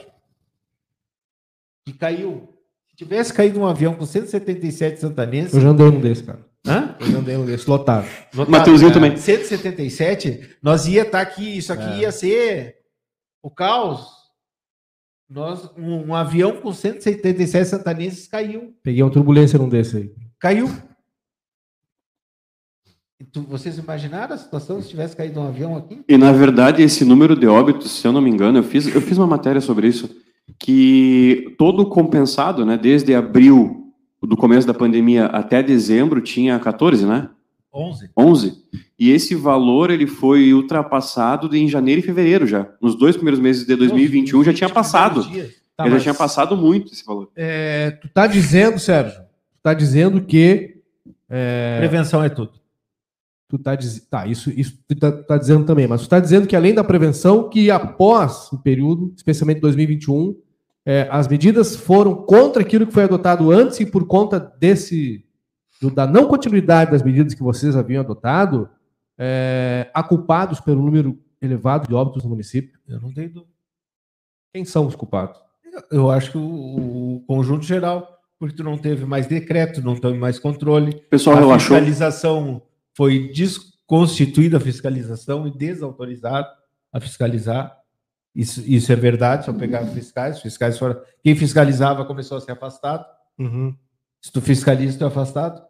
que 1.85 1.93
caiu. 1.93 2.53
Se 2.89 2.95
tivesse 2.95 3.33
caído 3.33 3.59
um 3.59 3.67
avião 3.67 3.93
com 3.93 4.05
177 4.05 5.01
santanenses. 5.01 5.53
Eu 5.53 5.61
já 5.61 5.69
andei 5.69 5.87
um 5.87 5.99
desse, 5.99 6.23
cara. 6.23 6.45
Hã? 6.65 6.95
Eu 6.99 7.07
já 7.07 7.17
andei 7.19 7.37
um 7.37 7.45
desse, 7.45 7.69
lotado. 7.69 8.07
lotado 8.33 8.51
Mateuzinho 8.51 8.93
também. 8.93 9.15
177, 9.17 10.57
nós 10.61 10.87
ia 10.87 11.03
estar 11.03 11.11
tá 11.11 11.21
aqui, 11.21 11.57
isso 11.57 11.71
aqui 11.71 11.83
é. 11.83 11.97
ia 11.99 12.11
ser 12.11 12.77
o 13.43 13.49
caos. 13.49 14.16
Nós, 15.29 15.69
um, 15.77 16.07
um, 16.07 16.15
avião 16.15 16.53
com 16.53 16.71
177 16.71 17.67
santanenses 17.67 18.27
caiu. 18.27 18.73
Peguei 18.81 19.03
uma 19.03 19.11
turbulência 19.11 19.59
num 19.59 19.67
desse 19.67 19.97
aí. 19.97 20.11
Caiu. 20.39 20.69
Tu, 23.33 23.41
vocês 23.41 23.77
imaginaram 23.77 24.35
a 24.35 24.37
situação 24.37 24.81
se 24.81 24.87
tivesse 24.87 25.15
caído 25.17 25.39
um 25.39 25.47
avião 25.47 25.75
aqui? 25.75 26.01
E 26.07 26.17
na 26.17 26.31
verdade, 26.31 26.81
esse 26.81 27.03
número 27.03 27.35
de 27.35 27.45
óbitos, 27.45 27.91
se 27.91 28.07
eu 28.07 28.13
não 28.13 28.21
me 28.21 28.29
engano, 28.29 28.59
eu 28.59 28.63
fiz, 28.63 28.87
eu 28.87 29.01
fiz 29.01 29.17
uma 29.17 29.27
matéria 29.27 29.59
sobre 29.59 29.87
isso, 29.87 30.09
que 30.57 31.55
todo 31.57 31.89
compensado, 31.89 32.65
né, 32.65 32.77
desde 32.77 33.13
abril 33.13 33.93
do 34.21 34.37
começo 34.37 34.65
da 34.65 34.73
pandemia 34.73 35.25
até 35.25 35.61
dezembro, 35.61 36.21
tinha 36.21 36.57
14, 36.57 37.05
né? 37.05 37.29
11. 37.77 38.09
11. 38.17 38.53
E 38.97 39.11
esse 39.11 39.35
valor 39.35 39.91
ele 39.91 40.07
foi 40.07 40.51
ultrapassado 40.51 41.55
em 41.55 41.69
janeiro 41.69 41.99
e 41.99 42.03
fevereiro 42.03 42.47
já. 42.47 42.67
Nos 42.81 42.95
dois 42.95 43.15
primeiros 43.15 43.39
meses 43.39 43.67
de 43.67 43.75
2021 43.75 44.43
já 44.43 44.53
tinha 44.53 44.69
passado. 44.69 45.23
Tá, 45.75 45.87
já 45.87 45.99
tinha 45.99 46.13
passado 46.15 46.57
muito 46.57 46.91
esse 46.91 47.05
valor. 47.05 47.29
É, 47.35 47.91
tu 47.91 48.09
tá 48.09 48.25
dizendo, 48.25 48.79
Sérgio, 48.79 49.19
tu 49.21 49.61
tá 49.61 49.75
dizendo 49.75 50.21
que 50.21 50.77
é, 51.29 51.77
prevenção 51.77 52.23
é 52.23 52.29
tudo. 52.29 52.53
Tu 53.47 53.59
tá 53.59 53.75
dizendo, 53.75 54.05
tá, 54.09 54.25
isso, 54.25 54.49
isso 54.49 54.77
tu 54.87 54.95
tá, 54.95 55.11
tá, 55.11 55.37
dizendo 55.37 55.63
também, 55.63 55.87
mas 55.87 56.01
tu 56.01 56.09
tá 56.09 56.19
dizendo 56.19 56.47
que 56.47 56.55
além 56.55 56.73
da 56.73 56.83
prevenção, 56.83 57.47
que 57.47 57.69
após 57.69 58.51
o 58.51 58.57
período, 58.57 59.13
especialmente 59.15 59.61
2021, 59.61 60.35
é, 60.83 61.07
as 61.11 61.27
medidas 61.27 61.75
foram 61.75 62.15
contra 62.15 62.63
aquilo 62.63 62.87
que 62.87 62.93
foi 62.93 63.03
adotado 63.03 63.51
antes 63.51 63.79
e 63.79 63.85
por 63.85 64.07
conta 64.07 64.39
desse 64.39 65.23
do, 65.81 65.89
da 65.89 66.07
não 66.07 66.27
continuidade 66.27 66.91
das 66.91 67.03
medidas 67.03 67.33
que 67.33 67.43
vocês 67.43 67.75
haviam 67.75 68.01
adotado, 68.01 68.69
é, 69.17 69.89
a 69.93 70.03
culpados 70.03 70.59
pelo 70.59 70.81
número 70.81 71.17
elevado 71.41 71.87
de 71.87 71.93
óbitos 71.93 72.23
no 72.23 72.29
município? 72.29 72.79
Eu 72.87 73.01
não 73.01 73.13
tenho 73.13 73.29
dúvida. 73.29 73.53
Quem 74.53 74.65
são 74.65 74.87
os 74.87 74.95
culpados? 74.95 75.39
Eu 75.91 76.09
acho 76.09 76.31
que 76.31 76.37
o, 76.37 77.17
o 77.17 77.23
conjunto 77.27 77.63
geral, 77.63 78.19
porque 78.39 78.55
tu 78.55 78.63
não 78.63 78.77
teve 78.77 79.05
mais 79.05 79.27
decreto, 79.27 79.81
não 79.81 79.95
teve 79.95 80.17
mais 80.17 80.39
controle. 80.39 80.91
O 80.91 81.09
pessoal 81.09 81.37
a 81.37 81.39
relaxou. 81.39 81.75
fiscalização 81.75 82.61
foi 82.95 83.31
desconstituída 83.31 84.57
a 84.57 84.59
fiscalização 84.59 85.47
e 85.47 85.51
desautorizado 85.51 86.47
a 86.91 86.99
fiscalizar. 86.99 87.77
Isso, 88.33 88.63
isso 88.67 88.91
é 88.91 88.95
verdade, 88.95 89.45
só 89.45 89.53
pegar 89.53 89.85
fiscais, 89.87 90.39
fiscais 90.39 90.77
foram. 90.77 90.99
Quem 91.23 91.35
fiscalizava 91.35 92.05
começou 92.05 92.37
a 92.37 92.41
ser 92.41 92.51
afastado. 92.51 93.05
Uhum. 93.37 93.75
Se 94.21 94.31
tu 94.31 94.41
fiscaliza, 94.41 94.97
tu 94.97 95.03
é 95.03 95.07
afastado. 95.07 95.66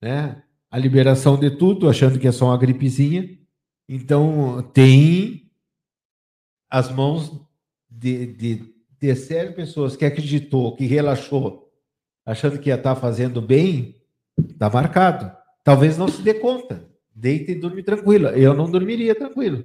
Né? 0.00 0.42
A 0.70 0.78
liberação 0.78 1.38
de 1.38 1.50
tudo, 1.50 1.88
achando 1.88 2.18
que 2.18 2.28
é 2.28 2.32
só 2.32 2.46
uma 2.46 2.58
gripezinha. 2.58 3.38
Então, 3.88 4.62
tem 4.72 5.50
as 6.70 6.90
mãos 6.90 7.40
de, 7.90 8.26
de, 8.26 8.74
terceiro 8.98 9.54
pessoas 9.54 9.96
que 9.96 10.04
acreditou, 10.04 10.76
que 10.76 10.86
relaxou, 10.86 11.72
achando 12.24 12.58
que 12.58 12.68
ia 12.68 12.76
estar 12.76 12.94
tá 12.94 13.00
fazendo 13.00 13.42
bem, 13.42 13.96
está 14.38 14.70
marcado. 14.70 15.34
Talvez 15.64 15.98
não 15.98 16.06
se 16.06 16.22
dê 16.22 16.34
conta. 16.34 16.88
Deita 17.12 17.50
e 17.50 17.54
dorme 17.56 17.82
tranquilo. 17.82 18.28
Eu 18.28 18.54
não 18.54 18.70
dormiria 18.70 19.14
tranquilo. 19.14 19.64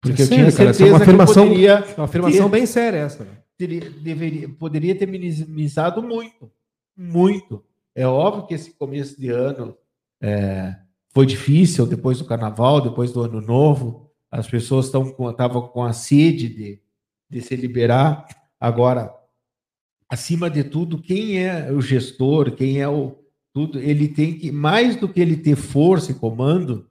Porque 0.00 0.22
é 0.22 0.24
eu 0.24 0.28
tinha 0.28 0.50
certeza 0.50 0.78
cara, 0.78 0.90
é 0.90 0.92
uma 0.92 1.02
afirmação, 1.02 1.48
poderia 1.48 1.84
uma 1.96 2.04
afirmação 2.04 2.50
ter, 2.50 2.56
bem 2.56 2.66
séria 2.66 2.98
essa. 2.98 3.26
Teria, 3.56 3.90
deveria, 3.90 4.48
poderia 4.48 4.94
ter 4.94 5.06
minimizado 5.06 6.02
muito. 6.02 6.52
Muito. 6.96 7.64
É 7.94 8.06
óbvio 8.06 8.46
que 8.46 8.54
esse 8.54 8.72
começo 8.74 9.18
de 9.18 9.28
ano 9.28 9.76
é, 10.20 10.76
foi 11.10 11.26
difícil, 11.26 11.86
depois 11.86 12.18
do 12.18 12.24
carnaval, 12.24 12.80
depois 12.80 13.12
do 13.12 13.22
ano 13.22 13.40
novo. 13.40 14.10
As 14.30 14.48
pessoas 14.48 14.86
estavam 14.86 15.12
com, 15.12 15.32
com 15.68 15.84
a 15.84 15.92
sede 15.92 16.48
de, 16.48 16.82
de 17.30 17.40
se 17.40 17.54
liberar. 17.54 18.26
Agora, 18.58 19.14
acima 20.08 20.50
de 20.50 20.64
tudo, 20.64 21.00
quem 21.00 21.38
é 21.38 21.70
o 21.70 21.80
gestor, 21.80 22.52
quem 22.52 22.80
é 22.80 22.88
o 22.88 23.16
tudo, 23.52 23.78
ele 23.78 24.08
tem 24.08 24.36
que, 24.36 24.50
mais 24.50 24.96
do 24.96 25.08
que 25.08 25.20
ele 25.20 25.36
ter 25.36 25.54
força 25.54 26.10
e 26.10 26.14
comando, 26.14 26.90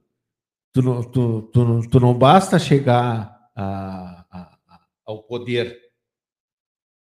tu 0.72 0.82
não, 0.82 1.04
tu, 1.04 1.41
tu, 1.51 1.89
tu 1.89 1.99
não 1.99 2.18
basta 2.18 2.58
chegar 2.58 3.49
a, 3.54 4.26
a, 4.32 4.88
ao 5.06 5.24
poder, 5.24 5.78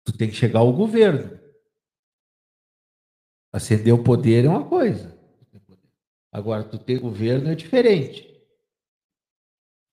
tu 0.03 0.17
tem 0.17 0.31
que 0.31 0.35
chegar 0.35 0.61
ao 0.61 0.73
governo. 0.73 1.44
Acender 3.55 3.95
o 3.95 4.03
poder 4.03 4.47
é 4.47 4.49
uma 4.49 4.65
coisa. 4.65 5.17
Agora, 6.33 6.65
tu 6.65 6.77
ter 6.77 6.99
governo 6.99 7.49
é 7.49 7.55
diferente. 7.55 8.29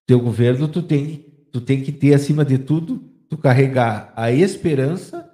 Teu 0.07 0.19
governo, 0.19 0.67
tu 0.67 0.81
tem, 0.81 1.17
tu 1.51 1.61
tem 1.61 1.83
que 1.83 1.91
ter, 1.91 2.15
acima 2.15 2.43
de 2.43 2.57
tudo, 2.57 2.97
tu 3.29 3.37
carregar 3.37 4.11
a 4.15 4.31
esperança 4.31 5.31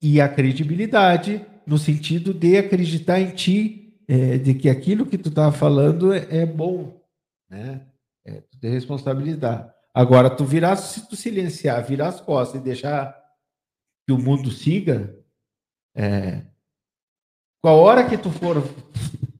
e 0.00 0.20
a 0.20 0.28
credibilidade 0.28 1.44
no 1.66 1.76
sentido 1.76 2.32
de 2.32 2.56
acreditar 2.56 3.18
em 3.18 3.34
ti, 3.34 4.00
é, 4.06 4.38
de 4.38 4.54
que 4.54 4.68
aquilo 4.68 5.06
que 5.06 5.18
tu 5.18 5.28
estava 5.28 5.50
falando 5.50 6.12
é, 6.12 6.24
é, 6.30 6.46
bom, 6.46 7.04
né? 7.50 7.84
É, 8.24 8.42
tu 8.42 8.60
tem 8.60 8.70
responsabilidade. 8.70 9.72
Agora, 9.92 10.30
tu 10.30 10.44
virar, 10.44 10.76
se 10.76 11.08
tu 11.08 11.16
silenciar, 11.16 11.84
virar 11.84 12.06
as 12.06 12.20
costas 12.20 12.60
e 12.60 12.64
deixar 12.64 13.20
que 14.06 14.12
o 14.12 14.18
mundo 14.18 14.48
siga, 14.52 15.20
é, 15.94 16.42
a 17.64 17.70
hora 17.70 18.08
que 18.08 18.18
tu 18.18 18.30
for 18.30 18.62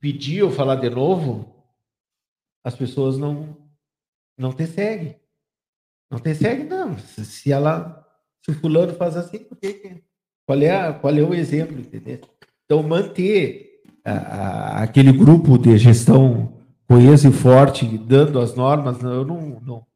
pedir 0.01 0.43
ou 0.43 0.51
falar 0.51 0.77
de 0.77 0.91
novo, 0.91 1.55
as 2.65 2.75
pessoas 2.75 3.19
não 3.19 3.57
não 4.39 4.53
te 4.53 4.67
seguem. 4.67 5.21
Não 6.11 6.19
tem 6.19 6.35
segue, 6.35 6.65
não. 6.65 6.99
Se 6.99 7.51
ela, 7.51 8.07
se 8.45 8.51
o 8.51 8.55
fulano 8.61 8.93
faz 8.95 9.17
assim, 9.17 9.39
por 9.39 9.57
que? 9.57 10.03
Qual 10.47 10.61
é, 10.61 10.71
a, 10.71 10.93
qual 10.93 11.15
é 11.15 11.23
o 11.23 11.33
exemplo, 11.33 11.79
entendeu? 11.79 12.21
Então, 12.65 12.83
manter 12.83 13.81
a, 14.05 14.13
a, 14.13 14.83
aquele 14.83 15.13
grupo 15.13 15.57
de 15.57 15.79
gestão 15.79 16.61
coeso 16.87 17.29
e 17.29 17.33
forte, 17.33 17.87
dando 17.97 18.41
as 18.41 18.55
normas, 18.55 19.03
eu 19.03 19.25
não, 19.25 19.61
não, 19.61 19.87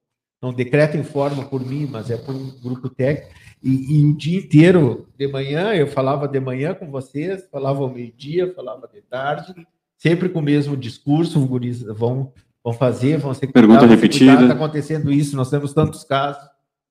não 0.43 0.53
decreto 0.53 0.97
em 0.97 1.05
forma 1.05 1.45
por 1.45 1.65
mim, 1.65 1.87
mas 1.91 2.11
é 2.11 2.17
por 2.17 2.35
um 2.35 2.51
grupo 2.61 2.89
técnico. 2.89 3.35
E, 3.63 3.99
e, 3.99 4.05
o 4.05 4.17
dia 4.17 4.39
inteiro, 4.39 5.09
de 5.17 5.27
manhã, 5.27 5.75
eu 5.75 5.87
falava 5.87 6.29
de 6.29 6.39
manhã 6.39 6.75
com 6.75 6.91
vocês, 6.91 7.49
falava 7.51 7.81
ao 7.83 7.91
meio-dia, 7.91 8.53
falava 8.55 8.87
de 8.87 9.01
tarde, 9.03 9.55
sempre 9.97 10.29
com 10.29 10.39
o 10.39 10.43
mesmo 10.43 10.77
discurso, 10.77 11.47
vão 11.95 12.33
vão 12.67 12.75
fazer, 12.75 13.19
vão 13.19 13.33
ser 13.33 13.47
pergunta 13.47 13.87
repetida. 13.87 14.43
Está 14.43 14.55
acontecendo 14.55 15.13
isso, 15.13 15.37
nós 15.37 15.49
temos 15.49 15.73
tantos 15.73 16.03
casos, 16.03 16.43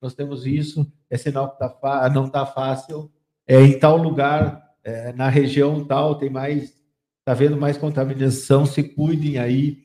nós 0.02 0.14
temos 0.14 0.46
isso, 0.46 0.90
é 1.10 1.18
sinal 1.18 1.52
que 1.52 1.60
tá 1.60 2.10
não 2.14 2.28
está 2.28 2.46
fácil. 2.46 3.12
É 3.46 3.62
em 3.62 3.78
tal 3.78 3.98
lugar, 3.98 4.72
é, 4.86 5.12
na 5.12 5.28
região 5.28 5.84
tal, 5.84 6.16
tem 6.16 6.30
mais, 6.30 6.74
está 7.20 7.34
vendo 7.34 7.58
mais 7.58 7.78
contaminação, 7.78 8.66
se 8.66 8.84
cuidem 8.84 9.38
aí. 9.38 9.84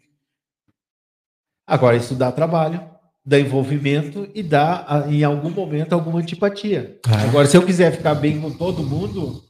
Agora, 1.67 1.97
isso 1.97 2.15
dá 2.15 2.31
trabalho, 2.31 2.89
dá 3.25 3.39
envolvimento 3.39 4.29
e 4.35 4.43
dá, 4.43 5.07
em 5.09 5.23
algum 5.23 5.51
momento, 5.51 5.93
alguma 5.93 6.21
antipatia. 6.21 6.99
Ah. 7.07 7.23
Agora, 7.25 7.47
se 7.47 7.57
eu 7.57 7.63
quiser 7.63 7.93
ficar 7.93 8.15
bem 8.15 8.41
com 8.41 8.51
todo 8.51 8.83
mundo, 8.83 9.43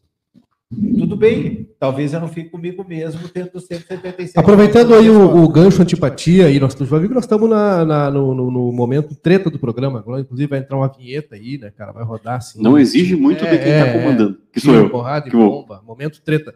tudo 0.99 1.17
bem, 1.17 1.69
talvez 1.81 2.13
eu 2.13 2.21
não 2.21 2.29
fique 2.29 2.51
comigo 2.51 2.85
mesmo 2.87 3.29
tendo 3.29 3.59
177. 3.59 4.39
Aproveitando 4.39 4.95
aí 4.95 5.11
o, 5.11 5.43
o, 5.43 5.49
gancho 5.49 5.83
antipatia, 5.83 6.49
e 6.49 6.61
nós, 6.61 6.75
vai 6.75 7.01
ver 7.01 7.09
que 7.09 7.15
nós 7.15 7.25
estamos 7.25 7.51
na, 7.51 7.85
na 7.85 8.11
no, 8.11 8.35
no, 8.35 8.51
no, 8.51 8.73
momento 8.73 9.15
treta 9.17 9.51
do 9.51 9.59
programa, 9.59 9.99
agora 9.99 10.21
inclusive 10.21 10.49
vai 10.49 10.61
entrar 10.61 10.77
uma 10.77 10.89
vinheta 10.89 11.35
aí, 11.35 11.59
né, 11.59 11.73
cara, 11.77 11.91
vai 11.91 12.05
rodar 12.05 12.37
assim. 12.37 12.63
Não 12.63 12.79
exige 12.79 13.17
muito 13.17 13.45
é, 13.45 13.51
de 13.51 13.59
quem 13.59 13.73
está 13.73 13.87
é, 13.87 13.99
comandando, 13.99 14.39
que 14.53 14.61
sou 14.61 14.75
eu. 14.75 14.91
Porrada 14.91 15.29
que 15.29 15.37
bomba, 15.37 15.77
vou. 15.79 15.87
momento 15.87 16.23
treta. 16.23 16.55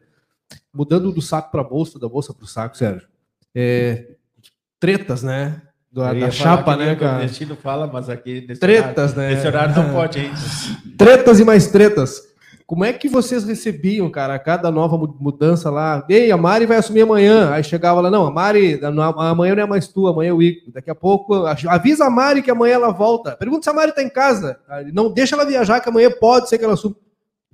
Mudando 0.73 1.11
do 1.11 1.23
saco 1.23 1.51
para 1.51 1.63
a 1.63 1.65
bolsa, 1.65 1.99
da 1.99 2.09
bolsa 2.09 2.33
para 2.33 2.45
o 2.45 2.49
saco, 2.49 2.77
Sérgio. 2.77 3.09
É, 3.53 4.13
tretas, 4.79 5.23
né? 5.23 5.63
Da, 5.95 6.13
da 6.13 6.31
chapa, 6.31 6.75
né, 6.77 6.97
cara? 6.97 7.25
O 7.25 7.57
fala, 7.57 7.87
mas 7.87 8.11
aqui 8.11 8.45
nesse 8.49 8.61
tretas, 8.61 9.13
horário, 9.13 9.17
né? 9.17 9.35
Nesse 9.37 9.47
horário 9.47 9.77
não 9.77 9.93
pode 9.93 10.19
ainda. 10.19 10.37
tretas 10.99 11.39
e 11.39 11.45
mais 11.45 11.69
tretas. 11.69 12.35
Como 12.67 12.85
é 12.85 12.93
que 12.93 13.09
vocês 13.09 13.45
recebiam, 13.45 14.11
cara, 14.11 14.37
cada 14.39 14.71
nova 14.73 14.97
mudança 14.97 15.71
lá? 15.71 16.05
Ei, 16.09 16.33
a 16.33 16.37
Mari 16.37 16.67
vai 16.67 16.79
assumir 16.79 17.03
amanhã. 17.03 17.51
Aí 17.53 17.63
chegava 17.63 18.01
lá, 18.01 18.11
não, 18.11 18.27
a 18.27 18.31
Mari, 18.31 18.81
amanhã 18.83 19.55
não 19.55 19.63
é 19.63 19.67
mais 19.67 19.87
tu, 19.87 20.09
amanhã 20.09 20.31
é 20.31 20.33
o 20.33 20.43
Ico. 20.43 20.73
Daqui 20.73 20.91
a 20.91 20.95
pouco, 20.95 21.45
avisa 21.69 22.07
a 22.07 22.11
Mari 22.11 22.43
que 22.43 22.51
amanhã 22.51 22.75
ela 22.75 22.91
volta. 22.91 23.37
Pergunta 23.37 23.63
se 23.63 23.71
a 23.71 23.75
Mari 23.75 23.95
tá 23.95 24.03
em 24.03 24.09
casa. 24.09 24.59
Não, 24.93 25.13
deixa 25.13 25.37
ela 25.37 25.45
viajar, 25.45 25.79
que 25.79 25.89
amanhã 25.89 26.11
pode 26.11 26.49
ser 26.49 26.59
que 26.59 26.65
ela 26.65 26.75
assuma. 26.75 26.97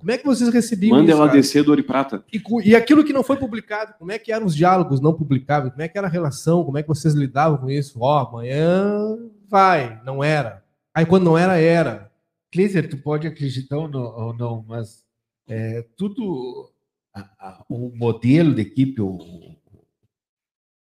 Como 0.01 0.11
é 0.11 0.17
que 0.17 0.25
vocês 0.25 0.51
recebiam 0.51 0.97
Manda 0.97 1.11
ela 1.11 1.27
cara? 1.27 1.37
descer 1.39 1.63
do 1.63 1.69
Ouro 1.69 1.79
e 1.79 1.83
Prata. 1.83 2.25
E, 2.33 2.41
e, 2.65 2.75
aquilo 2.75 3.03
que 3.03 3.13
não 3.13 3.23
foi 3.23 3.37
publicado, 3.37 3.93
como 3.99 4.11
é 4.11 4.17
que 4.17 4.31
eram 4.31 4.47
os 4.47 4.55
diálogos 4.55 4.99
não 4.99 5.13
publicáveis? 5.13 5.71
Como 5.71 5.83
é 5.83 5.87
que 5.87 5.95
era 5.95 6.07
a 6.07 6.09
relação? 6.09 6.65
Como 6.65 6.77
é 6.77 6.81
que 6.81 6.87
vocês 6.87 7.13
lidavam 7.13 7.59
com 7.59 7.69
isso? 7.69 7.99
Ó, 8.01 8.23
oh, 8.23 8.27
amanhã 8.27 9.17
vai, 9.47 10.01
não 10.03 10.23
era. 10.23 10.63
Aí 10.91 11.05
quando 11.05 11.25
não 11.25 11.37
era, 11.37 11.55
era. 11.57 12.11
Cleiser, 12.51 12.89
tu 12.89 12.97
pode 12.97 13.27
acreditar 13.27 13.77
ou 13.77 13.87
não, 13.87 14.01
ou 14.01 14.33
não 14.33 14.65
mas 14.67 15.05
é, 15.47 15.85
tudo 15.95 16.71
a, 17.13 17.21
a, 17.39 17.65
o 17.69 17.91
modelo 17.95 18.55
de 18.55 18.61
equipe, 18.61 18.99
o, 19.01 19.19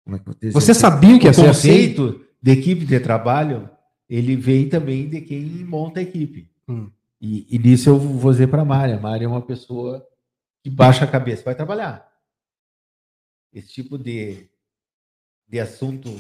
como 0.04 0.16
é 0.16 0.20
que 0.20 0.28
eu 0.28 0.34
dizer? 0.34 0.52
Você 0.54 0.74
sabia 0.74 1.20
que 1.20 1.28
ia 1.28 1.34
ser 1.34 1.48
assim? 1.48 1.70
conceito 1.70 2.26
de 2.42 2.52
equipe 2.52 2.84
de 2.84 3.00
trabalho, 3.00 3.70
ele 4.10 4.36
vem 4.36 4.68
também 4.68 5.08
de 5.08 5.22
quem 5.22 5.46
monta 5.64 6.00
a 6.00 6.04
equipe. 6.04 6.50
Hum. 6.68 6.90
E, 7.24 7.48
e 7.56 7.58
nisso 7.58 7.90
eu 7.90 7.98
vou 7.98 8.34
dizer 8.34 8.48
para 8.48 8.64
a 8.64 8.66
Mária. 8.66 8.98
A 8.98 9.00
Mária 9.00 9.24
é 9.24 9.28
uma 9.30 9.42
pessoa 9.42 10.06
que 10.62 10.70
baixa 10.70 11.06
a 11.06 11.08
cabeça, 11.08 11.42
vai 11.46 11.56
trabalhar. 11.56 12.06
Esse 13.54 13.70
tipo 13.70 13.98
de, 13.98 14.50
de 15.48 15.58
assunto 15.58 16.14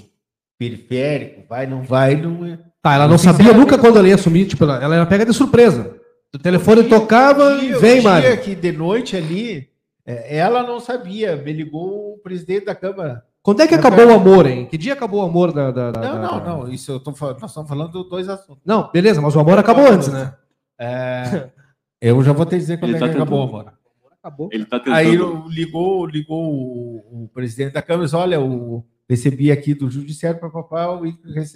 periférico, 0.57 1.43
vai, 1.49 1.67
não 1.67 1.83
vai, 1.83 2.15
não 2.15 2.45
é. 2.45 2.57
Tá, 2.81 2.93
ela 2.93 3.03
não, 3.03 3.11
não 3.11 3.17
sabia 3.17 3.51
nunca 3.51 3.77
quando 3.77 3.97
ela 3.97 4.07
ia 4.07 4.15
assumir, 4.15 4.45
tipo, 4.45 4.63
ela, 4.63 4.81
ela 4.81 5.05
pega 5.05 5.25
de 5.25 5.33
surpresa. 5.33 5.99
O 6.33 6.39
telefone 6.39 6.83
dia, 6.83 6.89
tocava, 6.89 7.59
dia, 7.59 7.77
vem, 7.79 8.01
Mário. 8.01 8.41
que 8.41 8.55
de 8.55 8.71
noite 8.71 9.17
ali, 9.17 9.69
é, 10.05 10.37
ela 10.37 10.63
não 10.63 10.79
sabia, 10.79 11.35
me 11.35 11.51
ligou 11.51 12.13
o 12.13 12.17
presidente 12.19 12.65
da 12.65 12.75
Câmara. 12.75 13.25
Quando 13.41 13.61
é 13.61 13.67
que 13.67 13.75
acabou 13.75 14.07
o 14.07 14.13
amor, 14.13 14.45
hein? 14.45 14.65
Que 14.67 14.77
dia 14.77 14.93
acabou 14.93 15.21
o 15.21 15.25
amor 15.25 15.51
da. 15.51 15.69
da, 15.69 15.91
da 15.91 15.99
não, 15.99 16.21
não, 16.21 16.45
não. 16.45 16.71
Isso 16.71 16.93
eu 16.93 16.99
tô, 16.99 17.11
nós 17.11 17.51
estamos 17.51 17.67
falando 17.67 18.03
de 18.03 18.09
dois 18.09 18.29
assuntos. 18.29 18.63
Não, 18.65 18.89
beleza, 18.89 19.21
mas 19.21 19.35
o 19.35 19.39
amor 19.41 19.59
acabou 19.59 19.85
antes, 19.85 20.07
né? 20.07 20.33
É, 20.79 21.49
eu 22.01 22.21
já 22.23 22.33
vou 22.33 22.45
te 22.45 22.57
dizer 22.57 22.77
quando 22.77 22.91
Ele 22.91 22.97
é 22.97 22.99
tá 22.99 23.09
que 23.09 23.15
acabou 23.15 23.43
amor. 23.43 23.73
Acabou. 24.11 24.49
Ele 24.51 24.65
tá 24.65 24.79
tentando... 24.79 24.95
Aí 24.95 25.17
ligou, 25.53 26.05
ligou 26.05 26.53
o, 26.53 27.23
o, 27.23 27.29
presidente 27.33 27.73
da 27.73 27.81
Câmara 27.81 28.03
e 28.03 28.05
disse: 28.05 28.15
olha, 28.15 28.35
eu 28.35 28.85
recebi 29.09 29.51
aqui 29.51 29.73
do 29.73 29.89
Judiciário 29.89 30.39
para 30.39 30.49
papai 30.49 30.87
o 30.87 31.05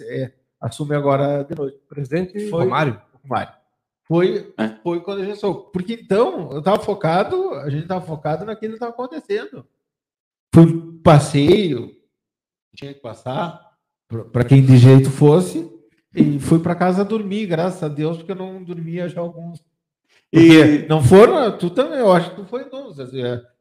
é, 0.02 0.32
assume 0.60 0.94
agora 0.94 1.42
de 1.44 1.54
noite. 1.54 1.78
O 1.78 1.88
presidente 1.88 2.50
foi 2.50 2.64
Romário. 2.64 3.00
Romário. 3.22 3.52
Foi, 4.04 4.54
é. 4.56 4.68
foi 4.82 5.00
quando 5.00 5.20
a 5.20 5.24
gente 5.24 5.38
soube. 5.38 5.70
Porque 5.72 5.94
então, 5.94 6.50
eu 6.52 6.60
estava 6.60 6.82
focado, 6.82 7.54
a 7.54 7.68
gente 7.68 7.82
estava 7.82 8.04
focado 8.04 8.44
naquilo 8.44 8.72
que 8.72 8.76
estava 8.76 8.92
acontecendo. 8.92 9.66
Fui 10.54 10.98
passeio, 11.02 11.94
tinha 12.74 12.94
que 12.94 13.00
passar, 13.00 13.60
para 14.32 14.44
quem 14.44 14.64
de 14.64 14.78
jeito 14.78 15.10
fosse, 15.10 15.70
e 16.14 16.38
fui 16.38 16.58
para 16.58 16.74
casa 16.74 17.04
dormir, 17.04 17.46
graças 17.46 17.82
a 17.82 17.88
Deus, 17.88 18.16
porque 18.16 18.32
eu 18.32 18.36
não 18.36 18.62
dormia 18.62 19.08
já 19.08 19.20
alguns. 19.20 19.62
E 20.32 20.86
não 20.88 21.02
foram, 21.02 21.56
tu 21.56 21.70
também, 21.70 21.98
eu 21.98 22.12
acho 22.12 22.30
que 22.30 22.36
tu 22.36 22.44
foi 22.44 22.66
não. 22.70 22.92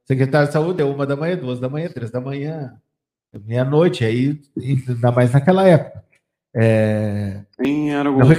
Secretário 0.06 0.48
de 0.48 0.54
Saúde 0.54 0.82
é 0.82 0.86
uma 0.86 1.06
da 1.06 1.16
manhã, 1.16 1.38
duas 1.38 1.60
da 1.60 1.70
manhã, 1.70 1.90
três 1.90 2.12
da 2.12 2.22
manhã, 2.22 2.74
meia-noite, 3.46 4.06
aí, 4.06 4.40
ainda 4.58 5.12
mais 5.12 5.32
naquela 5.34 5.68
época. 5.68 6.04
É... 6.56 7.44
Em 7.64 7.92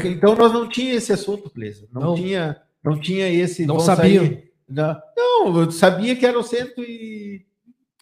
Então 0.07 0.35
nós 0.35 0.53
não 0.53 0.69
tinha 0.69 0.95
esse 0.95 1.13
assunto, 1.13 1.51
Cleison. 1.51 1.87
Não, 1.93 2.01
não, 2.01 2.15
tinha, 2.15 2.61
não 2.83 2.99
tinha 2.99 3.29
esse. 3.29 3.65
Não 3.65 3.79
sabia. 3.79 4.45
Não, 4.69 5.01
não, 5.17 5.61
eu 5.61 5.71
sabia 5.71 6.17
que 6.17 6.27
eram 6.27 6.43
180. 6.43 7.45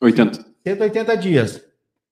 80. 0.00 0.46
180 0.64 1.16
dias. 1.16 1.65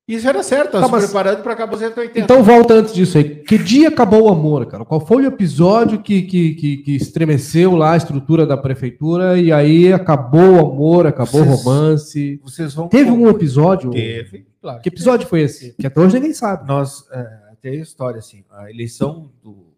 Isso 0.06 0.28
era 0.28 0.42
certo, 0.42 0.72
tá, 0.72 0.86
mas... 0.86 1.06
preparando 1.06 1.42
para 1.42 1.54
acabar 1.54 1.78
180. 1.78 2.20
Então 2.20 2.42
volta 2.42 2.74
antes 2.74 2.92
disso 2.92 3.16
aí. 3.16 3.36
Que 3.36 3.56
dia 3.56 3.88
acabou 3.88 4.24
o 4.24 4.28
amor, 4.28 4.66
cara? 4.66 4.84
Qual 4.84 5.00
foi 5.00 5.24
o 5.24 5.28
episódio 5.28 6.02
que, 6.02 6.22
que, 6.22 6.54
que, 6.54 6.76
que 6.78 6.96
estremeceu 6.96 7.74
lá 7.74 7.92
a 7.92 7.96
estrutura 7.96 8.46
da 8.46 8.56
prefeitura 8.56 9.38
e 9.38 9.50
aí 9.50 9.90
acabou 9.90 10.56
o 10.56 10.60
amor, 10.60 11.06
acabou 11.06 11.40
o 11.40 11.44
romance? 11.44 12.38
Vocês 12.42 12.74
vão 12.74 12.88
Teve 12.88 13.08
algum 13.08 13.28
episódio? 13.30 13.90
Teve, 13.92 14.46
claro. 14.60 14.82
Que 14.82 14.90
episódio 14.90 15.26
foi 15.26 15.40
esse? 15.40 15.72
Que 15.72 15.86
até 15.86 15.98
hoje 15.98 16.16
ninguém 16.16 16.34
sabe. 16.34 16.68
Nós, 16.68 17.06
é, 17.10 17.44
tem 17.62 17.78
a 17.78 17.82
história 17.82 18.18
assim, 18.18 18.44
a 18.50 18.70
eleição 18.70 19.32
do 19.42 19.72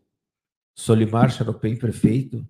Solimar 0.74 1.30
Charopem 1.30 1.76
prefeito 1.76 2.44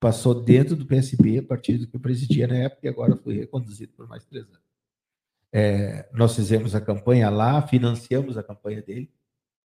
passou 0.00 0.34
dentro 0.34 0.74
do 0.74 0.84
PSB, 0.84 1.42
partido 1.42 1.86
que 1.86 1.94
eu 1.94 2.00
presidia 2.00 2.48
na 2.48 2.56
época 2.56 2.80
e 2.82 2.88
agora 2.88 3.14
foi 3.14 3.36
reconduzido 3.36 3.92
por 3.96 4.08
mais 4.08 4.24
três 4.24 4.46
anos. 4.46 4.69
É, 5.52 6.08
nós 6.12 6.34
fizemos 6.34 6.74
a 6.74 6.80
campanha 6.80 7.28
lá, 7.28 7.60
financiamos 7.62 8.36
a 8.38 8.42
campanha 8.42 8.82
dele. 8.82 9.10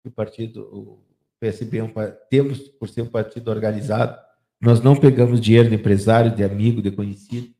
O 0.05 0.11
partido, 0.11 0.61
o 0.61 1.03
PSB, 1.39 1.79
é 1.79 2.07
temos, 2.29 2.59
por 2.59 2.89
ser 2.89 3.01
um 3.01 3.07
partido 3.07 3.49
organizado, 3.49 4.17
nós 4.59 4.81
não 4.81 4.95
pegamos 4.95 5.41
dinheiro 5.41 5.69
de 5.69 5.75
empresário, 5.75 6.33
de 6.33 6.43
amigo, 6.43 6.81
de 6.81 6.91
conhecido, 6.91 7.53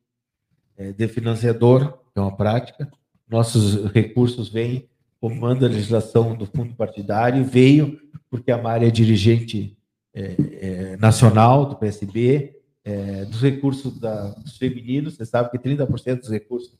é, 0.76 0.92
de 0.92 1.06
financiador, 1.08 1.98
que 2.12 2.18
é 2.18 2.20
uma 2.20 2.36
prática. 2.36 2.90
Nossos 3.28 3.90
recursos 3.92 4.48
vêm, 4.48 4.88
comando 5.20 5.64
a 5.64 5.68
legislação 5.68 6.34
do 6.34 6.46
fundo 6.46 6.74
partidário, 6.74 7.44
veio 7.44 8.00
porque 8.30 8.50
a 8.50 8.58
Mari 8.58 8.86
é 8.86 8.90
dirigente 8.90 9.76
é, 10.12 10.36
é, 10.38 10.96
nacional 10.96 11.66
do 11.66 11.76
PSB, 11.76 12.56
é, 12.84 13.24
dos 13.24 13.40
recursos 13.40 13.98
da, 13.98 14.30
dos 14.30 14.56
femininos, 14.56 15.14
você 15.14 15.24
sabe 15.24 15.50
que 15.50 15.58
30% 15.58 16.20
dos 16.20 16.30
recursos 16.30 16.76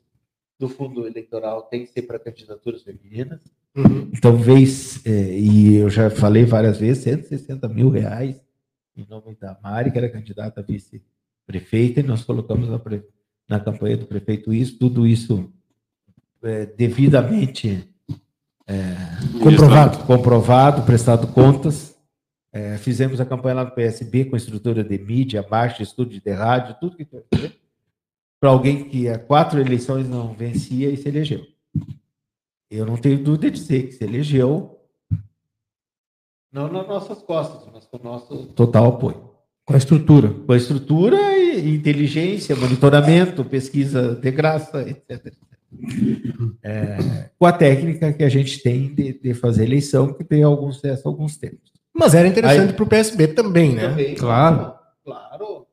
do 0.59 0.69
fundo 0.69 1.07
eleitoral 1.07 1.63
tem 1.63 1.85
que 1.85 1.93
ser 1.93 2.03
para 2.03 2.19
candidaturas 2.19 2.83
femininas. 2.83 3.41
Uhum. 3.77 4.11
Então, 4.13 4.37
vez, 4.37 5.05
é, 5.05 5.39
e 5.39 5.77
eu 5.77 5.91
já 5.91 6.09
falei 6.11 6.45
várias 6.45 6.79
vezes, 6.79 7.03
160 7.05 7.69
mil 7.69 7.89
reais 7.91 8.41
em 8.97 9.07
nome 9.09 9.37
da 9.41 9.59
Mari, 9.63 9.91
que 9.91 9.99
era 9.99 10.09
candidata 10.09 10.61
a 10.61 10.65
vice-prefeita, 10.65 12.01
e 12.01 12.03
nós 12.03 12.25
colocamos 12.25 12.69
na, 12.69 12.81
na, 13.49 13.61
campanha 13.61 13.97
do 13.97 14.07
prefeito 14.07 14.53
isso, 14.53 14.79
tudo 14.79 15.07
isso 15.07 15.53
é, 16.43 16.67
devidamente 16.67 17.89
é, 18.67 18.95
comprovado. 19.43 19.99
comprovado, 20.05 20.83
prestado 20.83 21.27
contas. 21.29 21.95
É, 22.53 22.79
fizemos 22.79 23.21
a 23.21 23.27
campanha 23.27 23.57
lá 23.57 23.65
do 23.65 23.73
PSB 23.73 24.27
com 24.27 24.37
estrutura 24.37 24.85
de 24.85 24.97
mídia, 24.97 25.45
marcha, 25.51 25.83
estúdio 25.83 26.23
de 26.25 26.31
rádio, 26.31 26.77
tudo 26.79 26.97
que 26.97 27.05
para 28.45 28.51
alguém 28.51 28.85
que 28.85 29.09
há 29.09 29.19
quatro 29.19 29.59
eleições 29.59 30.07
não 30.07 30.35
vencia 30.35 30.91
e 30.91 30.99
se 30.99 31.09
elegeu. 31.09 31.47
Eu 32.71 32.85
não 32.85 32.99
tenho 32.99 33.17
dúvida 33.17 33.51
de 33.51 33.59
dizer 33.59 33.87
que 33.87 33.93
se 33.93 34.05
elegeu, 34.05 34.79
não 36.53 36.71
nas 36.71 36.87
nossas 36.87 37.23
costas, 37.23 37.67
mas 37.73 37.87
com 37.87 37.97
o 37.97 38.03
nosso 38.03 38.49
total 38.49 38.89
apoio. 38.89 39.31
Com 39.65 39.73
a 39.73 39.79
estrutura. 39.79 40.29
Com 40.29 40.53
a 40.53 40.59
estrutura 40.59 41.39
e 41.39 41.75
inteligência, 41.75 42.55
monitoramento, 42.55 43.47
pesquisa 43.47 44.15
de 44.15 44.31
graça, 44.31 44.87
etc. 44.87 45.33
É, 46.63 47.31
com 47.39 47.47
a 47.47 47.53
técnica 47.53 48.13
que 48.13 48.25
a 48.25 48.29
gente 48.29 48.63
tem 48.63 48.95
de, 48.95 49.21
de, 49.21 49.33
fazer 49.33 49.65
eleição, 49.65 50.13
que 50.13 50.23
tem 50.23 50.43
alguns 50.43 50.83
alguns 51.03 51.39
tempos. 51.39 51.73
Mas 51.95 52.15
era 52.15 52.29
interessante 52.29 52.75
para 52.75 52.85
o 52.85 52.89
PSB 52.89 53.29
também, 53.29 53.75
né? 53.75 53.89
Também, 53.89 54.15
claro. 54.15 54.75
Claro. 55.03 55.64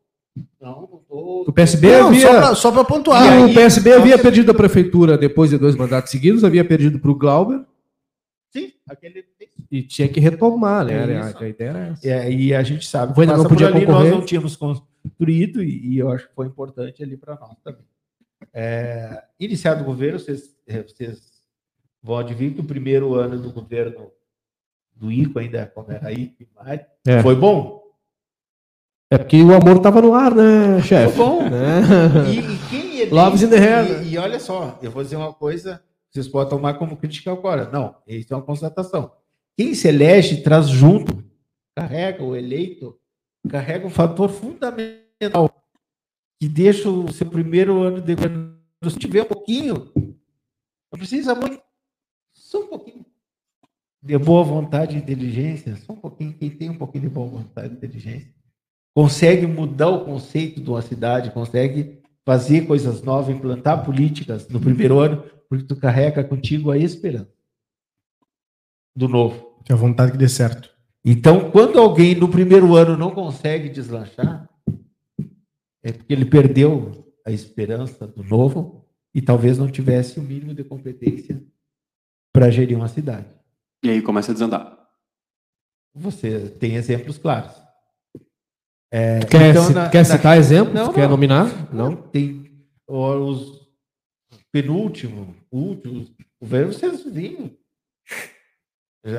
Não, 0.60 1.02
o 1.10 1.52
PSB 1.52 1.92
não, 1.92 2.08
havia. 2.08 2.56
Só 2.56 2.72
para 2.72 2.86
pontuar. 2.86 3.22
Aí, 3.22 3.52
o 3.52 3.54
PSB 3.54 3.94
havia 3.94 4.18
perdido 4.18 4.52
a 4.52 4.54
prefeitura 4.54 5.18
depois 5.18 5.50
de 5.50 5.58
dois 5.58 5.76
mandatos 5.76 6.12
seguidos, 6.12 6.44
havia 6.44 6.64
perdido 6.64 7.00
para 7.00 7.12
o 7.12 7.16
Glauber. 7.16 7.66
Sim, 8.52 8.72
aquele. 8.88 9.26
E 9.70 9.84
tinha 9.84 10.08
que 10.08 10.20
retomar, 10.20 10.86
né? 10.86 10.94
É 10.94 11.18
a, 11.18 11.38
a, 11.38 11.48
ideia 11.48 11.70
era 11.70 11.88
essa. 11.88 12.08
É, 12.08 12.32
e 12.32 12.54
a 12.54 12.62
gente 12.62 12.86
sabe 12.86 13.14
que 13.14 13.26
não 13.26 13.48
podia 13.48 13.68
ali, 13.68 13.86
concorrer. 13.86 14.12
nós 14.12 14.20
não 14.20 14.26
tínhamos 14.26 14.56
construído, 14.56 15.64
e, 15.64 15.94
e 15.94 15.98
eu 15.98 16.12
acho 16.12 16.28
que 16.28 16.36
foi 16.36 16.48
importante 16.48 17.02
ali 17.02 17.16
para 17.16 17.36
nós 17.36 17.56
também. 17.64 17.86
É, 18.54 19.24
iniciado 19.40 19.82
o 19.82 19.86
governo, 19.86 20.20
vocês, 20.20 20.54
é, 20.68 20.84
vocês 20.84 21.42
vão 22.04 22.18
adivinhar 22.18 22.54
que 22.54 22.62
o 22.62 22.66
primeiro 22.66 23.14
ano 23.16 23.40
do 23.40 23.52
governo 23.52 24.12
do 24.94 25.12
ICO, 25.12 25.40
ainda 25.40 25.66
como 25.74 25.92
era 25.92 26.12
ICO, 26.12 26.46
é. 27.06 27.22
foi 27.22 27.36
bom. 27.36 27.81
É 29.12 29.18
porque 29.18 29.43
o 29.43 29.53
amor 29.53 29.76
estava 29.76 30.01
no 30.01 30.14
ar, 30.14 30.34
né, 30.34 30.82
chefe? 30.82 31.18
bom. 31.18 31.43
Né? 31.43 31.82
E, 32.34 32.39
e 32.39 32.57
quem 32.70 32.95
ele, 33.01 33.12
Loves 33.12 33.43
in 33.43 33.49
the 33.49 33.57
hair. 33.57 34.03
E, 34.03 34.14
e, 34.14 34.18
olha 34.18 34.39
só, 34.39 34.80
eu 34.82 34.89
vou 34.89 35.03
dizer 35.03 35.18
uma 35.18 35.34
coisa, 35.34 35.84
vocês 36.09 36.30
podem 36.30 36.49
tomar 36.49 36.76
como 36.76 36.95
crítica 36.95 37.30
agora. 37.30 37.70
Não, 37.70 37.93
isso 38.07 38.34
é 38.34 38.38
uma 38.38 38.45
constatação. 38.45 39.12
Quem 39.57 39.74
se 39.74 39.89
elege 39.89 40.41
traz 40.41 40.70
junto, 40.70 41.22
carrega 41.76 42.24
o 42.24 42.38
eleito, 42.38 42.97
carrega 43.49 43.86
um 43.86 43.89
fator 43.89 44.30
fundamental 44.30 45.51
que 46.39 46.47
deixa 46.47 46.89
o 46.89 47.12
seu 47.12 47.28
primeiro 47.30 47.82
ano 47.82 48.01
de 48.01 48.16
governo, 48.16 48.57
se 48.89 48.97
tiver 48.97 49.24
um 49.24 49.26
pouquinho, 49.26 49.91
não 49.93 50.97
precisa 50.97 51.36
muito, 51.36 51.62
só 52.34 52.62
um 52.64 52.68
pouquinho 52.68 53.05
de 54.01 54.18
boa 54.18 54.43
vontade 54.43 54.95
e 54.95 54.99
inteligência, 54.99 55.76
só 55.76 55.91
um 55.91 55.97
pouquinho, 55.97 56.34
quem 56.34 56.49
tem 56.49 56.70
um 56.70 56.78
pouquinho 56.78 57.03
de 57.03 57.09
boa 57.09 57.28
vontade 57.28 57.74
e 57.74 57.78
inteligência, 57.78 58.34
consegue 58.94 59.48
mudar 59.48 59.89
o 59.89 60.06
conceito 60.06 60.62
de 60.62 60.70
uma 60.70 60.82
cidade, 60.82 61.32
consegue 61.32 62.02
fazer 62.26 62.68
coisas 62.68 63.02
novas, 63.02 63.36
implantar 63.36 63.84
políticas 63.86 64.48
no 64.48 64.60
primeiro 64.60 65.00
ano, 65.00 65.24
porque 65.50 65.66
tu 65.66 65.76
carrega 65.76 66.24
contigo 66.24 66.72
a 66.72 66.78
esperança 66.78 67.32
do 68.96 69.08
novo. 69.08 69.60
Que 69.66 69.74
a 69.74 69.76
vontade 69.76 70.12
que 70.12 70.18
dê 70.18 70.30
certo. 70.30 70.70
Então, 71.04 71.50
quando 71.52 71.80
alguém 71.80 72.14
no 72.16 72.30
primeiro 72.30 72.76
ano 72.76 72.96
não 72.96 73.12
consegue 73.12 73.70
deslanchar, 73.70 74.48
é 75.84 75.92
porque 75.92 76.14
ele 76.14 76.26
perdeu 76.26 77.12
a 77.26 77.32
esperança 77.32 78.06
do 78.08 78.24
novo 78.24 78.86
e 79.14 79.22
talvez 79.22 79.58
não 79.58 79.70
tivesse 79.70 80.20
o 80.20 80.24
mínimo 80.24 80.54
de 80.54 80.64
competência 80.64 81.44
para 82.32 82.52
gerir 82.52 82.78
uma 82.78 82.88
cidade. 82.88 83.28
E 83.84 83.89
aí 83.89 84.02
começa 84.02 84.32
a 84.32 84.34
desandar. 84.34 84.78
Você 85.94 86.50
tem 86.50 86.76
exemplos 86.76 87.18
claros. 87.18 87.70
É, 88.92 89.20
quer, 89.22 89.52
então, 89.52 89.70
na, 89.70 89.89
quer 89.89 90.04
citar 90.04 90.36
na... 90.36 90.38
exemplos? 90.38 90.76
Não, 90.76 90.92
quer 90.92 91.04
não, 91.04 91.12
nominar? 91.12 91.74
Não. 91.74 91.96
Tem 91.96 92.52
os 92.86 93.62
penúltimo, 94.52 95.34
últimos, 95.50 96.12
o 96.39 96.46
velho 96.46 96.74
vocês 96.74 97.06
viram. 97.06 97.50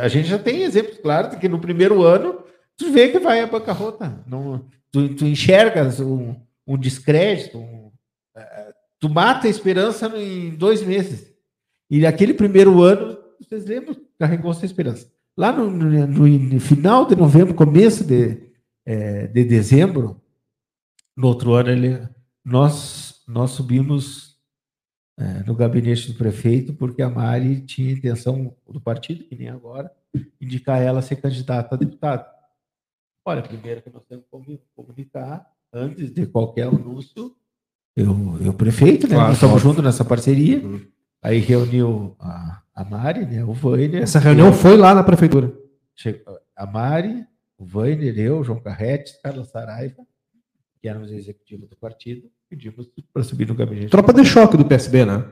A 0.01 0.09
gente 0.09 0.29
já 0.29 0.39
tem 0.39 0.63
exemplos 0.63 0.99
claros 0.99 1.37
que 1.39 1.49
no 1.49 1.59
primeiro 1.59 2.03
ano 2.03 2.45
tu 2.77 2.93
vê 2.93 3.09
que 3.09 3.19
vai 3.19 3.41
a 3.41 3.47
bancarrota. 3.47 4.23
Não, 4.27 4.65
tu, 4.91 5.15
tu 5.15 5.25
enxergas 5.25 6.01
um, 6.01 6.37
um 6.67 6.77
descrédito, 6.77 7.59
um, 7.59 7.87
uh, 8.37 8.75
tu 9.01 9.09
mata 9.09 9.47
a 9.47 9.51
esperança 9.51 10.07
em 10.19 10.51
dois 10.51 10.83
meses. 10.83 11.33
E 11.91 12.01
naquele 12.01 12.35
primeiro 12.35 12.83
ano, 12.83 13.19
vocês 13.41 13.65
lembram, 13.65 13.97
carregou 14.19 14.51
essa 14.51 14.67
esperança. 14.67 15.11
Lá 15.37 15.51
no, 15.51 15.71
no, 15.71 16.07
no 16.07 16.61
final 16.61 17.07
de 17.07 17.17
novembro, 17.17 17.55
começo 17.55 18.05
de, 18.05 18.52
é, 18.85 19.27
de 19.27 19.45
dezembro, 19.45 20.21
no 21.17 21.29
outro 21.29 21.53
ano, 21.55 21.71
ele, 21.71 22.09
nós, 22.45 23.23
nós 23.27 23.51
subimos 23.53 24.39
é, 25.19 25.45
no 25.45 25.55
gabinete 25.55 26.11
do 26.11 26.19
prefeito, 26.19 26.75
porque 26.75 27.03
a 27.03 27.11
Mari 27.11 27.61
tinha 27.61 27.93
intenção 27.93 28.55
do 28.69 28.81
partido, 28.81 29.25
que 29.25 29.37
nem 29.37 29.49
agora, 29.49 29.91
indicar 30.41 30.81
ela 30.81 31.03
ser 31.03 31.17
candidata 31.17 31.75
a 31.75 31.79
deputada. 31.79 32.27
Olha, 33.25 33.43
primeiro 33.43 33.83
que 33.83 33.91
nós 33.91 34.03
temos 34.09 34.25
que 34.27 34.61
comunicar, 34.75 35.47
antes 35.73 36.13
de 36.13 36.27
qualquer 36.27 36.67
anúncio, 36.67 37.37
eu, 37.97 38.39
eu 38.41 38.55
prefeito, 38.55 39.07
né? 39.07 39.15
Claro, 39.15 39.29
nós 39.29 39.37
estamos 39.37 39.63
juntos 39.63 39.85
nessa 39.85 40.05
parceria. 40.05 40.59
Uhum. 40.65 40.81
Aí 41.23 41.39
reuniu 41.39 42.17
a, 42.19 42.63
a 42.75 42.85
Mari, 42.85 43.27
né? 43.27 43.45
O 43.45 43.53
Vainer. 43.53 44.03
Essa 44.03 44.19
reunião 44.19 44.49
eu, 44.49 44.53
foi 44.53 44.77
lá 44.77 44.95
na 44.95 45.05
prefeitura. 45.05 45.53
Chegou, 45.95 46.39
a 46.57 46.67
Mari, 46.67 47.25
o 47.63 47.65
Vainer, 47.65 48.19
eu, 48.19 48.43
João 48.43 48.61
Carretes, 48.61 49.17
Carlos 49.23 49.49
Saraiva, 49.49 50.05
que 50.81 50.89
éramos 50.89 51.13
executivos 51.13 51.69
do 51.69 51.77
partido, 51.77 52.29
pedimos 52.49 52.91
para 53.13 53.23
subir 53.23 53.47
no 53.47 53.55
gabinete. 53.55 53.91
Tropa 53.91 54.13
de 54.13 54.25
choque 54.25 54.57
do 54.57 54.65
PSB, 54.65 55.05
né? 55.05 55.25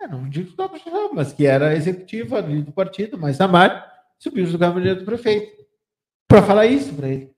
É, 0.00 0.06
não 0.06 0.28
digo 0.28 0.52
tropa 0.52 0.78
de 0.78 0.84
choque, 0.84 1.12
mas 1.12 1.32
que 1.32 1.44
era 1.44 1.74
executiva 1.74 2.40
do 2.40 2.70
partido, 2.70 3.18
mas 3.18 3.40
a 3.40 3.48
Mari 3.48 3.82
subiu 4.16 4.46
no 4.46 4.56
gabinete 4.56 5.00
do 5.00 5.04
prefeito. 5.04 5.60
Para 6.28 6.42
falar 6.42 6.66
isso 6.66 6.94
para 6.94 7.08
ele. 7.08 7.32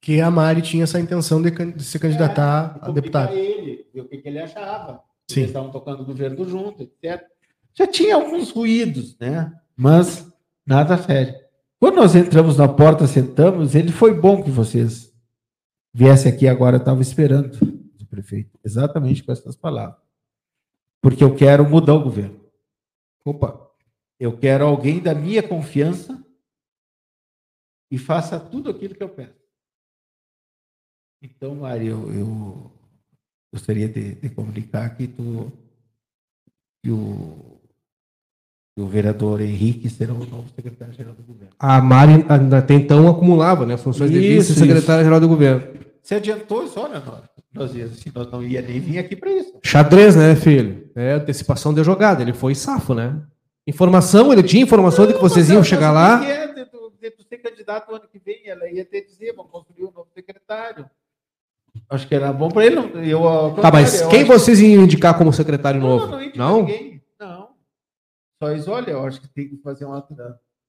Que 0.00 0.20
a 0.20 0.30
Mari 0.30 0.62
tinha 0.62 0.84
essa 0.84 1.00
intenção 1.00 1.42
de, 1.42 1.50
de 1.50 1.82
se 1.82 1.98
candidatar 1.98 2.78
é, 2.80 2.88
a 2.88 2.92
deputado. 2.92 3.34
ele, 3.34 3.88
ver 3.92 4.02
o 4.02 4.08
que, 4.08 4.18
que 4.18 4.28
ele 4.28 4.38
achava. 4.38 5.02
Sim. 5.28 5.40
Eles 5.40 5.50
estavam 5.50 5.72
tocando 5.72 6.02
o 6.02 6.06
governo 6.06 6.48
junto, 6.48 6.84
etc. 6.84 7.26
Já 7.74 7.88
tinha 7.88 8.14
alguns 8.14 8.52
ruídos, 8.52 9.18
né? 9.18 9.52
Mas 9.76 10.32
nada 10.64 10.96
sério. 10.96 11.47
Quando 11.80 11.96
nós 11.96 12.14
entramos 12.14 12.56
na 12.56 12.68
porta, 12.68 13.06
sentamos, 13.06 13.74
ele 13.74 13.92
foi 13.92 14.12
bom 14.14 14.42
que 14.42 14.50
vocês 14.50 15.12
viessem 15.92 16.32
aqui 16.32 16.48
agora, 16.48 16.76
eu 16.76 16.80
estava 16.80 17.00
esperando 17.00 17.56
o 18.00 18.06
prefeito, 18.06 18.58
exatamente 18.64 19.22
com 19.22 19.32
essas 19.32 19.56
palavras. 19.56 20.00
Porque 21.00 21.22
eu 21.22 21.34
quero 21.34 21.68
mudar 21.68 21.94
o 21.94 22.02
governo. 22.02 22.40
Opa! 23.24 23.68
eu 24.18 24.36
quero 24.36 24.64
alguém 24.66 25.00
da 25.00 25.14
minha 25.14 25.46
confiança 25.46 26.24
e 27.90 27.96
faça 27.96 28.38
tudo 28.38 28.68
aquilo 28.68 28.94
que 28.94 29.02
eu 29.02 29.08
peço. 29.08 29.38
Então, 31.22 31.54
Mari, 31.54 31.86
eu, 31.86 32.12
eu 32.12 32.72
gostaria 33.52 33.88
de, 33.88 34.16
de, 34.16 34.30
comunicar 34.30 34.96
que, 34.96 35.06
tu, 35.06 35.52
que 36.82 36.90
o, 36.90 37.57
o 38.78 38.86
vereador 38.86 39.40
Henrique 39.40 39.90
será 39.90 40.12
o 40.12 40.18
novo 40.18 40.46
secretário-geral 40.54 41.14
do 41.14 41.22
governo. 41.22 41.52
A 41.58 41.80
Mari 41.80 42.24
até 42.56 42.74
então 42.74 43.08
acumulava 43.08 43.66
né, 43.66 43.76
funções 43.76 44.10
isso, 44.10 44.20
de 44.20 44.28
vice-secretária-geral 44.28 45.20
do 45.20 45.28
governo. 45.28 45.62
Você 46.00 46.14
adiantou 46.14 46.64
isso, 46.64 46.78
olha, 46.78 47.00
nós, 47.00 47.22
nós, 47.52 47.70
assim, 47.70 48.10
nós 48.14 48.30
não 48.30 48.42
ia 48.42 48.62
nem 48.62 48.80
vir 48.80 48.98
aqui 48.98 49.16
para 49.16 49.30
isso. 49.30 49.54
Xadrez, 49.62 50.14
né, 50.14 50.34
filho? 50.36 50.88
É 50.94 51.12
antecipação 51.12 51.74
de 51.74 51.82
jogada. 51.82 52.22
Ele 52.22 52.32
foi 52.32 52.54
safo, 52.54 52.94
né? 52.94 53.20
Informação, 53.66 54.32
ele 54.32 54.42
tinha 54.42 54.62
informação 54.62 55.04
não, 55.04 55.12
de 55.12 55.18
que 55.18 55.22
vocês 55.22 55.50
iam 55.50 55.62
chegar 55.62 55.90
lá. 55.90 56.24
É, 56.24 56.46
de, 56.46 56.64
de, 56.64 57.16
de 57.16 57.28
ser 57.28 57.38
candidato 57.38 57.94
ano 57.94 58.04
que 58.10 58.18
vem, 58.18 58.48
ela 58.48 58.70
ia 58.70 58.84
ter 58.84 59.02
dizer, 59.02 59.34
vamos 59.36 59.50
construir 59.50 59.84
um 59.84 59.92
novo 59.92 60.08
secretário. 60.14 60.86
Acho 61.90 62.06
que 62.06 62.14
era 62.14 62.32
bom 62.32 62.48
para 62.48 62.64
ele. 62.64 62.78
Eu, 63.10 63.20
tá, 63.60 63.70
mas 63.70 64.02
quem 64.06 64.24
vocês 64.24 64.60
iam 64.60 64.84
indicar 64.84 65.16
como 65.18 65.32
secretário 65.32 65.80
não, 65.80 65.88
novo? 65.88 66.06
Não, 66.06 66.18
não, 66.18 66.30
não? 66.34 66.60
ninguém. 66.60 66.97
Só 68.42 68.52
isso, 68.52 68.70
olha, 68.70 68.92
eu 68.92 69.04
acho 69.04 69.20
que 69.20 69.28
tem 69.28 69.48
que 69.48 69.56
fazer 69.58 69.84
uma, 69.84 70.00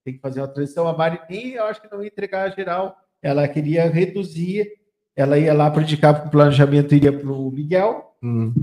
tem 0.04 0.14
que 0.14 0.20
fazer 0.20 0.42
uma 0.42 0.48
transição. 0.48 0.88
A 0.88 0.98
Mari 0.98 1.20
nem, 1.30 1.52
eu 1.54 1.66
acho 1.66 1.82
que 1.82 1.92
não 1.92 2.02
ia 2.02 2.08
entregar 2.08 2.48
a 2.48 2.50
geral. 2.50 2.98
Ela 3.22 3.48
queria 3.48 3.90
reduzir, 3.90 4.68
ela 5.16 5.38
ia 5.38 5.54
lá 5.54 5.70
para 5.70 5.84
indicar 5.84 6.20
para 6.20 6.28
o 6.28 6.32
planejamento, 6.32 6.96
iria 6.96 7.12
para 7.12 7.32
o 7.32 7.52
Miguel. 7.52 8.16
Hum. 8.24 8.54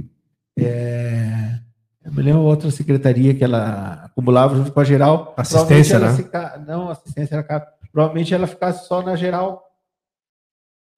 É, 0.59 1.59
eu 2.05 2.13
me 2.13 2.23
lembro 2.23 2.43
outra 2.43 2.71
secretaria 2.71 3.35
que 3.35 3.45
ela 3.45 4.05
acumulava 4.05 4.57
junto 4.57 4.73
com 4.73 4.81
a 4.81 4.85
geral. 4.85 5.35
Assistência, 5.37 5.99
né? 5.99 6.15
Fica, 6.15 6.59
não, 6.67 6.91
assistência 6.91 7.37
era. 7.37 7.77
Provavelmente 7.93 8.35
ela 8.35 8.47
ficasse 8.47 8.87
só 8.87 9.03
na 9.03 9.17
geral 9.17 9.67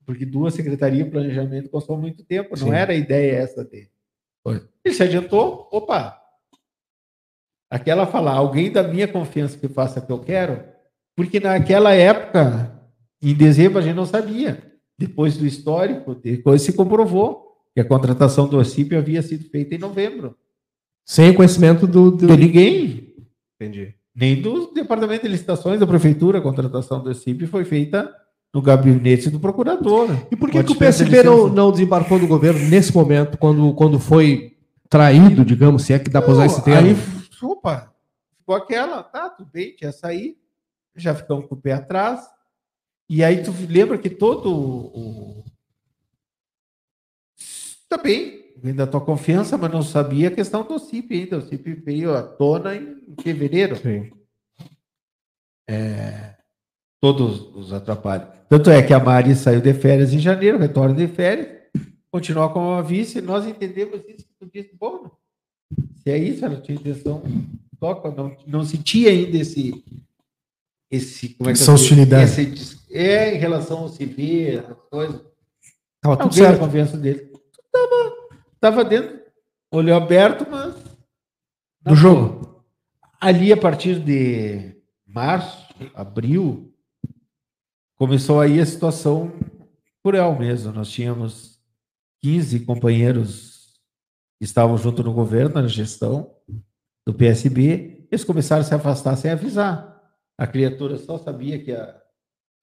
porque 0.09 0.25
duas 0.25 0.55
secretarias 0.55 1.07
planejamento 1.11 1.69
consomem 1.69 2.01
muito 2.01 2.25
tempo, 2.25 2.59
não 2.59 2.69
Sim. 2.69 2.73
era 2.73 2.93
a 2.93 2.97
ideia 2.97 3.37
essa 3.37 3.63
dele. 3.63 3.91
Ele 4.83 4.95
se 4.95 5.03
adiantou, 5.03 5.69
opa, 5.71 6.19
aquela 7.71 8.07
falar, 8.07 8.33
alguém 8.33 8.71
da 8.71 8.83
minha 8.83 9.07
confiança 9.07 9.59
que 9.59 9.69
faça 9.69 10.01
o 10.01 10.07
que 10.07 10.13
eu 10.13 10.19
quero, 10.19 10.63
porque 11.17 11.41
naquela 11.41 11.93
época, 11.93 12.73
em 13.21 13.35
dezembro, 13.35 13.79
a 13.79 13.83
gente 13.83 13.97
não 13.97 14.07
sabia. 14.07 14.63
Depois 14.99 15.37
do 15.37 15.47
histórico, 15.47 16.15
depois 16.15 16.63
se 16.63 16.73
comprovou 16.73 17.49
que 17.75 17.81
a 17.81 17.85
contratação 17.85 18.49
do 18.49 18.59
OCIP 18.59 18.97
havia 18.97 19.23
sido 19.23 19.45
feita 19.49 19.75
em 19.75 19.79
novembro. 19.79 20.35
Sem 21.05 21.33
conhecimento 21.33 21.87
do, 21.87 22.11
do... 22.11 22.27
de 22.27 22.37
ninguém. 22.37 23.15
Entendi. 23.55 23.95
Nem 24.15 24.41
do 24.41 24.73
departamento 24.73 25.23
de 25.23 25.29
licitações 25.29 25.79
da 25.79 25.87
prefeitura, 25.87 26.39
a 26.39 26.43
contratação 26.43 27.03
do 27.03 27.11
OCIP 27.11 27.47
foi 27.47 27.65
feita 27.65 28.13
no 28.53 28.61
gabinete 28.63 29.31
do 29.31 29.39
procurador. 29.39 30.09
E 30.31 30.37
por 30.37 30.51
que, 30.51 30.63
que 30.63 30.73
o 30.73 30.77
PSB 30.77 31.23
não, 31.23 31.49
não 31.49 31.71
desembarcou 31.71 32.19
do 32.19 32.27
governo 32.27 32.61
nesse 32.69 32.95
momento, 32.95 33.39
quando, 33.39 33.73
quando 33.75 34.01
foi 34.01 34.53
traído, 34.89 35.45
digamos, 35.45 35.83
se 35.83 35.93
é 35.93 35.99
que 35.99 36.11
dá 36.11 36.21
para 36.21 36.33
usar 36.33 36.47
esse 36.47 36.63
termo? 36.65 36.89
Aí, 36.89 37.18
opa, 37.47 37.95
ficou 38.39 38.55
aquela, 38.55 39.03
tá, 39.03 39.31
tudo 39.31 39.51
bem, 39.51 39.75
tinha 39.75 39.93
sair, 39.93 40.39
já 40.95 41.15
ficamos 41.15 41.47
com 41.47 41.55
o 41.55 41.61
pé 41.61 41.73
atrás. 41.73 42.29
E 43.09 43.25
aí 43.25 43.43
tu 43.43 43.53
lembra 43.69 43.99
que 43.99 44.11
todo 44.11 44.55
o. 44.55 45.45
Tá 47.89 47.97
bem, 47.97 48.55
ainda 48.63 48.87
tua 48.87 49.01
confiança, 49.01 49.57
mas 49.57 49.73
não 49.73 49.83
sabia 49.83 50.29
a 50.29 50.35
questão 50.35 50.63
do 50.63 50.79
CIP 50.79 51.15
ainda. 51.15 51.39
O 51.39 51.43
CIP 51.43 51.73
veio 51.75 52.15
à 52.15 52.23
tona 52.23 52.75
em 52.75 53.15
fevereiro. 53.23 53.77
Sim. 53.77 54.11
É, 55.67 56.37
todos 57.01 57.55
os 57.55 57.73
atrapalhos. 57.73 58.29
Tanto 58.49 58.71
é 58.71 58.83
que 58.83 58.93
a 58.93 59.01
Mari 59.01 59.35
saiu 59.35 59.61
de 59.61 59.73
férias 59.75 60.13
em 60.13 60.19
janeiro, 60.19 60.59
retorna 60.59 60.95
de 60.95 61.07
férias, 61.07 61.49
continua 62.11 62.53
como 62.53 62.73
a 62.73 62.83
vice, 62.83 63.21
nós 63.21 63.47
entendemos 63.47 64.01
isso 64.09 64.27
tu 64.39 64.49
disse, 64.53 64.75
bom, 64.75 65.11
se 66.03 66.11
é 66.11 66.19
isso, 66.19 66.45
ela 66.45 66.61
tinha 66.61 66.79
intenção, 66.79 67.23
toca, 67.79 68.11
não, 68.11 68.37
não 68.47 68.65
sentia 68.65 69.11
ainda 69.11 69.37
esse, 69.37 69.85
esse 70.91 71.31
como 71.31 71.51
é 71.51 71.53
que 71.53 71.61
Essa 71.61 71.73
hostilidade. 71.73 72.41
Esse, 72.41 72.79
é, 72.91 73.35
em 73.35 73.39
relação 73.39 73.79
ao 73.81 73.91
CV, 73.91 74.59
as 74.59 74.77
coisas. 74.91 75.21
Tava 76.01 76.17
tudo 76.17 76.35
certo. 76.35 76.57
a 76.57 76.67
confiança 76.67 76.97
dele. 76.97 77.33
Tava, 77.71 78.13
tava 78.61 78.85
dentro, 78.85 79.21
olho 79.71 79.95
aberto, 79.95 80.47
mas... 80.51 80.75
Do 81.83 81.95
jogo. 81.95 82.65
Ali, 83.21 83.53
a 83.53 83.57
partir 83.57 83.99
de 84.01 84.77
março, 85.07 85.67
abril, 85.95 86.73
começou 87.97 88.41
aí 88.41 88.61
a 88.61 88.67
situação 88.67 89.33
cruel 90.03 90.39
mesmo. 90.39 90.73
Nós 90.73 90.91
tínhamos 90.91 91.59
15 92.21 92.61
companheiros 92.61 93.48
estavam 94.41 94.77
junto 94.77 95.03
no 95.03 95.13
governo, 95.13 95.61
na 95.61 95.69
gestão 95.69 96.31
do 97.07 97.15
PSB, 97.15 98.07
eles 98.11 98.25
começaram 98.25 98.63
a 98.63 98.65
se 98.65 98.75
afastar 98.75 99.17
sem 99.17 99.31
avisar. 99.31 100.01
A 100.37 100.47
criatura 100.47 100.97
só 100.97 101.19
sabia 101.19 101.59
que 101.59 101.73
a 101.73 101.99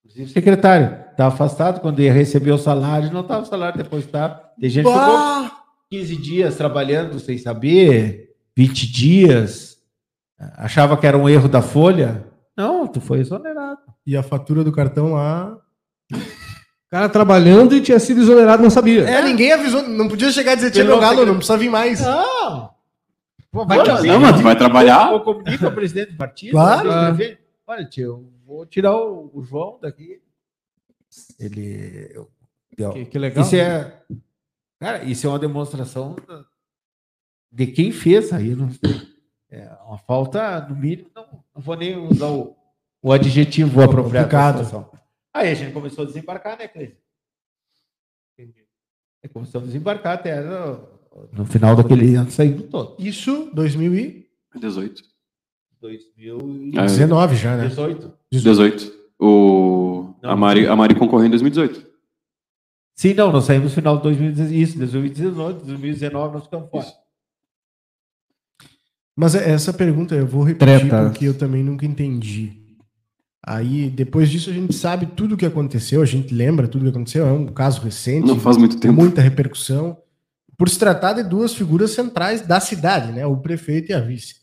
Inclusive, 0.06 0.30
o 0.30 0.32
secretário 0.32 1.10
estava 1.10 1.34
afastado 1.34 1.80
quando 1.80 2.00
ia 2.00 2.12
receber 2.12 2.52
o 2.52 2.58
salário, 2.58 3.12
não 3.12 3.22
estava 3.22 3.42
o 3.42 3.46
salário 3.46 3.76
depositado. 3.76 4.40
Tem 4.60 4.70
gente 4.70 4.86
que 4.86 4.92
ficou 4.92 5.50
15 5.90 6.16
dias 6.16 6.56
trabalhando 6.56 7.18
sem 7.18 7.36
saber, 7.36 8.36
20 8.56 8.92
dias, 8.92 9.76
achava 10.38 10.96
que 10.96 11.06
era 11.06 11.18
um 11.18 11.28
erro 11.28 11.48
da 11.48 11.60
folha. 11.60 12.24
Não, 12.56 12.86
tu 12.86 13.00
foi 13.00 13.18
exonerado. 13.18 13.80
E 14.06 14.16
a 14.16 14.22
fatura 14.22 14.62
do 14.62 14.72
cartão 14.72 15.12
lá. 15.12 15.58
O 16.86 16.90
cara 16.90 17.08
trabalhando 17.08 17.74
e 17.74 17.80
tinha 17.80 17.98
sido 17.98 18.20
exonerado, 18.20 18.62
não 18.62 18.70
sabia. 18.70 19.02
É, 19.02 19.20
ninguém 19.20 19.52
avisou, 19.52 19.82
não 19.82 20.08
podia 20.08 20.30
chegar 20.30 20.52
e 20.52 20.56
dizer, 20.56 20.70
tinha 20.70 20.84
meu 20.84 21.00
galo, 21.00 21.26
não 21.26 21.36
precisa 21.36 21.58
vir 21.58 21.68
mais. 21.68 22.00
Não. 22.00 22.70
Vai, 23.64 23.78
não, 24.06 24.20
mas 24.20 24.40
vai 24.40 24.56
trabalhar. 24.56 25.12
Eu 25.12 25.20
comunico 25.20 25.64
ao 25.64 25.72
presidente 25.72 26.12
do 26.12 26.16
partido. 26.16 26.52
Claro. 26.52 26.90
Olha, 27.66 27.84
tio, 27.84 28.32
vou 28.46 28.64
tirar 28.66 28.94
o, 28.94 29.30
o, 29.34 29.42
João 29.42 29.78
daqui. 29.80 30.20
Ele. 31.40 32.12
Eu, 32.76 32.92
que, 32.92 33.06
que, 33.06 33.18
legal. 33.18 33.42
Isso 33.42 33.56
é, 33.56 33.92
cara, 34.78 35.02
isso 35.04 35.26
é 35.26 35.30
uma 35.30 35.38
demonstração 35.38 36.14
de 37.50 37.66
quem 37.66 37.90
fez 37.90 38.32
aí. 38.32 38.54
Não. 38.54 38.70
É 39.50 39.70
uma 39.86 39.98
falta, 39.98 40.60
no 40.68 40.76
mínimo, 40.76 41.08
não, 41.14 41.24
não 41.54 41.62
vou 41.62 41.76
nem 41.76 41.96
usar 41.96 42.28
o, 42.28 42.54
o 43.02 43.12
adjetivo 43.12 43.82
apropriado. 43.82 44.28
Aí 45.36 45.50
a 45.50 45.54
gente 45.54 45.72
começou 45.72 46.04
a 46.04 46.06
desembarcar, 46.06 46.58
né, 46.58 46.66
Cleiton? 46.66 46.96
Entendi. 48.38 48.64
Começamos 49.30 49.68
a 49.68 49.70
desembarcar 49.70 50.14
até 50.14 50.40
no, 50.40 50.88
no 51.30 51.44
final 51.44 51.76
daquele 51.76 52.14
ano 52.14 52.30
saindo 52.30 52.62
todo. 52.62 52.96
Isso, 52.98 53.50
2018. 53.52 55.02
2019 55.78 57.36
já, 57.36 57.54
né? 57.54 57.68
18. 57.68 58.12
18. 58.32 58.92
O... 59.18 60.14
Não, 60.22 60.30
a, 60.30 60.36
Mari, 60.36 60.66
a 60.66 60.74
Mari 60.74 60.94
concorreu 60.94 61.26
em 61.26 61.30
2018. 61.30 61.86
Sim, 62.94 63.12
não, 63.12 63.30
nós 63.30 63.44
saímos 63.44 63.70
no 63.70 63.74
final 63.74 63.98
de 63.98 64.04
2019. 64.04 64.58
Isso, 64.58 64.78
2019, 64.78 65.66
2019 65.66 66.32
nós 66.32 66.44
ficamos 66.44 66.70
fora. 66.70 66.86
Mas 69.14 69.34
é, 69.34 69.50
essa 69.50 69.70
pergunta 69.70 70.14
eu 70.14 70.26
vou 70.26 70.42
repetir 70.42 70.80
Tretas. 70.80 71.10
porque 71.10 71.26
eu 71.26 71.36
também 71.36 71.62
nunca 71.62 71.84
entendi. 71.84 72.65
Aí, 73.46 73.88
depois 73.88 74.28
disso, 74.28 74.50
a 74.50 74.52
gente 74.52 74.74
sabe 74.74 75.06
tudo 75.06 75.36
o 75.36 75.38
que 75.38 75.46
aconteceu, 75.46 76.02
a 76.02 76.04
gente 76.04 76.34
lembra 76.34 76.66
tudo 76.66 76.82
o 76.82 76.84
que 76.86 76.90
aconteceu, 76.90 77.24
é 77.24 77.30
um 77.30 77.46
caso 77.46 77.80
recente. 77.80 78.26
Não 78.26 78.40
faz 78.40 78.56
muito 78.56 78.76
tempo. 78.78 78.94
Muita 78.94 79.20
repercussão. 79.20 79.96
Por 80.58 80.68
se 80.68 80.76
tratar 80.76 81.12
de 81.12 81.22
duas 81.22 81.54
figuras 81.54 81.92
centrais 81.92 82.40
da 82.40 82.58
cidade, 82.58 83.12
né? 83.12 83.24
O 83.24 83.36
prefeito 83.36 83.92
e 83.92 83.94
a 83.94 84.00
vice. 84.00 84.36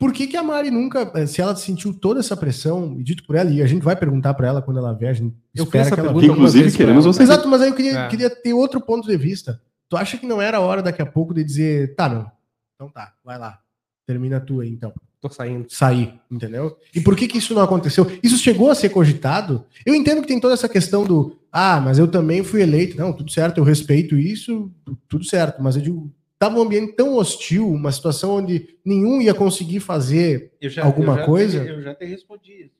Por 0.00 0.12
que, 0.12 0.26
que 0.26 0.36
a 0.36 0.42
Mari 0.42 0.70
nunca, 0.70 1.10
eh, 1.14 1.26
se 1.26 1.40
ela 1.40 1.54
sentiu 1.54 1.92
toda 1.92 2.20
essa 2.20 2.36
pressão, 2.36 2.96
e 2.98 3.02
dito 3.02 3.24
por 3.24 3.36
ela, 3.36 3.50
e 3.50 3.62
a 3.62 3.66
gente 3.66 3.82
vai 3.82 3.94
perguntar 3.94 4.34
para 4.34 4.48
ela 4.48 4.62
quando 4.62 4.78
ela 4.78 4.92
vier, 4.92 5.10
a 5.10 5.14
gente 5.14 5.36
eu 5.54 5.64
espera 5.64 5.90
que 5.90 6.00
ela 6.00 6.24
Inclusive, 6.24 6.76
queremos 6.76 7.04
você. 7.04 7.22
Exato, 7.22 7.48
mas 7.48 7.62
aí 7.62 7.68
eu 7.68 7.74
queria, 7.74 7.98
é. 7.98 8.08
queria 8.08 8.30
ter 8.30 8.52
outro 8.52 8.80
ponto 8.80 9.06
de 9.06 9.16
vista. 9.16 9.60
Tu 9.88 9.96
acha 9.96 10.16
que 10.16 10.26
não 10.26 10.42
era 10.42 10.60
hora 10.60 10.82
daqui 10.82 11.02
a 11.02 11.06
pouco 11.06 11.34
de 11.34 11.44
dizer, 11.44 11.94
tá, 11.94 12.08
não, 12.08 12.30
então 12.74 12.88
tá, 12.90 13.12
vai 13.24 13.38
lá, 13.38 13.60
Termina 14.06 14.38
a 14.38 14.40
tua 14.40 14.62
aí, 14.62 14.70
então. 14.70 14.90
Tô 15.20 15.28
saindo. 15.28 15.66
Sair, 15.68 16.14
entendeu? 16.30 16.76
E 16.94 17.00
por 17.00 17.16
que 17.16 17.26
que 17.26 17.38
isso 17.38 17.52
não 17.52 17.62
aconteceu? 17.62 18.06
Isso 18.22 18.38
chegou 18.38 18.70
a 18.70 18.74
ser 18.74 18.90
cogitado? 18.90 19.64
Eu 19.84 19.94
entendo 19.94 20.20
que 20.20 20.28
tem 20.28 20.38
toda 20.38 20.54
essa 20.54 20.68
questão 20.68 21.04
do, 21.04 21.36
ah, 21.50 21.80
mas 21.80 21.98
eu 21.98 22.06
também 22.06 22.44
fui 22.44 22.62
eleito. 22.62 22.96
Não, 22.96 23.12
tudo 23.12 23.30
certo, 23.30 23.58
eu 23.58 23.64
respeito 23.64 24.16
isso, 24.16 24.70
tudo 25.08 25.24
certo. 25.24 25.60
Mas 25.60 25.74
eu 25.74 25.82
digo, 25.82 26.12
tava 26.38 26.58
um 26.58 26.62
ambiente 26.62 26.94
tão 26.94 27.16
hostil, 27.16 27.68
uma 27.68 27.90
situação 27.90 28.36
onde 28.36 28.76
nenhum 28.84 29.20
ia 29.20 29.34
conseguir 29.34 29.80
fazer 29.80 30.52
já, 30.62 30.84
alguma 30.84 31.18
eu 31.20 31.26
coisa. 31.26 31.64
Te, 31.64 31.68
eu 31.68 31.82
já 31.82 31.94
te 31.94 32.04
respondi 32.04 32.52
isso. 32.52 32.78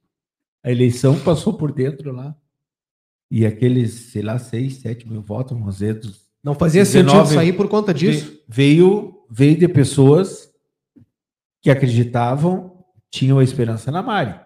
A 0.62 0.70
eleição 0.70 1.18
passou 1.18 1.55
por 1.55 1.72
dentro 1.72 2.12
lá. 2.12 2.36
E 3.30 3.45
aqueles, 3.45 3.93
sei 4.12 4.22
lá, 4.22 4.39
seis, 4.39 4.76
sete 4.76 5.09
mil 5.09 5.22
votos, 5.22 5.59
mozedos. 5.59 6.28
Não 6.43 6.55
fazia 6.55 6.82
19, 6.82 7.16
sentido 7.18 7.34
sair 7.34 7.53
por 7.53 7.68
conta 7.68 7.93
disso. 7.93 8.41
Veio, 8.49 9.24
veio 9.28 9.59
de 9.59 9.66
pessoas 9.66 10.48
que 11.61 11.71
acreditavam 11.71 12.85
tinham 13.11 13.39
a 13.39 13.45
esperança 13.45 13.91
na 13.91 14.03
Mari. 14.03 14.39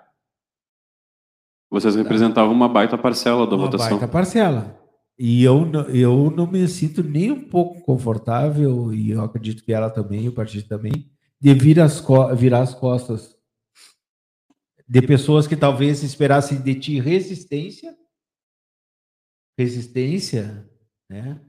Vocês 1.70 1.94
representavam 1.96 2.52
uma 2.52 2.68
baita 2.68 2.98
parcela 2.98 3.46
da 3.46 3.56
uma 3.56 3.64
votação. 3.64 3.98
Baita 3.98 4.06
parcela. 4.06 4.78
E 5.18 5.42
eu, 5.42 5.70
eu 5.94 6.30
não 6.30 6.46
me 6.46 6.66
sinto 6.68 7.02
nem 7.02 7.30
um 7.30 7.48
pouco 7.48 7.80
confortável, 7.82 8.92
e 8.92 9.10
eu 9.10 9.22
acredito 9.22 9.64
que 9.64 9.72
ela 9.72 9.90
também, 9.90 10.28
o 10.28 10.32
partido 10.32 10.68
também, 10.68 11.10
de 11.40 11.54
vir 11.54 11.80
as, 11.80 12.02
virar 12.36 12.60
as 12.60 12.74
costas 12.74 13.36
de 14.88 15.00
pessoas 15.02 15.46
que 15.46 15.56
talvez 15.56 16.02
esperassem 16.02 16.60
de 16.60 16.74
ti 16.74 17.00
resistência, 17.00 17.96
resistência, 19.58 20.68
né? 21.08 21.40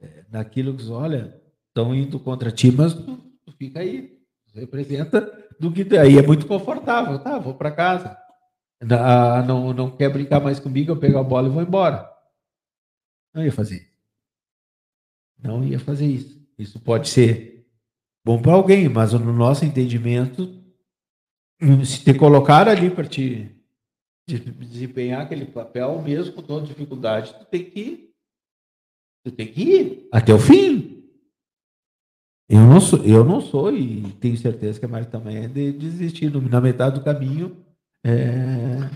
É, 0.00 0.24
naquilo 0.28 0.76
que, 0.76 0.86
olha, 0.90 1.40
estão 1.68 1.94
indo 1.94 2.18
contra 2.18 2.50
ti, 2.50 2.70
mas 2.70 2.92
tu, 2.92 3.16
tu 3.44 3.52
fica 3.52 3.80
aí, 3.80 4.20
representa 4.54 5.20
do 5.58 5.72
que 5.72 5.96
aí 5.96 6.18
é 6.18 6.22
muito 6.22 6.46
confortável, 6.46 7.18
tá? 7.18 7.38
Vou 7.38 7.54
para 7.54 7.70
casa. 7.70 8.16
Ah, 8.90 9.42
não, 9.46 9.72
não 9.72 9.96
quer 9.96 10.12
brincar 10.12 10.40
mais 10.40 10.58
comigo, 10.58 10.90
eu 10.90 10.96
pego 10.96 11.18
a 11.18 11.22
bola 11.22 11.48
e 11.48 11.50
vou 11.50 11.62
embora. 11.62 12.10
Não 13.32 13.44
ia 13.44 13.52
fazer. 13.52 13.88
Não 15.38 15.64
ia 15.64 15.78
fazer 15.78 16.06
isso. 16.06 16.42
Isso 16.58 16.80
pode 16.80 17.08
ser 17.08 17.66
bom 18.24 18.40
para 18.40 18.52
alguém, 18.52 18.88
mas 18.88 19.12
no 19.12 19.32
nosso 19.32 19.64
entendimento, 19.64 20.62
se 21.84 22.04
te 22.04 22.14
colocar 22.14 22.68
ali 22.68 22.90
para 22.90 23.06
te 23.06 23.56
desempenhar 24.26 25.22
aquele 25.22 25.46
papel, 25.46 26.00
mesmo 26.02 26.34
com 26.34 26.42
toda 26.42 26.66
dificuldade, 26.66 27.34
tu 27.34 27.44
tem 27.46 27.64
que 27.64 27.80
ir. 27.80 28.14
Tu 29.24 29.30
tem 29.30 29.46
que 29.46 29.62
ir 29.62 30.08
até 30.12 30.34
o 30.34 30.38
fim. 30.38 31.01
Eu 32.52 32.60
não 32.60 32.80
sou, 32.80 32.98
eu 33.02 33.24
não 33.24 33.40
sou 33.40 33.74
e 33.74 34.02
tenho 34.20 34.36
certeza 34.36 34.78
que 34.78 34.84
a 34.84 34.88
Mari 34.88 35.06
também 35.06 35.38
é 35.38 35.48
de 35.48 35.72
desistir 35.72 36.30
na 36.30 36.60
metade 36.60 36.96
do 36.96 37.04
caminho 37.04 37.56
é... 38.04 38.88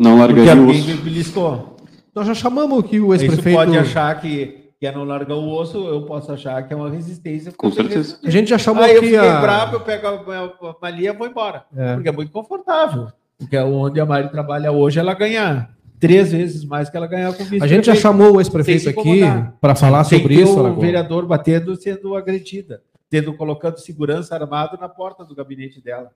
Não 0.00 0.18
largaria 0.18 0.54
o 0.56 0.68
osso. 0.68 0.86
Me 0.86 0.94
beliscou. 0.94 1.76
Nós 2.14 2.26
já 2.26 2.34
chamamos 2.34 2.78
aqui 2.78 2.98
o 2.98 3.12
ex-prefeito... 3.12 3.56
pode 3.56 3.76
achar 3.76 4.20
que, 4.20 4.70
que 4.80 4.86
é 4.86 4.92
não 4.92 5.04
largar 5.04 5.36
o 5.36 5.48
osso, 5.48 5.76
eu 5.86 6.02
posso 6.02 6.32
achar 6.32 6.62
que 6.66 6.72
é 6.72 6.76
uma 6.76 6.90
resistência. 6.90 7.52
Com 7.52 7.70
certeza. 7.70 8.18
A 8.24 8.30
gente 8.30 8.48
já 8.48 8.58
chamou 8.58 8.82
aqui 8.82 8.94
eu 8.94 9.02
fiquei 9.02 9.18
a... 9.18 9.40
bravo, 9.40 9.76
eu 9.76 9.80
pego 9.80 10.06
a 10.06 10.76
malia 10.80 11.10
e 11.10 11.12
vou 11.12 11.26
embora. 11.26 11.64
É. 11.76 11.94
Porque 11.94 12.08
é 12.08 12.12
muito 12.12 12.32
confortável. 12.32 13.08
Porque 13.38 13.56
é 13.56 13.62
onde 13.62 14.00
a 14.00 14.06
Mari 14.06 14.28
trabalha 14.30 14.72
hoje, 14.72 14.98
ela 14.98 15.14
ganha 15.14 15.68
três 16.00 16.32
vezes 16.32 16.64
mais 16.64 16.88
que 16.88 16.96
ela 16.96 17.06
ganhava 17.06 17.36
com 17.36 17.44
vice 17.44 17.62
A 17.62 17.66
gente 17.66 17.86
já 17.86 17.94
chamou 17.94 18.36
o 18.36 18.40
ex-prefeito 18.40 18.88
aqui 18.88 19.20
para 19.60 19.74
falar 19.74 20.04
sem 20.04 20.20
sobre 20.20 20.34
isso. 20.34 20.58
O 20.58 20.80
vereador 20.80 21.26
batendo 21.26 21.76
sendo 21.76 22.16
agredida, 22.16 22.82
tendo 23.08 23.36
colocando 23.36 23.78
segurança 23.78 24.34
armado 24.34 24.76
na 24.78 24.88
porta 24.88 25.24
do 25.24 25.34
gabinete 25.34 25.80
dela 25.80 26.12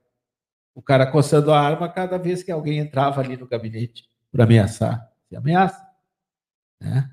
o 0.75 0.81
cara 0.81 1.05
coçando 1.05 1.51
a 1.51 1.59
arma 1.59 1.87
cada 1.87 2.17
vez 2.17 2.41
que 2.41 2.51
alguém 2.51 2.79
entrava 2.79 3.21
ali 3.21 3.37
no 3.37 3.47
gabinete 3.47 4.05
para 4.31 4.43
ameaçar. 4.43 5.07
Se 5.29 5.35
ameaça. 5.35 5.85
Né? 6.81 7.09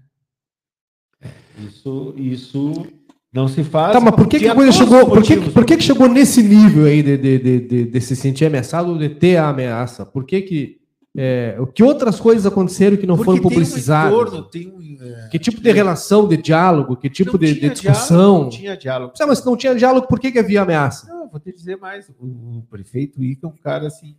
Isso, 1.58 2.14
isso 2.16 2.86
não 3.32 3.46
se 3.46 3.62
faz. 3.62 3.92
Tá, 3.92 4.00
mas 4.00 4.14
por 4.14 4.26
que, 4.26 4.38
que 4.38 4.48
a 4.48 4.54
coisa 4.54 4.72
chegou? 4.72 5.06
Por, 5.06 5.22
que, 5.22 5.50
por 5.50 5.64
que, 5.64 5.76
que 5.76 5.82
chegou 5.82 6.08
nesse 6.08 6.42
nível 6.42 6.86
aí 6.86 7.02
de, 7.02 7.18
de, 7.18 7.38
de, 7.38 7.60
de, 7.60 7.84
de 7.86 8.00
se 8.00 8.16
sentir 8.16 8.46
ameaçado 8.46 8.92
ou 8.92 8.98
de 8.98 9.10
ter 9.10 9.36
a 9.36 9.48
ameaça? 9.48 10.06
Por 10.06 10.24
que 10.24 10.40
que. 10.40 10.79
É, 11.16 11.56
que 11.74 11.82
outras 11.82 12.20
coisas 12.20 12.46
aconteceram 12.46 12.96
que 12.96 13.06
não 13.06 13.16
Porque 13.16 13.32
foram 13.32 13.42
publicizadas? 13.42 14.12
Tem 14.12 14.18
um 14.18 14.22
entorno, 14.22 14.48
tem 14.48 14.68
um, 14.68 14.98
é, 15.04 15.28
que 15.28 15.38
tipo 15.40 15.60
de 15.60 15.72
relação, 15.72 16.28
de 16.28 16.36
diálogo, 16.36 16.96
que 16.96 17.10
tipo 17.10 17.36
de, 17.36 17.54
de, 17.54 17.70
discussão? 17.70 18.16
Diálogo, 18.16 18.42
não 18.44 18.50
tinha 18.50 18.76
diálogo. 18.76 19.12
Mas 19.18 19.38
se 19.38 19.46
não 19.46 19.56
tinha 19.56 19.74
diálogo, 19.74 20.06
por 20.06 20.20
que, 20.20 20.30
que 20.30 20.38
havia 20.38 20.62
ameaça? 20.62 21.08
Não, 21.08 21.28
vou 21.28 21.40
te 21.40 21.52
dizer 21.52 21.76
mais. 21.76 22.08
O, 22.10 22.58
o 22.58 22.66
prefeito 22.70 23.22
Ica 23.24 23.46
é 23.46 23.50
um 23.50 23.56
cara 23.56 23.88
assim, 23.88 24.14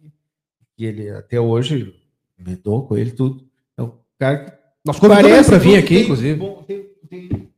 que 0.76 0.84
ele 0.84 1.10
até 1.10 1.40
hoje 1.40 1.96
mentou 2.38 2.86
com 2.86 2.98
ele 2.98 3.12
tudo. 3.12 3.46
É 3.78 3.84
um 3.84 3.94
cara 4.20 4.38
que. 4.38 4.62
Nós 4.84 5.00
convidamos 5.00 5.48
para 5.48 5.58
vir 5.60 5.78
aqui, 5.78 5.96
tem, 5.96 6.04
inclusive. 6.04 6.36
Bom, 6.40 6.64
tem, 6.64 6.90
tem, 7.08 7.50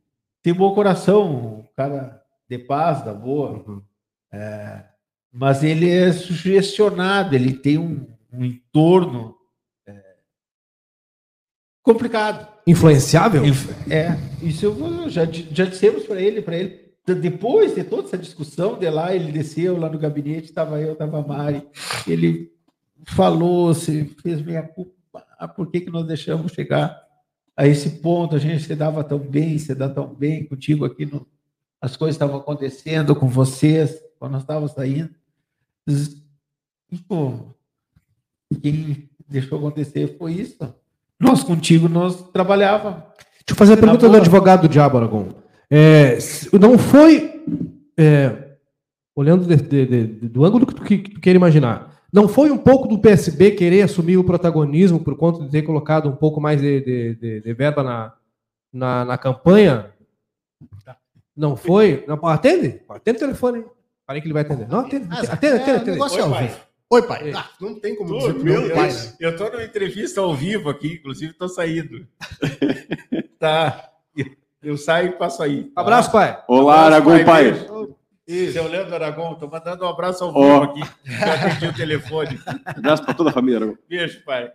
tem 0.42 0.54
bom 0.54 0.74
coração, 0.74 1.60
um 1.60 1.64
cara 1.74 2.22
de 2.48 2.58
paz, 2.58 3.04
da 3.04 3.12
boa. 3.12 3.64
Uhum. 3.66 3.82
É, 4.30 4.84
mas 5.32 5.64
ele 5.64 5.90
é 5.90 6.12
sugestionado, 6.12 7.34
ele 7.34 7.52
tem 7.52 7.78
um, 7.78 8.06
um 8.36 8.44
entorno 8.44 9.36
é, 9.86 10.16
complicado. 11.82 12.48
Influenciável? 12.66 13.42
É, 13.90 14.16
isso 14.42 14.66
eu 14.66 15.08
já, 15.08 15.24
já 15.24 15.64
dissemos 15.64 16.04
para 16.04 16.20
ele, 16.20 16.42
para 16.42 16.56
ele 16.56 16.84
depois 17.12 17.74
de 17.74 17.84
toda 17.84 18.08
essa 18.08 18.16
discussão 18.16 18.78
de 18.78 18.88
lá, 18.88 19.14
ele 19.14 19.30
desceu 19.30 19.76
lá 19.76 19.90
no 19.90 19.98
gabinete, 19.98 20.44
estava 20.44 20.80
eu, 20.80 20.94
estava 20.94 21.18
a 21.18 21.26
Mari, 21.26 21.68
ele 22.06 22.50
falou, 23.06 23.74
se 23.74 24.06
fez 24.22 24.40
minha 24.40 24.62
culpa, 24.62 25.26
ah, 25.38 25.46
por 25.46 25.70
que, 25.70 25.82
que 25.82 25.90
nós 25.90 26.06
deixamos 26.06 26.52
chegar 26.52 26.98
a 27.54 27.66
esse 27.66 28.00
ponto? 28.00 28.34
A 28.34 28.38
gente 28.38 28.64
se 28.64 28.74
dava 28.74 29.04
tão 29.04 29.18
bem, 29.18 29.58
se 29.58 29.74
dá 29.74 29.86
tão 29.88 30.14
bem 30.14 30.46
contigo 30.46 30.86
aqui, 30.86 31.04
no, 31.04 31.26
as 31.78 31.94
coisas 31.94 32.14
estavam 32.14 32.36
acontecendo 32.36 33.14
com 33.14 33.28
vocês, 33.28 34.02
quando 34.18 34.32
nós 34.32 34.42
estávamos 34.42 34.72
saindo. 34.72 35.14
E, 38.62 38.72
quem 38.72 39.08
deixou 39.28 39.58
acontecer 39.58 40.16
foi 40.18 40.32
isso. 40.32 40.74
Nós 41.18 41.42
contigo, 41.42 41.88
nós 41.88 42.30
trabalhávamos. 42.30 43.02
Deixa 43.46 43.50
eu 43.50 43.56
fazer 43.56 43.74
a 43.74 43.76
pergunta 43.76 44.08
do 44.08 44.16
advogado 44.16 44.62
do 44.62 44.68
Diabo, 44.68 44.98
Aragão. 44.98 45.28
É, 45.70 46.18
não 46.58 46.78
foi, 46.78 47.42
é, 47.96 48.56
olhando 49.14 49.46
de, 49.46 49.56
de, 49.56 49.86
de, 49.86 50.28
do 50.28 50.44
ângulo 50.44 50.66
que 50.66 50.74
tu, 50.74 50.82
que 50.82 50.98
tu 50.98 51.20
quer 51.20 51.34
imaginar, 51.34 51.94
não 52.12 52.28
foi 52.28 52.50
um 52.50 52.56
pouco 52.56 52.86
do 52.86 52.98
PSB 52.98 53.50
querer 53.50 53.82
assumir 53.82 54.16
o 54.16 54.22
protagonismo 54.22 55.00
por 55.00 55.16
conta 55.16 55.42
de 55.42 55.50
ter 55.50 55.62
colocado 55.62 56.08
um 56.08 56.14
pouco 56.14 56.40
mais 56.40 56.60
de, 56.60 57.54
verba 57.56 57.82
na, 57.82 58.12
na, 58.72 59.04
na, 59.04 59.18
campanha? 59.18 59.90
Não 61.36 61.56
foi? 61.56 62.04
Não, 62.06 62.14
atende? 62.28 62.80
Atende 62.88 63.16
o 63.16 63.20
telefone. 63.20 63.64
Parei 64.06 64.22
que 64.22 64.28
ele 64.28 64.34
vai 64.34 64.42
atender. 64.42 64.68
Não, 64.68 64.80
atende. 64.80 65.08
Atende, 65.10 65.32
atende, 65.32 65.56
atende. 65.56 65.90
atende. 65.90 66.00
Oi, 66.00 66.30
pai. 66.30 66.44
Oi, 66.44 66.50
pai. 66.88 67.32
Ah, 67.34 67.50
não 67.60 67.78
tem 67.80 67.96
como 67.96 68.18
dizer 68.18 68.34
meu 68.34 68.74
pai. 68.74 68.92
Né? 68.92 69.12
Eu 69.20 69.30
estou 69.30 69.50
numa 69.50 69.64
entrevista 69.64 70.20
ao 70.20 70.34
vivo 70.34 70.68
aqui, 70.68 70.94
inclusive 70.94 71.32
estou 71.32 71.48
saindo. 71.48 72.06
tá. 73.38 73.90
Eu 74.62 74.78
saio 74.78 75.08
e 75.08 75.12
passo 75.12 75.42
aí. 75.42 75.64
Tá? 75.64 75.80
Abraço, 75.82 76.10
pai. 76.10 76.42
Olá, 76.48 76.86
Aragão, 76.86 77.24
pai. 77.24 77.52
pai. 77.52 77.66
Seu 78.26 78.66
Leandro 78.66 78.94
Aragão, 78.94 79.34
tô 79.34 79.46
mandando 79.46 79.84
um 79.84 79.88
abraço 79.88 80.24
ao 80.24 80.32
vivo 80.32 80.46
oh. 80.46 80.62
aqui. 80.62 80.80
Já 81.04 81.34
atendi 81.34 81.66
o 81.66 81.74
telefone. 81.74 82.40
Abraço 82.64 83.04
para 83.04 83.12
toda 83.12 83.28
a 83.28 83.32
família, 83.32 83.58
Aragão. 83.58 83.78
Beijo, 83.86 84.24
pai. 84.24 84.50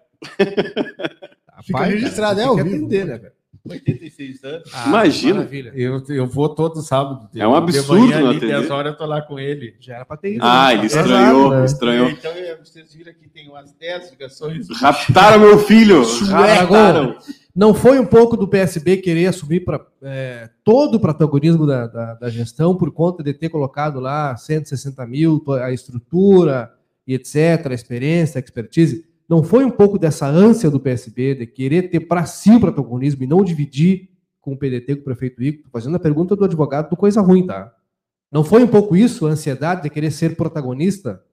Fica 1.64 1.84
registrado, 1.84 2.42
é 2.42 2.46
ao 2.46 2.56
vivo. 2.56 2.68
Atender, 2.68 3.06
né, 3.06 3.18
velho? 3.20 3.39
86 3.74 4.44
anos. 4.44 4.72
Ah, 4.74 4.88
Imagina. 4.88 5.48
Eu, 5.74 6.04
eu 6.10 6.28
vou 6.28 6.50
todo 6.50 6.82
sábado. 6.82 7.30
É 7.36 7.48
um 7.48 7.56
absurdo, 7.56 8.08
de 8.08 8.14
manhã, 8.14 8.30
ali, 8.30 8.40
10 8.40 8.72
horas 8.72 8.94
eu 8.94 8.98
tô 8.98 9.06
lá 9.06 9.22
com 9.22 9.40
ele. 9.40 9.76
Já 9.80 9.96
era 9.96 10.06
para 10.06 10.18
ter 10.18 10.36
ido. 10.36 10.46
Ah, 10.46 10.74
ele 10.74 10.88
estranhou, 10.88 11.52
né? 11.52 11.66
estranhou. 11.66 12.10
Então, 12.10 12.32
vocês 12.64 12.94
viram 12.94 13.14
que 13.14 13.28
tem 13.30 13.50
umas 13.50 13.74
10 13.74 14.12
ligações. 14.12 14.68
Raptaram 14.80 15.40
meu 15.40 15.60
filho. 15.60 16.04
Raptaram. 16.28 17.18
Não 17.56 17.74
foi 17.74 18.00
um 18.00 18.06
pouco 18.06 18.38
do 18.38 18.48
PSB 18.48 18.98
querer 18.98 19.26
assumir 19.26 19.62
pra, 19.62 19.86
é, 20.02 20.50
todo 20.64 20.96
o 20.96 21.00
protagonismo 21.00 21.66
da, 21.66 21.88
da, 21.88 22.14
da, 22.14 22.30
gestão 22.30 22.78
por 22.78 22.92
conta 22.92 23.22
de 23.22 23.34
ter 23.34 23.50
colocado 23.50 24.00
lá 24.00 24.38
160 24.38 25.06
mil, 25.06 25.44
a 25.62 25.72
estrutura 25.72 26.72
e 27.06 27.16
etc., 27.16 27.68
a 27.72 27.74
experiência, 27.74 28.40
a 28.40 28.42
expertise? 28.42 29.09
Não 29.30 29.44
foi 29.44 29.64
um 29.64 29.70
pouco 29.70 30.00
dessa 30.00 30.28
ânsia 30.28 30.72
do 30.72 30.80
PSB 30.80 31.36
de 31.36 31.46
querer 31.46 31.84
ter 31.84 32.00
para 32.00 32.26
si 32.26 32.50
o 32.50 32.60
protagonismo 32.60 33.24
e 33.24 33.28
não 33.28 33.44
dividir 33.44 34.10
com 34.42 34.54
o 34.54 34.58
PDT, 34.58 34.96
com 34.96 35.02
o 35.02 35.06
prefeito 35.06 35.44
Ico? 35.44 35.58
Estou 35.60 35.72
fazendo 35.72 35.96
a 35.96 36.00
pergunta 36.00 36.36
do 36.36 36.44
advogado 36.44 36.90
do 36.90 36.98
Coisa 36.98 37.22
Ruim, 37.22 37.46
tá? 37.46 37.72
Não 38.32 38.44
foi 38.44 38.64
um 38.64 38.68
pouco 38.68 38.96
isso, 38.96 39.28
a 39.28 39.30
ansiedade 39.30 39.84
de 39.84 39.90
querer 39.92 40.10
ser 40.10 40.36
protagonista 40.36 41.24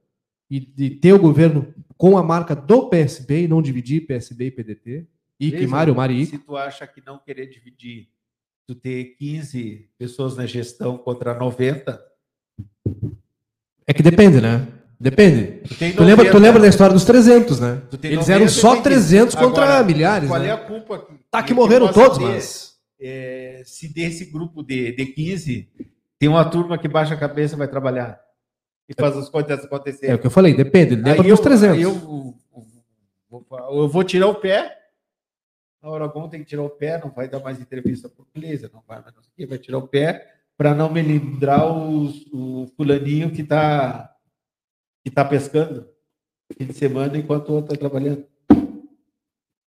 e 0.50 0.60
de 0.60 0.90
ter 0.90 1.14
o 1.14 1.18
governo 1.18 1.72
com 1.96 2.18
a 2.18 2.22
marca 2.22 2.54
do 2.54 2.90
PSB 2.90 3.44
e 3.44 3.48
não 3.48 3.62
dividir 3.62 4.06
PSB 4.06 4.46
e 4.46 4.50
PDT? 4.50 5.06
Ike, 5.40 5.66
Mário, 5.66 5.94
Mari 5.94 6.26
Se 6.26 6.36
tu 6.36 6.54
acha 6.54 6.86
que 6.86 7.02
não 7.04 7.18
querer 7.18 7.46
dividir, 7.46 8.10
tu 8.66 8.74
ter 8.74 9.16
15 9.18 9.88
pessoas 9.96 10.36
na 10.36 10.44
gestão 10.44 10.98
contra 10.98 11.34
90... 11.34 11.98
É 13.86 13.94
que 13.94 14.02
depende, 14.02 14.40
né? 14.40 14.66
Depende. 14.98 15.60
Tu, 15.68 15.96
tu, 15.96 16.02
lembra, 16.02 16.30
tu 16.30 16.38
lembra 16.38 16.60
da 16.60 16.68
história 16.68 16.94
dos 16.94 17.04
300, 17.04 17.60
né? 17.60 17.82
Eles 18.02 18.28
eram 18.28 18.48
só 18.48 18.80
300 18.80 19.34
contra 19.34 19.64
Agora, 19.64 19.84
milhares. 19.84 20.28
Qual 20.28 20.40
né? 20.40 20.48
é 20.48 20.52
a 20.52 20.56
culpa? 20.56 21.06
Tá 21.30 21.42
que 21.42 21.52
morreram 21.52 21.92
todos, 21.92 22.18
mas. 22.18 22.76
É, 22.98 23.62
se 23.66 23.92
desse 23.92 24.24
grupo 24.24 24.62
de, 24.62 24.92
de 24.92 25.04
15, 25.04 25.68
tem 26.18 26.28
uma 26.30 26.44
turma 26.46 26.78
que 26.78 26.88
baixa 26.88 27.12
a 27.12 27.18
cabeça 27.18 27.54
e 27.54 27.58
vai 27.58 27.68
trabalhar. 27.68 28.18
E 28.88 28.94
faz 28.94 29.16
as 29.16 29.28
coisas 29.28 29.64
acontecerem. 29.64 30.12
É 30.12 30.14
o 30.14 30.18
que 30.18 30.26
eu 30.26 30.30
falei, 30.30 30.54
depende. 30.54 30.94
Lembra 30.94 31.22
aí 31.22 31.28
dos 31.28 31.40
300. 31.40 31.78
Eu, 31.82 32.34
eu, 33.30 33.46
eu, 33.50 33.88
vou 33.88 34.02
tirar 34.02 34.28
o 34.28 34.34
pé. 34.36 34.72
A 35.82 35.94
Aragon 35.94 36.28
tem 36.28 36.40
que 36.40 36.46
tirar 36.46 36.62
o 36.62 36.70
pé, 36.70 36.98
não 36.98 37.10
vai 37.10 37.28
dar 37.28 37.40
mais 37.40 37.60
entrevista 37.60 38.08
por 38.08 38.26
Cleisa, 38.32 38.70
não 38.72 38.82
vai 38.88 39.00
mais 39.02 39.14
não 39.14 39.22
sei 39.22 39.46
vai 39.46 39.58
tirar 39.58 39.78
o 39.78 39.86
pé 39.86 40.26
para 40.56 40.74
não 40.74 40.90
me 40.90 41.02
lembrar 41.02 41.70
os, 41.70 42.26
o 42.32 42.66
fulaninho 42.76 43.30
que 43.30 43.42
está 43.42 44.15
que 45.06 45.10
está 45.10 45.24
pescando. 45.24 45.88
fim 46.58 46.66
de 46.66 46.72
semana 46.72 47.16
enquanto 47.16 47.50
o 47.50 47.52
outro 47.52 47.72
está 47.72 47.88
trabalhando. 47.88 48.26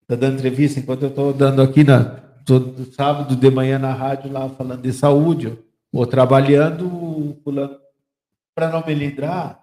Está 0.04 0.16
dando 0.16 0.36
entrevista 0.36 0.80
enquanto 0.80 1.02
eu 1.02 1.10
estou 1.10 1.34
dando 1.34 1.60
aqui 1.60 1.84
na 1.84 2.22
todo 2.46 2.94
sábado 2.94 3.36
de 3.36 3.50
manhã 3.50 3.80
na 3.80 3.94
rádio 3.94 4.32
lá 4.32 4.48
falando 4.50 4.84
de 4.84 4.94
saúde, 4.94 5.58
ou 5.92 6.06
trabalhando, 6.06 7.42
pulando 7.44 7.80
para 8.54 8.70
não 8.70 8.86
me 8.86 8.94
lindrar. 8.94 9.60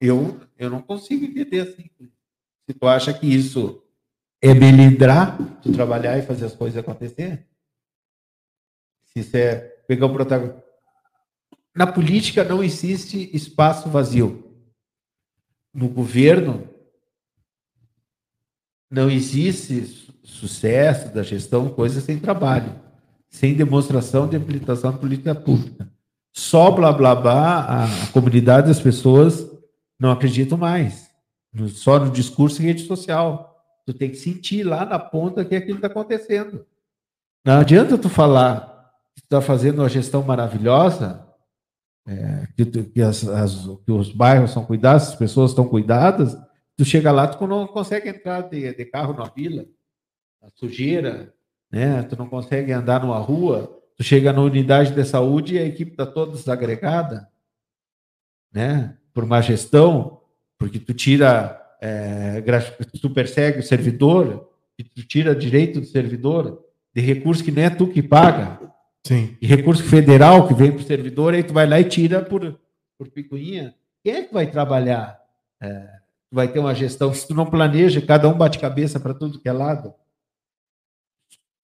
Eu, 0.00 0.38
eu 0.56 0.70
não 0.70 0.80
consigo 0.80 1.24
entender 1.24 1.60
assim. 1.60 1.90
Se 2.64 2.72
tu 2.72 2.86
acha 2.86 3.12
que 3.12 3.26
isso 3.26 3.82
é 4.40 4.54
melindrar, 4.54 5.36
tu 5.62 5.72
trabalhar 5.72 6.16
e 6.16 6.22
fazer 6.22 6.46
as 6.46 6.54
coisas 6.54 6.78
acontecer, 6.78 7.44
se 9.06 9.18
isso 9.18 9.36
é 9.36 9.56
pegar 9.88 10.06
o 10.06 10.12
protagonista. 10.12 10.62
Na 11.74 11.88
política 11.88 12.44
não 12.44 12.62
existe 12.62 13.34
espaço 13.34 13.88
vazio. 13.88 14.49
No 15.72 15.88
governo 15.88 16.68
não 18.90 19.10
existe 19.10 20.12
sucesso 20.24 21.14
da 21.14 21.22
gestão, 21.22 21.68
coisa 21.68 22.00
sem 22.00 22.18
trabalho, 22.18 22.74
sem 23.28 23.54
demonstração 23.54 24.28
de 24.28 24.36
habilitação 24.36 24.92
de 24.92 24.98
política 24.98 25.34
pública. 25.34 25.88
Só 26.32 26.70
blá 26.70 26.92
blá 26.92 27.14
blá, 27.14 27.84
a 27.84 28.12
comunidade, 28.12 28.70
as 28.70 28.80
pessoas 28.80 29.48
não 29.98 30.10
acreditam 30.10 30.58
mais. 30.58 31.10
Só 31.68 31.98
no 31.98 32.10
discurso 32.10 32.62
e 32.62 32.66
rede 32.66 32.86
social. 32.86 33.50
Tu 33.84 33.94
tem 33.94 34.10
que 34.10 34.16
sentir 34.16 34.62
lá 34.62 34.84
na 34.84 34.98
ponta 34.98 35.44
que 35.44 35.54
aquilo 35.54 35.76
está 35.76 35.88
acontecendo. 35.88 36.64
Não 37.44 37.58
adianta 37.58 37.98
tu 37.98 38.08
falar 38.08 38.92
que 39.14 39.22
tu 39.22 39.24
está 39.24 39.40
fazendo 39.40 39.80
uma 39.80 39.88
gestão 39.88 40.22
maravilhosa, 40.22 41.26
é, 42.06 42.46
que, 42.56 42.64
que, 42.84 43.02
as, 43.02 43.26
as, 43.26 43.54
que, 43.84 43.92
os 43.92 44.12
bairros 44.12 44.52
são 44.52 44.64
cuidados, 44.64 45.08
as 45.08 45.14
pessoas 45.14 45.50
estão 45.50 45.68
cuidadas, 45.68 46.36
tu 46.76 46.84
chega 46.84 47.12
lá, 47.12 47.26
tu 47.26 47.46
não 47.46 47.66
consegue 47.66 48.08
entrar 48.08 48.42
de, 48.42 48.74
de 48.74 48.84
carro 48.86 49.14
na 49.14 49.24
vila, 49.24 49.64
a 50.42 50.48
sujeira, 50.54 51.32
né? 51.70 52.02
tu 52.02 52.16
não 52.16 52.28
consegue 52.28 52.72
andar 52.72 53.02
numa 53.02 53.18
rua, 53.18 53.78
tu 53.96 54.02
chega 54.02 54.32
na 54.32 54.40
unidade 54.40 54.94
de 54.94 55.04
saúde 55.04 55.54
e 55.54 55.58
a 55.58 55.66
equipe 55.66 55.92
está 55.92 56.06
toda 56.06 56.32
desagregada, 56.32 57.28
né? 58.52 58.96
por 59.12 59.26
má 59.26 59.40
gestão, 59.40 60.20
porque 60.58 60.78
tu 60.78 60.94
tira, 60.94 61.60
é, 61.80 62.42
tu 63.00 63.10
persegue 63.10 63.60
o 63.60 63.62
servidor, 63.62 64.50
e 64.80 64.84
tu 64.84 65.06
tira 65.06 65.36
direito 65.36 65.78
do 65.78 65.86
servidor 65.86 66.64
de 66.94 67.02
recurso 67.02 67.44
que 67.44 67.50
nem 67.50 67.64
é 67.64 67.70
tu 67.70 67.86
que 67.86 68.02
paga. 68.02 68.69
Sim. 69.06 69.36
E 69.40 69.46
recurso 69.46 69.82
federal 69.82 70.46
que 70.46 70.54
vem 70.54 70.72
para 70.72 70.80
o 70.80 70.86
servidor, 70.86 71.34
aí 71.34 71.42
tu 71.42 71.52
vai 71.52 71.66
lá 71.66 71.80
e 71.80 71.84
tira 71.84 72.22
por, 72.22 72.58
por 72.98 73.08
picuinha. 73.08 73.74
Quem 74.02 74.14
é 74.14 74.22
que 74.22 74.32
vai 74.32 74.50
trabalhar? 74.50 75.18
É, 75.60 75.88
vai 76.30 76.48
ter 76.48 76.58
uma 76.58 76.74
gestão, 76.74 77.12
se 77.12 77.26
tu 77.26 77.34
não 77.34 77.46
planeja, 77.46 78.00
cada 78.00 78.28
um 78.28 78.36
bate 78.36 78.58
cabeça 78.58 79.00
para 79.00 79.14
tudo 79.14 79.40
que 79.40 79.48
é 79.48 79.52
lado. 79.52 79.92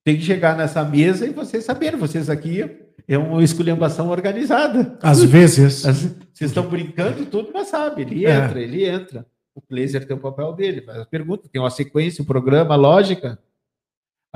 Tem 0.05 0.17
que 0.17 0.23
chegar 0.23 0.57
nessa 0.57 0.85
mesa 0.85 1.27
e 1.27 1.31
vocês 1.31 1.65
saberem, 1.65 1.99
vocês 1.99 2.31
aqui 2.31 2.63
é 3.09 3.19
uma 3.19 3.43
esculhambação 3.43 4.09
organizada. 4.09 4.99
Às 5.03 5.23
vezes. 5.23 5.83
Vocês 5.83 6.51
estão 6.51 6.69
brincando 6.69 7.27
tudo, 7.27 7.51
mas 7.53 7.69
sabe, 7.69 8.03
ele 8.03 8.27
é. 8.27 8.37
entra, 8.37 8.61
ele 8.61 8.85
entra. 8.85 9.27
O 9.55 9.63
Glazer 9.69 10.07
tem 10.07 10.17
o 10.17 10.21
papel 10.21 10.53
dele, 10.53 10.83
faz 10.83 10.99
a 10.99 11.07
pergunta, 11.07 11.49
tem 11.51 11.61
uma 11.61 11.71
sequência, 11.71 12.23
um 12.23 12.27
programa, 12.27 12.77
lógica. 12.77 13.39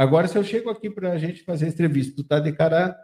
Agora, 0.01 0.27
se 0.27 0.39
eu 0.39 0.43
chego 0.43 0.71
aqui 0.71 0.89
para 0.89 1.13
a 1.13 1.19
gente 1.19 1.45
fazer 1.45 1.69
entrevista, 1.69 2.15
tu 2.17 2.25
tá 2.25 2.41
de 2.41 2.51
cara 2.53 2.97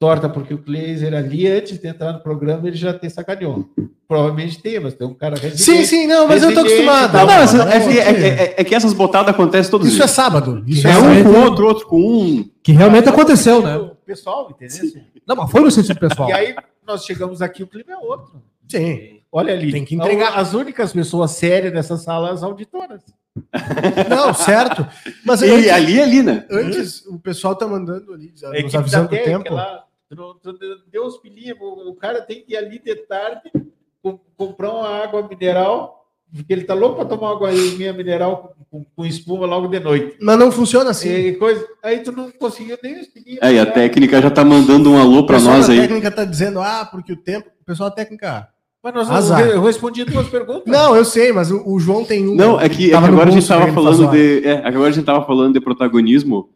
torta, 0.00 0.30
porque 0.30 0.54
o 0.54 0.58
Glazer 0.58 1.12
ali, 1.12 1.46
antes 1.46 1.78
de 1.78 1.86
entrar 1.86 2.10
no 2.10 2.22
programa, 2.22 2.66
ele 2.66 2.74
já 2.74 2.94
tem 2.94 3.10
sacaneou. 3.10 3.68
Provavelmente 4.08 4.58
tem, 4.62 4.80
mas 4.80 4.94
tem 4.94 5.06
um 5.06 5.12
cara 5.12 5.36
Sim, 5.54 5.84
sim, 5.84 6.06
não, 6.06 6.26
mas 6.26 6.42
eu 6.42 6.54
tô 6.54 6.60
acostumado. 6.60 7.18
Não, 7.18 7.26
mas 7.26 7.54
é, 7.54 7.98
é, 7.98 8.28
é, 8.28 8.54
é, 8.56 8.64
que 8.64 8.74
essas 8.74 8.94
botadas 8.94 9.34
acontecem 9.34 9.70
todos 9.70 9.86
Isso 9.86 10.02
é 10.02 10.06
sábado. 10.06 10.64
Isso 10.66 10.88
é, 10.88 10.96
um 10.96 11.22
com 11.22 11.28
o 11.28 11.42
outro, 11.42 11.66
outro 11.66 11.86
com 11.86 12.00
um. 12.00 12.50
Que 12.62 12.72
realmente 12.72 13.10
aconteceu, 13.10 13.60
né? 13.60 13.76
O 13.76 13.94
pessoal, 13.96 14.50
entendeu? 14.50 15.02
Não, 15.28 15.36
mas 15.36 15.50
foi 15.50 15.60
no 15.60 15.70
sentido 15.70 16.00
pessoal. 16.00 16.30
E 16.30 16.32
aí, 16.32 16.56
nós 16.86 17.04
chegamos 17.04 17.42
aqui, 17.42 17.62
o 17.62 17.66
clima 17.66 17.92
é 17.92 17.96
outro. 17.98 18.42
Sim. 18.70 19.20
Olha 19.30 19.52
ali. 19.52 19.70
Tem 19.70 19.84
que 19.84 19.96
entregar. 19.96 20.38
As 20.38 20.54
únicas 20.54 20.94
pessoas 20.94 21.32
sérias 21.32 21.74
nessa 21.74 21.98
sala, 21.98 22.32
as 22.32 22.42
auditoras. 22.42 23.02
Não, 24.08 24.34
certo. 24.34 24.86
Mas 25.24 25.42
e 25.42 25.50
antes, 25.50 25.70
ali, 25.70 26.00
ali, 26.00 26.22
né? 26.22 26.46
Antes, 26.50 27.04
o 27.06 27.18
pessoal 27.18 27.56
tá 27.56 27.66
mandando 27.66 28.12
ali, 28.12 28.32
nos 28.62 28.74
avisando 28.74 29.08
do 29.08 29.16
tempo. 29.16 29.54
Lá, 29.54 29.84
Deus 30.90 31.20
me 31.22 31.30
livre, 31.30 31.62
o 31.62 31.94
cara 31.94 32.20
tem 32.20 32.42
que 32.42 32.52
ir 32.52 32.56
ali 32.56 32.78
de 32.78 32.94
tarde 32.94 33.50
comprar 34.36 34.70
uma 34.70 35.02
água 35.02 35.26
mineral, 35.28 36.06
porque 36.34 36.52
ele 36.52 36.64
tá 36.64 36.74
louco 36.74 36.96
para 36.96 37.04
tomar 37.04 37.30
água 37.30 37.52
minha 37.52 37.92
mineral 37.92 38.54
com, 38.70 38.84
com, 38.84 39.06
espuma 39.06 39.46
logo 39.46 39.68
de 39.68 39.78
noite. 39.78 40.16
Mas 40.20 40.38
não 40.38 40.50
funciona 40.50 40.90
assim. 40.90 41.08
E 41.08 41.34
coisa, 41.34 41.64
aí 41.82 42.00
tu 42.00 42.10
não 42.10 42.30
conseguiu 42.30 42.76
nem. 42.82 43.08
É, 43.40 43.52
e 43.52 43.58
a 43.58 43.66
técnica 43.66 44.20
já 44.20 44.30
tá 44.30 44.44
mandando 44.44 44.90
um 44.90 45.00
alô 45.00 45.24
para 45.24 45.40
nós 45.40 45.68
aí. 45.70 45.78
A 45.78 45.82
técnica 45.82 46.10
tá 46.10 46.24
dizendo, 46.24 46.60
ah, 46.60 46.88
porque 46.90 47.12
o 47.12 47.16
tempo. 47.16 47.48
O 47.60 47.64
pessoal 47.64 47.90
da 47.90 47.96
técnica. 47.96 48.48
Mas 48.82 48.94
nós 48.94 49.10
Azar. 49.10 49.46
eu 49.46 49.62
respondi 49.62 50.04
duas 50.04 50.28
perguntas. 50.28 50.64
Não, 50.66 50.96
eu 50.96 51.04
sei, 51.04 51.32
mas 51.32 51.52
o, 51.52 51.62
o 51.64 51.78
João 51.78 52.04
tem 52.04 52.28
um. 52.28 52.34
Não, 52.34 52.60
é 52.60 52.68
que, 52.68 52.86
é 52.86 52.88
que 52.88 52.94
agora 52.94 53.28
a 53.28 53.32
gente 53.32 53.42
estava 53.42 53.72
falando 53.72 54.10
de. 54.10 54.44
É, 54.44 54.66
agora 54.66 54.88
a 54.88 54.90
gente 54.90 55.04
tava 55.04 55.24
falando 55.24 55.54
de 55.54 55.60
protagonismo 55.60 56.50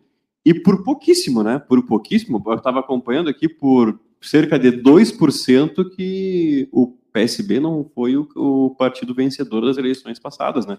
e 0.44 0.52
por 0.52 0.82
pouquíssimo, 0.82 1.44
né? 1.44 1.58
Por 1.58 1.86
pouquíssimo, 1.86 2.42
eu 2.44 2.54
estava 2.54 2.80
acompanhando 2.80 3.30
aqui 3.30 3.48
por 3.48 3.98
cerca 4.20 4.58
de 4.58 4.72
2% 4.72 5.88
que 5.90 6.68
o 6.72 6.96
PSB 7.12 7.60
não 7.60 7.88
foi 7.94 8.16
o, 8.16 8.28
o, 8.34 8.74
partido 8.74 9.14
vencedor 9.14 9.64
das 9.64 9.76
eleições 9.76 10.18
passadas, 10.18 10.66
né? 10.66 10.78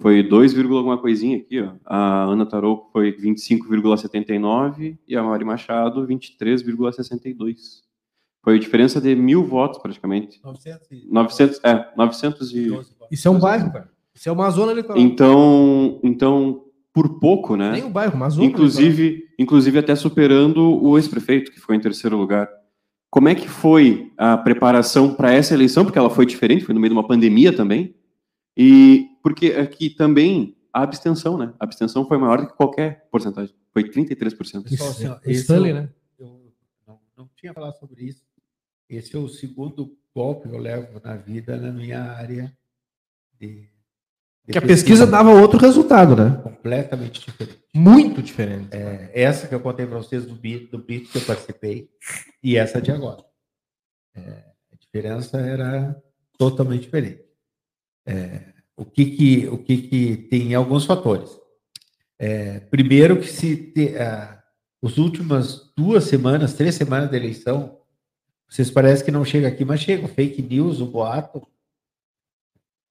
Foi 0.00 0.22
2, 0.22 0.58
alguma 0.58 0.98
coisinha 0.98 1.38
aqui, 1.38 1.60
ó. 1.60 1.74
A 1.84 2.24
Ana 2.24 2.46
Tarouco 2.46 2.90
foi 2.92 3.12
25,79 3.12 4.96
e 5.06 5.16
a 5.16 5.22
Mari 5.22 5.44
Machado 5.44 6.06
23,62. 6.06 7.81
Foi 8.42 8.56
a 8.56 8.58
diferença 8.58 9.00
de 9.00 9.14
mil 9.14 9.44
votos, 9.44 9.80
praticamente. 9.80 10.40
900, 10.42 10.90
e... 10.90 11.08
900 11.10 11.60
é, 11.62 11.92
900 11.96 12.52
e... 12.52 12.80
Isso 13.10 13.28
é 13.28 13.30
um 13.30 13.38
bairro, 13.38 13.72
cara. 13.72 13.90
Isso 14.14 14.28
é 14.28 14.32
uma 14.32 14.50
zona 14.50 14.72
eleitoral. 14.72 15.00
Então, 15.00 16.00
então 16.02 16.64
por 16.92 17.18
pouco, 17.18 17.56
né? 17.56 17.72
Nem 17.72 17.84
um 17.84 17.90
bairro, 17.90 18.18
mas 18.18 18.36
inclusive, 18.36 19.24
inclusive 19.38 19.78
até 19.78 19.94
superando 19.96 20.82
o 20.82 20.98
ex-prefeito, 20.98 21.50
que 21.50 21.60
ficou 21.60 21.74
em 21.74 21.80
terceiro 21.80 22.16
lugar. 22.16 22.48
Como 23.10 23.28
é 23.28 23.34
que 23.34 23.48
foi 23.48 24.12
a 24.16 24.36
preparação 24.36 25.14
para 25.14 25.32
essa 25.32 25.54
eleição? 25.54 25.84
Porque 25.84 25.98
ela 25.98 26.10
foi 26.10 26.26
diferente, 26.26 26.64
foi 26.64 26.74
no 26.74 26.80
meio 26.80 26.92
de 26.92 26.98
uma 26.98 27.06
pandemia 27.06 27.54
também. 27.54 27.94
E 28.56 29.08
porque 29.22 29.48
aqui 29.48 29.88
também 29.88 30.56
a 30.72 30.82
abstenção, 30.82 31.38
né? 31.38 31.52
A 31.58 31.64
abstenção 31.64 32.06
foi 32.06 32.18
maior 32.18 32.40
do 32.40 32.46
que 32.48 32.54
qualquer 32.54 33.06
porcentagem. 33.10 33.54
Foi 33.72 33.84
33%. 33.84 34.64
Pessoal, 34.64 34.90
assim, 34.90 35.06
ó, 35.06 35.18
Stanley, 35.26 35.72
né? 35.72 35.88
Eu 36.18 36.52
não, 36.86 36.98
não 37.16 37.30
tinha 37.36 37.52
falado 37.52 37.78
sobre 37.78 38.04
isso. 38.04 38.22
Esse 38.88 39.16
é 39.16 39.18
o 39.18 39.28
segundo 39.28 39.96
golpe 40.14 40.48
que 40.48 40.54
eu 40.54 40.58
levo 40.58 41.00
na 41.02 41.16
vida 41.16 41.56
na 41.56 41.72
minha 41.72 42.02
área 42.02 42.52
de. 43.38 43.68
de 44.46 44.52
que 44.52 44.58
a 44.58 44.62
pesquisa 44.62 45.06
dava 45.06 45.30
outro 45.30 45.58
resultado, 45.58 46.14
né? 46.14 46.40
Completamente 46.42 47.20
diferente. 47.20 47.62
Muito 47.74 48.22
diferente. 48.22 48.68
É, 48.70 49.10
essa 49.14 49.48
que 49.48 49.54
eu 49.54 49.60
contei 49.60 49.86
para 49.86 49.98
vocês 49.98 50.26
do 50.26 50.34
BIT, 50.34 50.70
do 50.70 50.78
BIT 50.78 51.10
que 51.10 51.18
eu 51.18 51.24
participei, 51.24 51.88
e 52.42 52.56
essa 52.56 52.80
de 52.80 52.92
agora. 52.92 53.24
É, 54.14 54.20
a 54.72 54.76
diferença 54.78 55.38
era 55.38 56.00
totalmente 56.36 56.82
diferente. 56.82 57.24
É, 58.06 58.52
o 58.76 58.84
que 58.84 59.04
que, 59.06 59.48
o 59.48 59.58
que 59.58 59.78
que 59.78 60.16
tem 60.16 60.54
alguns 60.54 60.84
fatores. 60.84 61.30
É, 62.18 62.60
primeiro 62.60 63.20
que 63.20 63.26
se 63.26 63.56
te, 63.56 63.96
as 63.96 64.98
últimas 64.98 65.72
duas 65.76 66.04
semanas, 66.04 66.54
três 66.54 66.74
semanas 66.74 67.10
da 67.10 67.16
eleição, 67.16 67.81
vocês 68.52 68.70
parecem 68.70 69.06
que 69.06 69.10
não 69.10 69.24
chega 69.24 69.48
aqui, 69.48 69.64
mas 69.64 69.80
chega. 69.80 70.06
Fake 70.06 70.42
news, 70.42 70.78
o 70.78 70.86
boato 70.86 71.40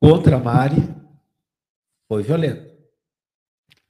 contra 0.01 0.37
a 0.37 0.39
Mari 0.39 0.81
foi 2.07 2.23
violento. 2.23 2.75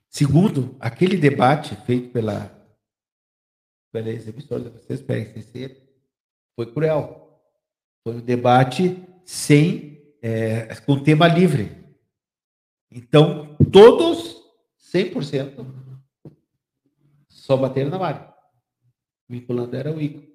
Segundo, 0.10 0.76
aquele 0.82 1.16
debate 1.16 1.74
feito 1.86 2.12
pela, 2.12 2.52
pela 3.90 4.10
ex-emissora 4.10 4.66
da 4.66 4.70
vocês, 4.70 5.02
PRCC, 5.02 5.82
foi 6.58 6.74
cruel. 6.74 7.42
Foi 8.04 8.16
um 8.16 8.20
debate 8.20 9.02
sem, 9.24 10.14
é, 10.22 10.76
com 10.82 11.02
tema 11.02 11.26
livre. 11.26 11.72
Então, 12.92 13.56
todos, 13.72 14.44
100%, 14.94 15.66
só 17.30 17.56
bateram 17.56 17.90
na 17.90 17.98
Mari. 17.98 18.28
Vinculando 19.30 19.78
era 19.78 19.90
o 19.90 20.02
Igor. 20.02 20.31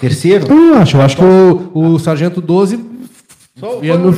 Terceiro? 0.00 0.46
Eu 0.46 0.76
acho, 0.76 0.96
eu 0.96 1.00
acho 1.02 1.16
que 1.16 1.22
o, 1.22 1.94
o 1.94 1.98
Sargento 1.98 2.40
12 2.40 2.76
ia 3.82 3.96
no, 3.96 4.12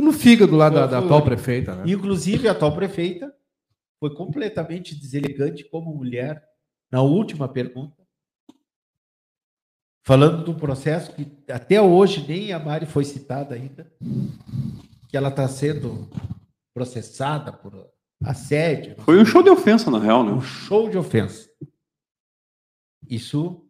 no 0.00 0.12
fígado 0.12 0.56
lá 0.56 0.68
da, 0.68 0.86
da 0.86 0.98
atual 0.98 1.22
prefeita. 1.22 1.74
Né? 1.76 1.84
Inclusive, 1.86 2.48
a 2.48 2.52
atual 2.52 2.74
prefeita 2.74 3.32
foi 3.98 4.14
completamente 4.14 4.94
deselegante 4.94 5.64
como 5.64 5.94
mulher 5.94 6.42
na 6.90 7.02
última 7.02 7.48
pergunta, 7.48 8.02
falando 10.04 10.44
de 10.44 10.50
um 10.50 10.54
processo 10.54 11.14
que 11.14 11.26
até 11.50 11.80
hoje 11.80 12.26
nem 12.26 12.52
a 12.52 12.58
Mari 12.58 12.84
foi 12.84 13.04
citada 13.04 13.54
ainda, 13.54 13.90
que 15.08 15.16
ela 15.16 15.28
está 15.28 15.48
sendo 15.48 16.08
processada 16.74 17.52
por 17.52 17.90
assédio. 18.24 18.96
Foi 19.02 19.20
um 19.20 19.24
show 19.24 19.42
de 19.42 19.50
ofensa, 19.50 19.90
na 19.90 19.98
real, 19.98 20.24
né? 20.24 20.32
Um 20.32 20.40
show 20.40 20.88
de 20.90 20.98
ofensa. 20.98 21.48
Isso. 23.08 23.64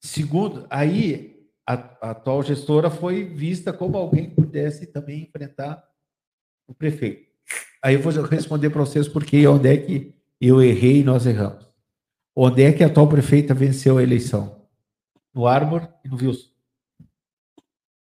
Segundo, 0.00 0.66
aí 0.70 1.38
a, 1.66 1.74
a 2.00 2.10
atual 2.10 2.42
gestora 2.42 2.90
foi 2.90 3.24
vista 3.24 3.72
como 3.72 3.98
alguém 3.98 4.30
que 4.30 4.36
pudesse 4.36 4.86
também 4.86 5.22
enfrentar 5.22 5.84
o 6.66 6.74
prefeito. 6.74 7.28
Aí 7.82 7.94
eu 7.94 8.00
vou 8.00 8.12
responder 8.24 8.70
para 8.70 8.80
vocês 8.80 9.08
porque 9.08 9.46
onde 9.46 9.68
é 9.68 9.76
que 9.76 10.14
eu 10.40 10.62
errei 10.62 11.00
e 11.00 11.04
nós 11.04 11.26
erramos. 11.26 11.68
Onde 12.34 12.62
é 12.62 12.72
que 12.72 12.84
a 12.84 12.86
atual 12.86 13.08
prefeita 13.08 13.52
venceu 13.52 13.98
a 13.98 14.02
eleição? 14.02 14.62
No 15.34 15.46
Arbor 15.46 15.88
e 16.04 16.08
no 16.08 16.16
Wilson. 16.16 16.48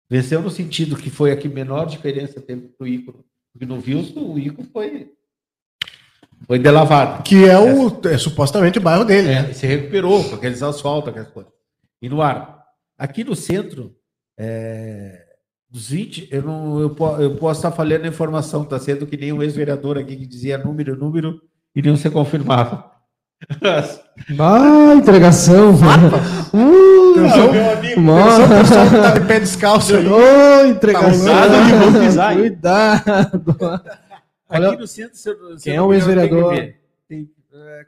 Venceu 0.09 0.41
no 0.41 0.49
sentido 0.49 0.95
que 0.95 1.09
foi 1.09 1.31
a 1.31 1.37
que 1.37 1.49
menor 1.49 1.85
diferença 1.85 2.39
teve 2.39 2.67
para 2.67 2.85
o 2.85 2.87
Ícaro. 2.87 3.25
Porque 3.51 3.65
no 3.65 3.75
Wilson, 3.75 4.19
o 4.21 4.39
Ícaro 4.39 4.67
foi, 4.71 5.11
foi 6.45 6.59
delavado. 6.59 7.23
Que 7.23 7.45
é, 7.45 7.59
o, 7.59 7.99
é 8.07 8.17
supostamente 8.17 8.77
o 8.77 8.81
bairro 8.81 9.03
dele. 9.03 9.29
É, 9.29 9.41
né? 9.41 9.53
Se 9.53 9.65
recuperou 9.65 10.23
com 10.23 10.35
aqueles 10.35 10.61
asfaltos, 10.63 11.09
aquelas 11.09 11.29
coisas. 11.29 11.56
E 12.01 12.09
no 12.09 12.21
Arbor. 12.21 12.57
Aqui 12.97 13.23
no 13.23 13.35
centro, 13.35 13.95
é, 14.37 15.23
dos 15.69 15.89
20, 15.89 16.29
eu, 16.31 16.41
não, 16.41 16.79
eu, 16.79 16.95
eu 17.19 17.35
posso 17.35 17.59
estar 17.59 17.71
falhando 17.71 18.05
a 18.05 18.09
informação, 18.09 18.63
está 18.63 18.79
sendo 18.79 19.05
que 19.05 19.17
nem 19.17 19.33
um 19.33 19.43
ex-vereador 19.43 19.97
aqui 19.97 20.15
que 20.15 20.25
dizia 20.25 20.57
número, 20.57 20.95
número, 20.95 21.41
e 21.75 21.81
não 21.81 21.95
se 21.95 22.09
confirmava. 22.09 22.91
Ah, 24.39 24.95
entregação. 24.95 25.75
Uh, 26.51 27.19
meu 27.51 27.71
amigo, 27.71 28.01
o 28.01 28.49
pessoal 28.49 28.89
que 28.89 28.95
tá 28.95 29.11
de 29.11 29.27
pé 29.27 29.39
descalço 29.39 29.95
aí. 29.95 30.07
Ô, 30.07 30.65
entregação. 30.65 31.33
Aí. 32.19 32.37
Cuidado. 32.39 33.55
Aqui 34.49 34.77
no 34.77 34.87
centro, 34.87 35.15
se 35.15 35.29
eu, 35.29 35.57
se 35.57 35.63
Quem 35.65 35.75
é 35.75 35.81
o 35.81 35.93
ex-vereador? 35.93 36.55
Tem, 37.07 37.29
é, 37.65 37.85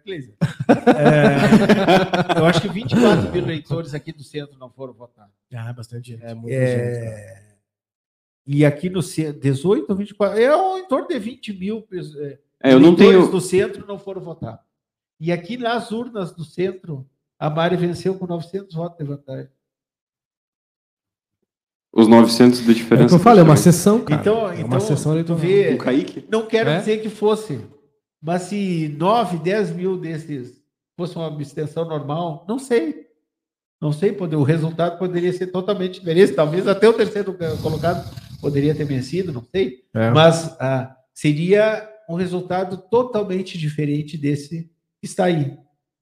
é, 2.36 2.40
eu 2.40 2.46
acho 2.46 2.62
que 2.62 2.70
24 2.70 3.32
mil 3.32 3.44
eleitores 3.44 3.94
aqui 3.94 4.12
do 4.12 4.24
centro 4.24 4.58
não 4.58 4.70
foram 4.70 4.94
votar. 4.94 5.30
Ah, 5.54 5.74
bastante 5.74 6.12
gente. 6.12 6.24
É, 6.24 6.34
muito 6.34 6.54
é... 6.54 7.36
gente. 7.36 7.50
E 8.48 8.66
aqui 8.66 8.90
no 8.90 9.02
centro, 9.02 9.40
18 9.40 9.90
ou 9.90 9.96
24, 9.96 10.40
é 10.40 10.80
em 10.80 10.88
torno 10.88 11.08
de 11.08 11.20
20 11.20 11.54
mil 11.54 11.88
é, 11.92 12.40
é, 12.64 12.74
eu 12.74 12.80
não 12.80 12.96
tenho... 12.96 13.30
do 13.30 13.40
centro 13.40 13.86
não 13.86 14.00
foram 14.00 14.22
votar. 14.22 14.64
E 15.20 15.32
aqui 15.32 15.58
nas 15.58 15.92
urnas 15.92 16.32
do 16.32 16.44
centro, 16.44 17.08
a 17.38 17.50
Mari 17.50 17.76
venceu 17.76 18.16
com 18.16 18.26
900 18.26 18.74
votos 18.76 18.98
de 18.98 19.04
vantagem. 19.04 19.50
Os 21.92 22.08
900 22.08 22.66
de 22.66 22.74
diferença. 22.74 23.06
É 23.06 23.08
que 23.10 23.14
eu 23.16 23.20
falei, 23.20 23.42
é 23.42 23.44
uma 23.44 23.58
sessão, 23.58 24.02
cara. 24.02 24.22
Então, 24.22 24.48
é 24.48 24.54
uma 24.54 24.62
então, 24.62 24.80
sessão 24.80 25.24
tu 25.24 25.36
vê, 25.36 25.78
não 26.30 26.46
quero 26.46 26.70
é? 26.70 26.80
dizer 26.80 27.02
que 27.02 27.10
fosse, 27.10 27.60
mas 28.22 28.44
se 28.44 28.90
9, 28.98 29.38
10 29.40 29.72
mil 29.72 29.98
desses 29.98 30.62
fosse 30.98 31.16
uma 31.16 31.28
abstenção 31.28 31.86
normal, 31.86 32.46
não 32.48 32.60
sei. 32.60 33.08
Não 33.82 33.94
sei, 33.94 34.12
o 34.12 34.44
resultado 34.44 35.00
poderia 35.00 35.32
ser 35.32 35.48
totalmente 35.48 36.00
diferente. 36.00 36.34
Talvez 36.34 36.68
até 36.68 36.90
o 36.90 36.94
terceiro 36.94 37.34
colocado 37.62 38.14
poderia 38.42 38.76
ter 38.76 38.84
vencido, 38.84 39.32
não 39.32 39.42
sei. 39.42 39.86
É. 39.94 40.12
Mas 40.12 40.58
ah, 40.60 40.98
seria 41.14 41.90
um 42.10 42.16
resultado 42.16 42.78
totalmente 42.90 43.58
diferente 43.58 44.18
desse 44.18 44.70
está 45.02 45.26
aí. 45.26 45.58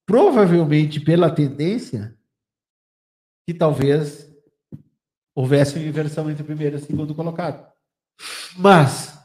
Provavelmente 0.08 1.00
pela 1.00 1.30
tendência 1.30 2.18
que 3.46 3.54
talvez 3.54 4.28
houvesse 5.36 5.78
uma 5.78 5.88
inversão 5.88 6.32
entre 6.32 6.42
o 6.42 6.46
primeiro 6.46 6.78
e 6.78 6.80
o 6.80 6.84
segundo 6.84 7.14
colocado. 7.14 7.72
Mas 8.58 9.17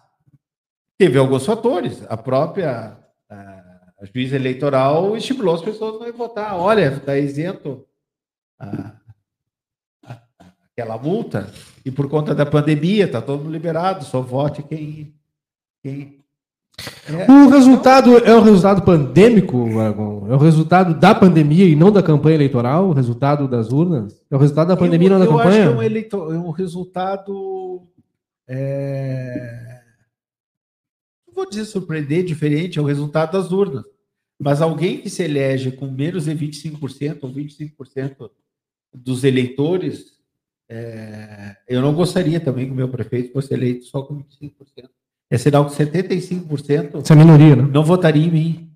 teve 1.03 1.18
alguns 1.18 1.44
fatores. 1.44 2.05
A 2.09 2.16
própria 2.16 2.96
a, 3.28 3.34
a 4.00 4.05
juíza 4.14 4.36
eleitoral 4.36 5.16
estimulou 5.16 5.57
as 5.57 5.61
pessoas 5.61 6.00
a 6.00 6.12
votar. 6.12 6.57
Olha, 6.57 6.92
está 6.92 7.18
isento 7.18 7.84
a, 8.57 8.92
a, 10.07 10.18
aquela 10.70 10.96
multa 10.96 11.53
e 11.84 11.90
por 11.90 12.09
conta 12.09 12.36
da 12.36 12.46
pandemia 12.46 13.07
está 13.07 13.20
todo 13.20 13.40
mundo 13.40 13.53
liberado. 13.53 14.05
Só 14.05 14.20
vote 14.20 14.62
quem, 14.62 15.12
quem 15.82 16.20
é, 17.09 17.30
o 17.30 17.48
resultado 17.48 18.16
é 18.18 18.34
o 18.34 18.40
resultado 18.40 18.82
pandêmico, 18.82 19.68
É 20.30 20.34
o 20.34 20.38
resultado 20.38 20.94
da 20.94 21.12
pandemia 21.12 21.66
e 21.66 21.74
não 21.74 21.90
da 21.90 22.03
campanha 22.03 22.36
eleitoral? 22.36 22.90
O 22.90 22.92
resultado 22.92 23.48
das 23.48 23.72
urnas? 23.72 24.22
É 24.30 24.36
o 24.36 24.38
resultado 24.38 24.68
da 24.68 24.76
pandemia 24.76 25.09
e 25.09 25.11
não 25.11 25.18
da 25.18 25.26
campanha? 25.26 25.46
Eu 25.46 25.50
acho 25.50 25.62
que 25.62 25.74
é 25.74 25.76
um, 25.78 25.82
eleitor, 25.82 26.34
é 26.34 26.38
um 26.38 26.50
resultado. 26.50 27.82
É... 28.48 29.72
Não 31.33 31.45
vou 31.45 31.49
dizer 31.49 31.64
surpreender, 31.64 32.24
diferente, 32.24 32.78
é 32.78 32.83
o 32.83 32.85
resultado 32.85 33.33
das 33.33 33.51
urnas. 33.51 33.85
Mas 34.39 34.61
alguém 34.61 35.01
que 35.01 35.09
se 35.09 35.22
elege 35.22 35.72
com 35.72 35.91
menos 35.91 36.26
de 36.26 36.35
25% 36.35 37.18
ou 37.22 37.33
25% 37.33 38.30
dos 38.93 39.24
eleitores, 39.24 40.18
é... 40.68 41.57
eu 41.66 41.80
não 41.80 41.95
gostaria 41.95 42.39
também 42.39 42.66
que 42.66 42.72
o 42.72 42.74
meu 42.74 42.89
prefeito 42.89 43.33
fosse 43.33 43.55
eleito 43.55 43.85
só 43.87 44.03
com 44.03 44.22
25% 44.22 44.91
é 45.30 45.39
sinal 45.39 45.64
que 45.64 45.72
75% 45.72 47.01
Essa 47.01 47.16
minoria, 47.16 47.57
né? 47.57 47.62
não 47.62 47.83
votaria 47.83 48.26
em 48.26 48.30
mim. 48.30 48.70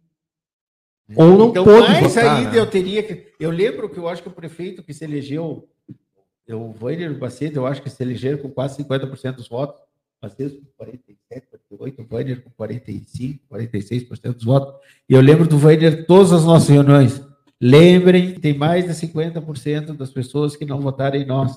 Ou 1.15 1.37
não 1.37 1.51
então, 1.51 1.65
pode 1.65 1.87
mais 1.87 2.15
votar, 2.15 2.39
ainda 2.39 2.51
né? 2.53 2.59
eu 2.59 2.67
teria 2.67 3.03
que... 3.03 3.31
Eu 3.39 3.51
lembro 3.51 3.91
que 3.91 3.99
eu 3.99 4.09
acho 4.09 4.23
que 4.23 4.29
o 4.29 4.33
prefeito 4.33 4.83
que 4.83 4.95
se 4.95 5.05
elegeu, 5.05 5.69
o 6.49 6.73
Vainer 6.73 7.17
Bacedo, 7.19 7.61
eu 7.61 7.67
acho 7.67 7.83
que 7.83 7.91
se 7.91 8.03
elegeram 8.03 8.39
com 8.39 8.51
quase 8.51 8.83
50% 8.83 9.35
dos 9.35 9.49
votos, 9.49 9.83
Bacedo 10.21 10.57
com 10.57 10.67
47, 10.79 11.47
48, 11.69 12.03
o 12.03 12.07
Vainer 12.07 12.43
com 12.43 12.51
45, 12.51 13.45
46% 13.51 14.33
dos 14.33 14.45
votos. 14.45 14.75
E 15.09 15.13
eu 15.13 15.21
lembro 15.21 15.47
do 15.47 15.59
Vainer 15.59 16.07
todas 16.07 16.33
as 16.33 16.45
nossas 16.45 16.69
reuniões. 16.69 17.23
Lembrem, 17.61 18.39
tem 18.39 18.57
mais 18.57 18.87
de 18.87 18.93
50% 18.93 19.97
das 19.97 20.11
pessoas 20.11 20.57
que 20.57 20.65
não 20.65 20.81
votaram 20.81 21.17
em 21.17 21.27
nós. 21.27 21.57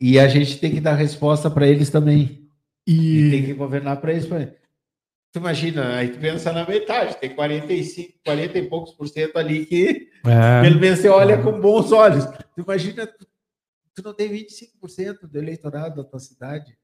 E 0.00 0.18
a 0.18 0.26
gente 0.26 0.58
tem 0.58 0.72
que 0.72 0.80
dar 0.80 0.94
resposta 0.94 1.50
para 1.50 1.66
eles 1.66 1.90
também. 1.90 2.48
E... 2.86 3.26
e 3.26 3.30
tem 3.30 3.44
que 3.44 3.54
governar 3.54 4.00
para. 4.00 4.18
Pra... 4.20 4.46
Tu 4.46 5.38
imagina, 5.38 5.96
aí 5.96 6.08
tu 6.08 6.18
pensa 6.18 6.52
na 6.52 6.66
metade, 6.66 7.16
tem 7.18 7.34
45, 7.34 8.20
40 8.24 8.58
e 8.58 8.68
poucos 8.68 8.92
por 8.92 9.08
cento 9.08 9.36
ali 9.36 9.66
que 9.66 10.08
é. 10.24 10.62
pelo 10.62 10.78
menos 10.78 11.00
você 11.00 11.08
olha 11.08 11.42
com 11.42 11.60
bons 11.60 11.92
olhos. 11.92 12.24
Tu 12.54 12.62
imagina, 12.62 13.06
tu, 13.06 13.26
tu 13.94 14.02
não 14.02 14.14
tem 14.14 14.30
25% 14.30 15.26
do 15.26 15.38
eleitorado 15.38 15.96
da 15.96 16.08
tua 16.08 16.20
cidade 16.20 16.76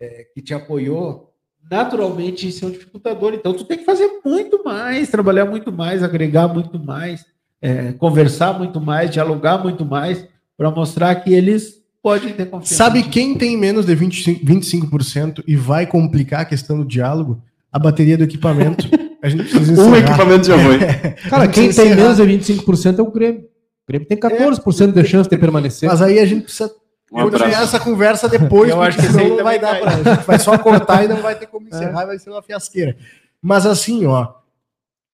é, 0.00 0.26
que 0.34 0.40
te 0.40 0.54
apoiou. 0.54 1.32
Naturalmente, 1.70 2.48
isso 2.48 2.64
é 2.64 2.68
um 2.68 2.70
dificultador. 2.70 3.34
Então, 3.34 3.52
tu 3.52 3.64
tem 3.64 3.78
que 3.78 3.84
fazer 3.84 4.20
muito 4.24 4.62
mais, 4.64 5.10
trabalhar 5.10 5.44
muito 5.44 5.70
mais, 5.70 6.02
agregar 6.02 6.48
muito 6.48 6.78
mais, 6.78 7.24
é, 7.60 7.92
conversar 7.92 8.58
muito 8.58 8.80
mais, 8.80 9.10
dialogar 9.10 9.58
muito 9.58 9.84
mais, 9.84 10.26
para 10.56 10.70
mostrar 10.70 11.14
que 11.16 11.32
eles 11.32 11.78
pode 12.02 12.32
ter 12.32 12.46
confiança. 12.46 12.74
Sabe 12.74 13.02
quem 13.02 13.36
tem 13.36 13.56
menos 13.56 13.84
de 13.84 13.94
25%, 13.94 14.44
25% 14.44 15.44
e 15.46 15.56
vai 15.56 15.86
complicar 15.86 16.40
a 16.40 16.44
questão 16.44 16.78
do 16.78 16.84
diálogo? 16.84 17.42
A 17.70 17.78
bateria 17.78 18.16
do 18.16 18.24
equipamento. 18.24 18.88
A 19.22 19.28
gente 19.28 19.44
precisa 19.44 19.82
um 19.84 19.94
equipamento 19.94 20.46
já 20.46 20.58
foi. 20.58 20.78
Cara, 21.28 21.48
quem 21.48 21.70
tem 21.70 21.94
menos 21.94 22.16
de 22.16 22.22
25% 22.22 22.98
é 22.98 23.02
o 23.02 23.10
Grêmio. 23.10 23.40
O 23.42 23.86
Grêmio 23.86 24.08
tem 24.08 24.18
14% 24.18 24.88
é. 24.88 25.02
de 25.02 25.08
chance 25.08 25.28
de 25.28 25.36
permanecer. 25.36 25.88
Mas 25.88 26.00
aí 26.00 26.18
a 26.18 26.24
gente 26.24 26.44
precisa 26.44 26.70
um 27.12 27.22
continuar 27.22 27.62
essa 27.62 27.80
conversa 27.80 28.28
depois, 28.28 28.70
Eu 28.70 28.82
acho 28.82 28.98
que 28.98 29.06
senão 29.06 29.36
não 29.36 29.44
vai 29.44 29.58
dar 29.58 29.80
pra. 29.80 29.92
A 29.92 29.96
gente 29.96 30.26
vai 30.26 30.38
só 30.38 30.58
cortar 30.58 31.04
e 31.04 31.08
não 31.08 31.22
vai 31.22 31.34
ter 31.34 31.46
como 31.46 31.68
encerrar, 31.68 32.02
é. 32.02 32.06
vai 32.06 32.18
ser 32.18 32.30
uma 32.30 32.42
fiasqueira. 32.42 32.96
Mas 33.40 33.66
assim, 33.66 34.06
ó. 34.06 34.34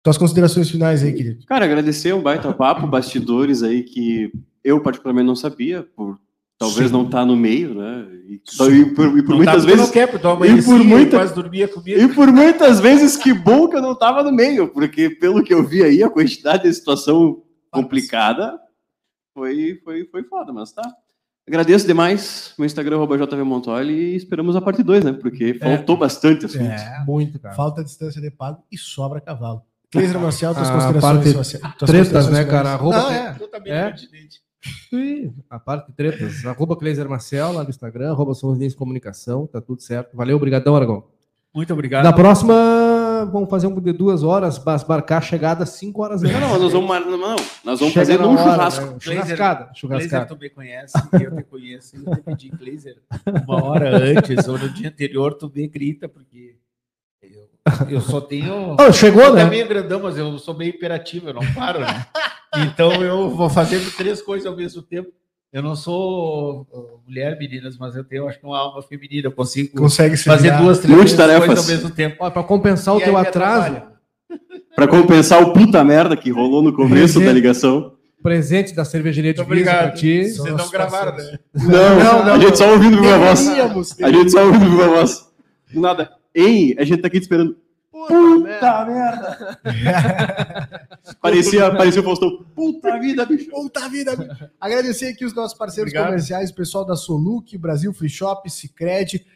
Tuas 0.03 0.18
considerações 0.18 0.70
finais 0.70 1.03
aí, 1.03 1.14
querido. 1.14 1.47
Cara, 1.47 1.64
agradecer 1.64 2.12
o 2.12 2.20
baita 2.20 2.53
papo, 2.53 2.86
bastidores 2.86 3.62
aí 3.62 3.82
que 3.82 4.30
eu 4.62 4.78
particularmente 4.82 5.26
não 5.26 5.34
sabia, 5.34 5.82
por 5.97 6.18
Talvez 6.57 6.86
Sim. 6.86 6.92
não 6.92 7.11
tá 7.11 7.26
no 7.26 7.36
meio, 7.36 7.74
né? 7.74 8.07
E, 8.26 8.34
e 8.34 8.95
por, 8.95 9.18
e 9.18 9.22
por 9.22 9.36
muitas 9.36 9.62
tá 9.62 9.66
vezes. 9.66 9.80
Não 9.80 9.90
quer, 9.90 10.07
porque 10.07 10.47
e 10.47 10.62
por 10.62 10.84
muita, 10.84 11.18
quase 11.18 11.34
dormia 11.34 11.66
comigo. 11.66 12.01
E 12.01 12.14
por 12.14 12.32
muitas 12.32 12.80
vezes, 12.80 13.16
que 13.16 13.34
bom 13.34 13.68
que 13.68 13.76
eu 13.76 13.82
não 13.82 13.95
tava 13.95 14.22
no 14.22 14.32
meio, 14.32 14.68
porque 14.68 15.11
pelo 15.11 15.42
que 15.42 15.53
eu 15.53 15.64
vi 15.64 15.82
aí, 15.82 16.03
a 16.03 16.09
quantidade 16.09 16.62
de 16.62 16.72
situação 16.72 17.42
complicada 17.72 18.59
foi, 19.34 19.80
foi, 19.84 20.05
foi 20.07 20.22
foda, 20.22 20.53
mas 20.53 20.72
tá. 20.72 20.82
Agradeço 21.47 21.86
demais. 21.86 22.55
Meu 22.59 22.64
Instagram 22.64 23.03
é 23.03 23.26
JVMontoli 23.26 23.92
e 23.92 24.16
esperamos 24.16 24.57
a 24.57 24.62
parte 24.62 24.82
2, 24.82 25.05
né? 25.05 25.12
Porque 25.12 25.59
é. 25.61 25.64
faltou 25.64 25.97
bastante 25.97 26.47
assunto. 26.47 26.64
É, 26.64 27.05
muito, 27.07 27.38
cara. 27.38 27.55
Falta 27.55 27.84
distância 27.84 28.20
de 28.20 28.30
pago 28.30 28.62
e 28.72 28.78
sobra 28.78 29.20
cavalo. 29.20 29.62
Cleiser 29.90 30.18
Marcial, 30.18 30.55
tuas 30.55 30.70
considerações. 30.70 31.61
Parte 31.61 31.86
tretas, 31.86 32.28
né, 32.28 32.45
cara? 32.45 32.70
Arroba, 32.70 32.97
não, 32.97 33.11
é. 33.12 33.36
é. 33.66 33.95
E 34.92 35.30
a 35.51 35.59
parte 35.59 35.88
de 35.88 35.92
tretas, 35.92 36.45
arroba 36.47 36.76
Cleiser 36.76 37.09
Marcel 37.09 37.53
lá 37.53 37.62
no 37.62 37.70
Instagram, 37.70 38.11
arroba 38.11 38.34
Somos 38.34 38.74
Comunicação, 38.74 39.47
tá 39.47 39.61
tudo 39.61 39.82
certo. 39.82 40.16
Valeu, 40.16 40.36
obrigadão, 40.36 40.74
Aragão. 40.74 41.05
Muito 41.55 41.72
obrigado. 41.72 42.05
Na 42.05 42.12
próxima 42.12 42.55
vamos 43.31 43.51
fazer 43.51 43.66
um 43.66 43.81
de 43.81 43.93
duas 43.93 44.22
horas, 44.22 44.62
marcar 44.89 45.18
a 45.18 45.20
chegada 45.20 45.66
cinco 45.66 46.03
horas 46.03 46.22
antes. 46.22 46.33
Não, 46.33 46.49
não, 46.49 46.59
nós 46.59 46.72
vamos, 46.72 46.89
não, 46.89 47.18
não, 47.18 47.37
nós 47.64 47.81
vamos 47.81 47.95
fazer 47.95 48.18
num 48.18 48.37
churrasco. 48.37 48.87
Né? 48.87 48.97
Churrascada. 49.01 49.70
Churrascada. 49.75 50.27
tu 50.27 50.37
me 50.37 50.51
conhece, 50.51 50.95
eu 51.12 51.37
te 51.37 51.43
conheço. 51.45 51.97
Eu 51.97 52.14
te 52.14 52.20
pedi 52.22 52.49
Glazer 52.51 52.97
uma 53.47 53.64
hora 53.64 53.97
antes 53.97 54.47
ou 54.49 54.59
no 54.59 54.68
dia 54.68 54.89
anterior, 54.89 55.35
tu 55.35 55.51
me 55.55 55.66
grita, 55.66 56.09
porque 56.09 56.57
eu, 57.22 57.49
eu 57.89 58.01
só 58.01 58.20
tenho. 58.20 58.77
Oh, 58.81 58.93
chegou, 58.93 59.33
né? 59.33 59.43
É 59.43 59.45
meio 59.45 59.68
grandão, 59.68 60.01
mas 60.03 60.16
eu 60.16 60.39
sou 60.39 60.55
meio 60.55 60.70
imperativo, 60.70 61.29
eu 61.29 61.35
não 61.35 61.55
paro, 61.55 61.81
né? 61.81 62.07
Então 62.57 62.93
eu 63.03 63.31
vou 63.31 63.51
fazendo 63.51 63.91
três 63.97 64.22
coisas 64.22 64.47
ao 64.47 64.57
mesmo 64.57 64.83
tempo. 64.83 65.12
Eu 65.55 65.62
não 65.62 65.76
sou 65.76 66.66
mulher, 67.07 67.38
meninas, 67.38 67.78
mas 67.78 67.94
eu 67.94 68.02
tenho, 68.02 68.26
acho 68.26 68.40
que 68.40 68.44
uma 68.44 68.59
alma 68.59 68.82
feminina. 68.82 69.28
Eu 69.28 69.32
consigo 69.32 69.78
Consegue 69.78 70.16
fazer 70.16 70.50
duas, 70.59 70.80
três 70.80 71.14
coisas 71.14 71.59
ao 71.59 71.64
mesmo 71.64 71.90
tempo. 71.90 72.28
Para 72.28 72.42
compensar 72.42 72.92
e 72.94 72.96
o 72.96 73.00
teu 73.00 73.16
atraso. 73.16 73.80
Para 74.74 74.88
compensar 74.88 75.40
o 75.40 75.52
puta 75.52 75.84
merda 75.84 76.16
que 76.16 76.28
rolou 76.32 76.61
no 76.61 76.72
começo 76.72 77.14
presente, 77.14 77.24
da 77.24 77.32
ligação. 77.32 77.94
Presente 78.20 78.74
da 78.74 78.84
cervejaria 78.84 79.32
de 79.32 79.44
para 79.44 79.92
ti. 79.92 80.24
Vocês 80.24 80.57
não 80.57 80.68
gravaram, 80.68 81.16
né? 81.16 81.38
Não, 81.55 81.98
não, 82.00 82.24
não, 82.24 82.34
a 82.34 82.38
gente 82.40 82.59
só 82.59 82.72
ouvindo 82.72 83.00
viva 83.00 83.18
voz. 83.18 83.48
A 84.02 84.11
gente 84.11 84.32
só 84.32 84.44
ouvindo 84.44 84.68
viva 84.68 84.88
voz. 84.88 85.24
Nada. 85.72 86.11
Ei, 86.34 86.74
a 86.76 86.84
gente 86.84 87.00
tá 87.00 87.07
aqui 87.07 87.20
te 87.20 87.22
esperando. 87.22 87.57
Puta, 87.92 88.84
merda! 88.86 89.59
parecia, 91.25 91.70
parecia 91.75 92.01
o 92.03 92.05
Faustão. 92.05 92.45
Puta 92.55 93.01
vida, 93.01 93.25
bicho! 93.25 93.51
Puta 93.51 93.89
vida, 93.89 94.14
bicho! 94.14 94.51
Agradecer 94.61 95.09
aqui 95.09 95.25
os 95.25 95.35
nossos 95.35 95.57
parceiros 95.57 95.91
Obrigado. 95.91 96.11
comerciais, 96.11 96.51
o 96.51 96.55
pessoal 96.55 96.85
da 96.85 96.95
Soluc, 96.95 97.57
Brasil 97.57 97.93
Free 97.95 98.11
Shop, 98.11 98.49
Cicred, 98.51 99.27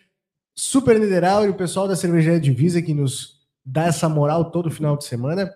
Super 0.55 1.01
Nideral 1.01 1.47
e 1.47 1.49
o 1.49 1.55
pessoal 1.55 1.89
da 1.89 1.97
Cervejaria 1.97 2.39
Divisa 2.39 2.83
que 2.83 2.93
nos 2.93 3.39
dá 3.65 3.87
essa 3.87 4.09
moral 4.09 4.51
todo 4.51 4.71
final 4.71 4.97
de 4.97 5.05
semana. 5.05 5.53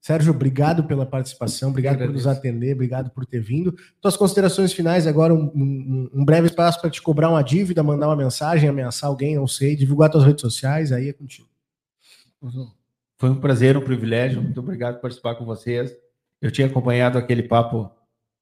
Sérgio, 0.00 0.34
obrigado 0.34 0.84
pela 0.84 1.06
participação, 1.06 1.70
obrigado 1.70 1.96
por 1.96 2.10
nos 2.10 2.26
atender, 2.26 2.74
obrigado 2.74 3.10
por 3.10 3.24
ter 3.24 3.40
vindo. 3.40 3.74
Tuas 4.02 4.16
considerações 4.16 4.70
finais, 4.70 5.06
agora 5.06 5.32
um, 5.32 5.50
um, 5.54 6.10
um 6.12 6.24
breve 6.24 6.48
espaço 6.48 6.78
para 6.78 6.90
te 6.90 7.00
cobrar 7.00 7.30
uma 7.30 7.42
dívida, 7.42 7.82
mandar 7.82 8.08
uma 8.08 8.16
mensagem, 8.16 8.68
ameaçar 8.68 9.08
alguém, 9.08 9.36
não 9.36 9.46
sei, 9.46 9.74
divulgar 9.74 10.10
tuas 10.10 10.24
redes 10.24 10.42
sociais, 10.42 10.92
aí 10.92 11.08
é 11.08 11.12
contigo. 11.14 11.48
Foi 13.18 13.30
um 13.30 13.40
prazer, 13.40 13.76
um 13.76 13.80
privilégio. 13.80 14.42
Muito 14.42 14.60
obrigado 14.60 14.96
por 14.96 15.02
participar 15.02 15.34
com 15.36 15.44
vocês. 15.44 15.94
Eu 16.40 16.50
tinha 16.50 16.66
acompanhado 16.66 17.16
aquele 17.16 17.42
papo 17.42 17.90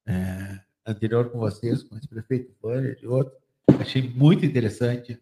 é, 0.07 0.59
anterior 0.85 1.29
com 1.29 1.39
vocês, 1.39 1.83
com 1.83 1.95
esse 1.95 2.07
prefeito 2.07 2.51
Vânia 2.61 2.97
e 3.01 3.07
outro. 3.07 3.33
Achei 3.79 4.01
muito 4.01 4.45
interessante 4.45 5.19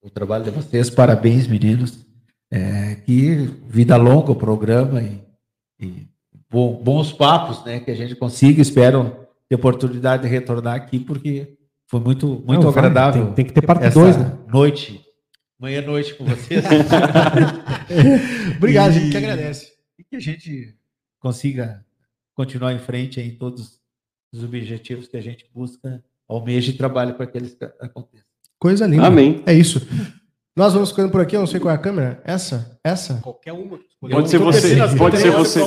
o 0.00 0.10
trabalho 0.10 0.44
de 0.44 0.50
vocês. 0.50 0.90
Parabéns, 0.90 1.46
meninos. 1.46 2.04
É, 2.50 2.96
que 2.96 3.34
vida 3.66 3.96
longa 3.96 4.32
o 4.32 4.36
programa 4.36 5.02
e, 5.02 5.22
e 5.80 6.08
bons 6.50 7.12
papos, 7.12 7.64
né? 7.64 7.80
Que 7.80 7.90
a 7.90 7.94
gente 7.94 8.14
consiga. 8.14 8.60
Espero 8.60 9.26
ter 9.48 9.54
oportunidade 9.54 10.24
de 10.24 10.28
retornar 10.28 10.74
aqui, 10.74 10.98
porque 10.98 11.56
foi 11.86 12.00
muito, 12.00 12.42
muito 12.46 12.62
Não, 12.62 12.68
agradável. 12.68 13.26
Tem, 13.26 13.34
tem, 13.34 13.44
que 13.46 13.52
ter 13.52 13.64
parte 13.64 13.88
2, 13.88 14.16
né? 14.16 14.38
Noite 14.48 15.02
manhã 15.62 15.80
noite 15.80 16.14
com 16.14 16.24
vocês. 16.24 16.64
Obrigado, 18.56 18.92
e, 18.92 18.96
a 18.96 19.00
gente 19.00 19.10
que 19.12 19.16
agradece. 19.16 19.72
E 19.96 20.02
que 20.02 20.16
a 20.16 20.20
gente 20.20 20.74
consiga 21.20 21.86
continuar 22.34 22.72
em 22.72 22.80
frente 22.80 23.20
em 23.20 23.30
todos 23.30 23.80
os 24.32 24.42
objetivos 24.42 25.06
que 25.06 25.16
a 25.16 25.20
gente 25.20 25.46
busca, 25.54 26.02
almeja 26.28 26.72
e 26.72 26.76
trabalha 26.76 27.14
para 27.14 27.26
que 27.28 27.38
eles 27.38 27.56
aconteçam. 27.80 28.26
Coisa 28.58 28.86
linda. 28.88 29.06
Amém. 29.06 29.40
É 29.46 29.54
isso. 29.54 29.86
Nós 30.56 30.72
vamos 30.74 30.90
ficando 30.90 31.10
por 31.12 31.20
aqui, 31.20 31.36
eu 31.36 31.40
não 31.40 31.46
sei 31.46 31.60
qual 31.60 31.70
é 31.72 31.76
a 31.76 31.78
câmera. 31.78 32.20
Essa? 32.24 32.78
Essa? 32.82 33.14
Qualquer 33.22 33.52
uma. 33.52 33.78
Pode 34.00 34.30
ser 34.30 34.38
você. 34.38 34.76
Pode 34.98 35.18
ser 35.18 35.30
você. 35.30 35.60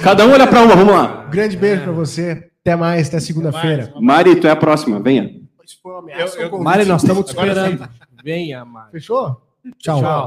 Cada 0.00 0.24
um 0.26 0.30
olha 0.30 0.46
para 0.46 0.62
uma, 0.62 0.76
vamos 0.76 0.94
lá. 0.94 1.26
Grande 1.26 1.56
beijo 1.56 1.82
para 1.82 1.92
você. 1.92 2.50
Até 2.60 2.76
mais, 2.76 3.08
até 3.08 3.18
segunda-feira. 3.18 3.92
Mari, 4.00 4.36
tu 4.36 4.46
é 4.46 4.50
a 4.50 4.56
próxima, 4.56 5.00
venha. 5.00 5.42
Mari, 6.60 6.84
nós 6.84 7.02
estamos 7.02 7.24
te 7.24 7.30
esperando. 7.30 7.88
Venha, 8.22 8.64
Mari. 8.64 8.92
Fechou? 8.92 9.40
Tchau. 9.78 10.00
Tchau. 10.00 10.20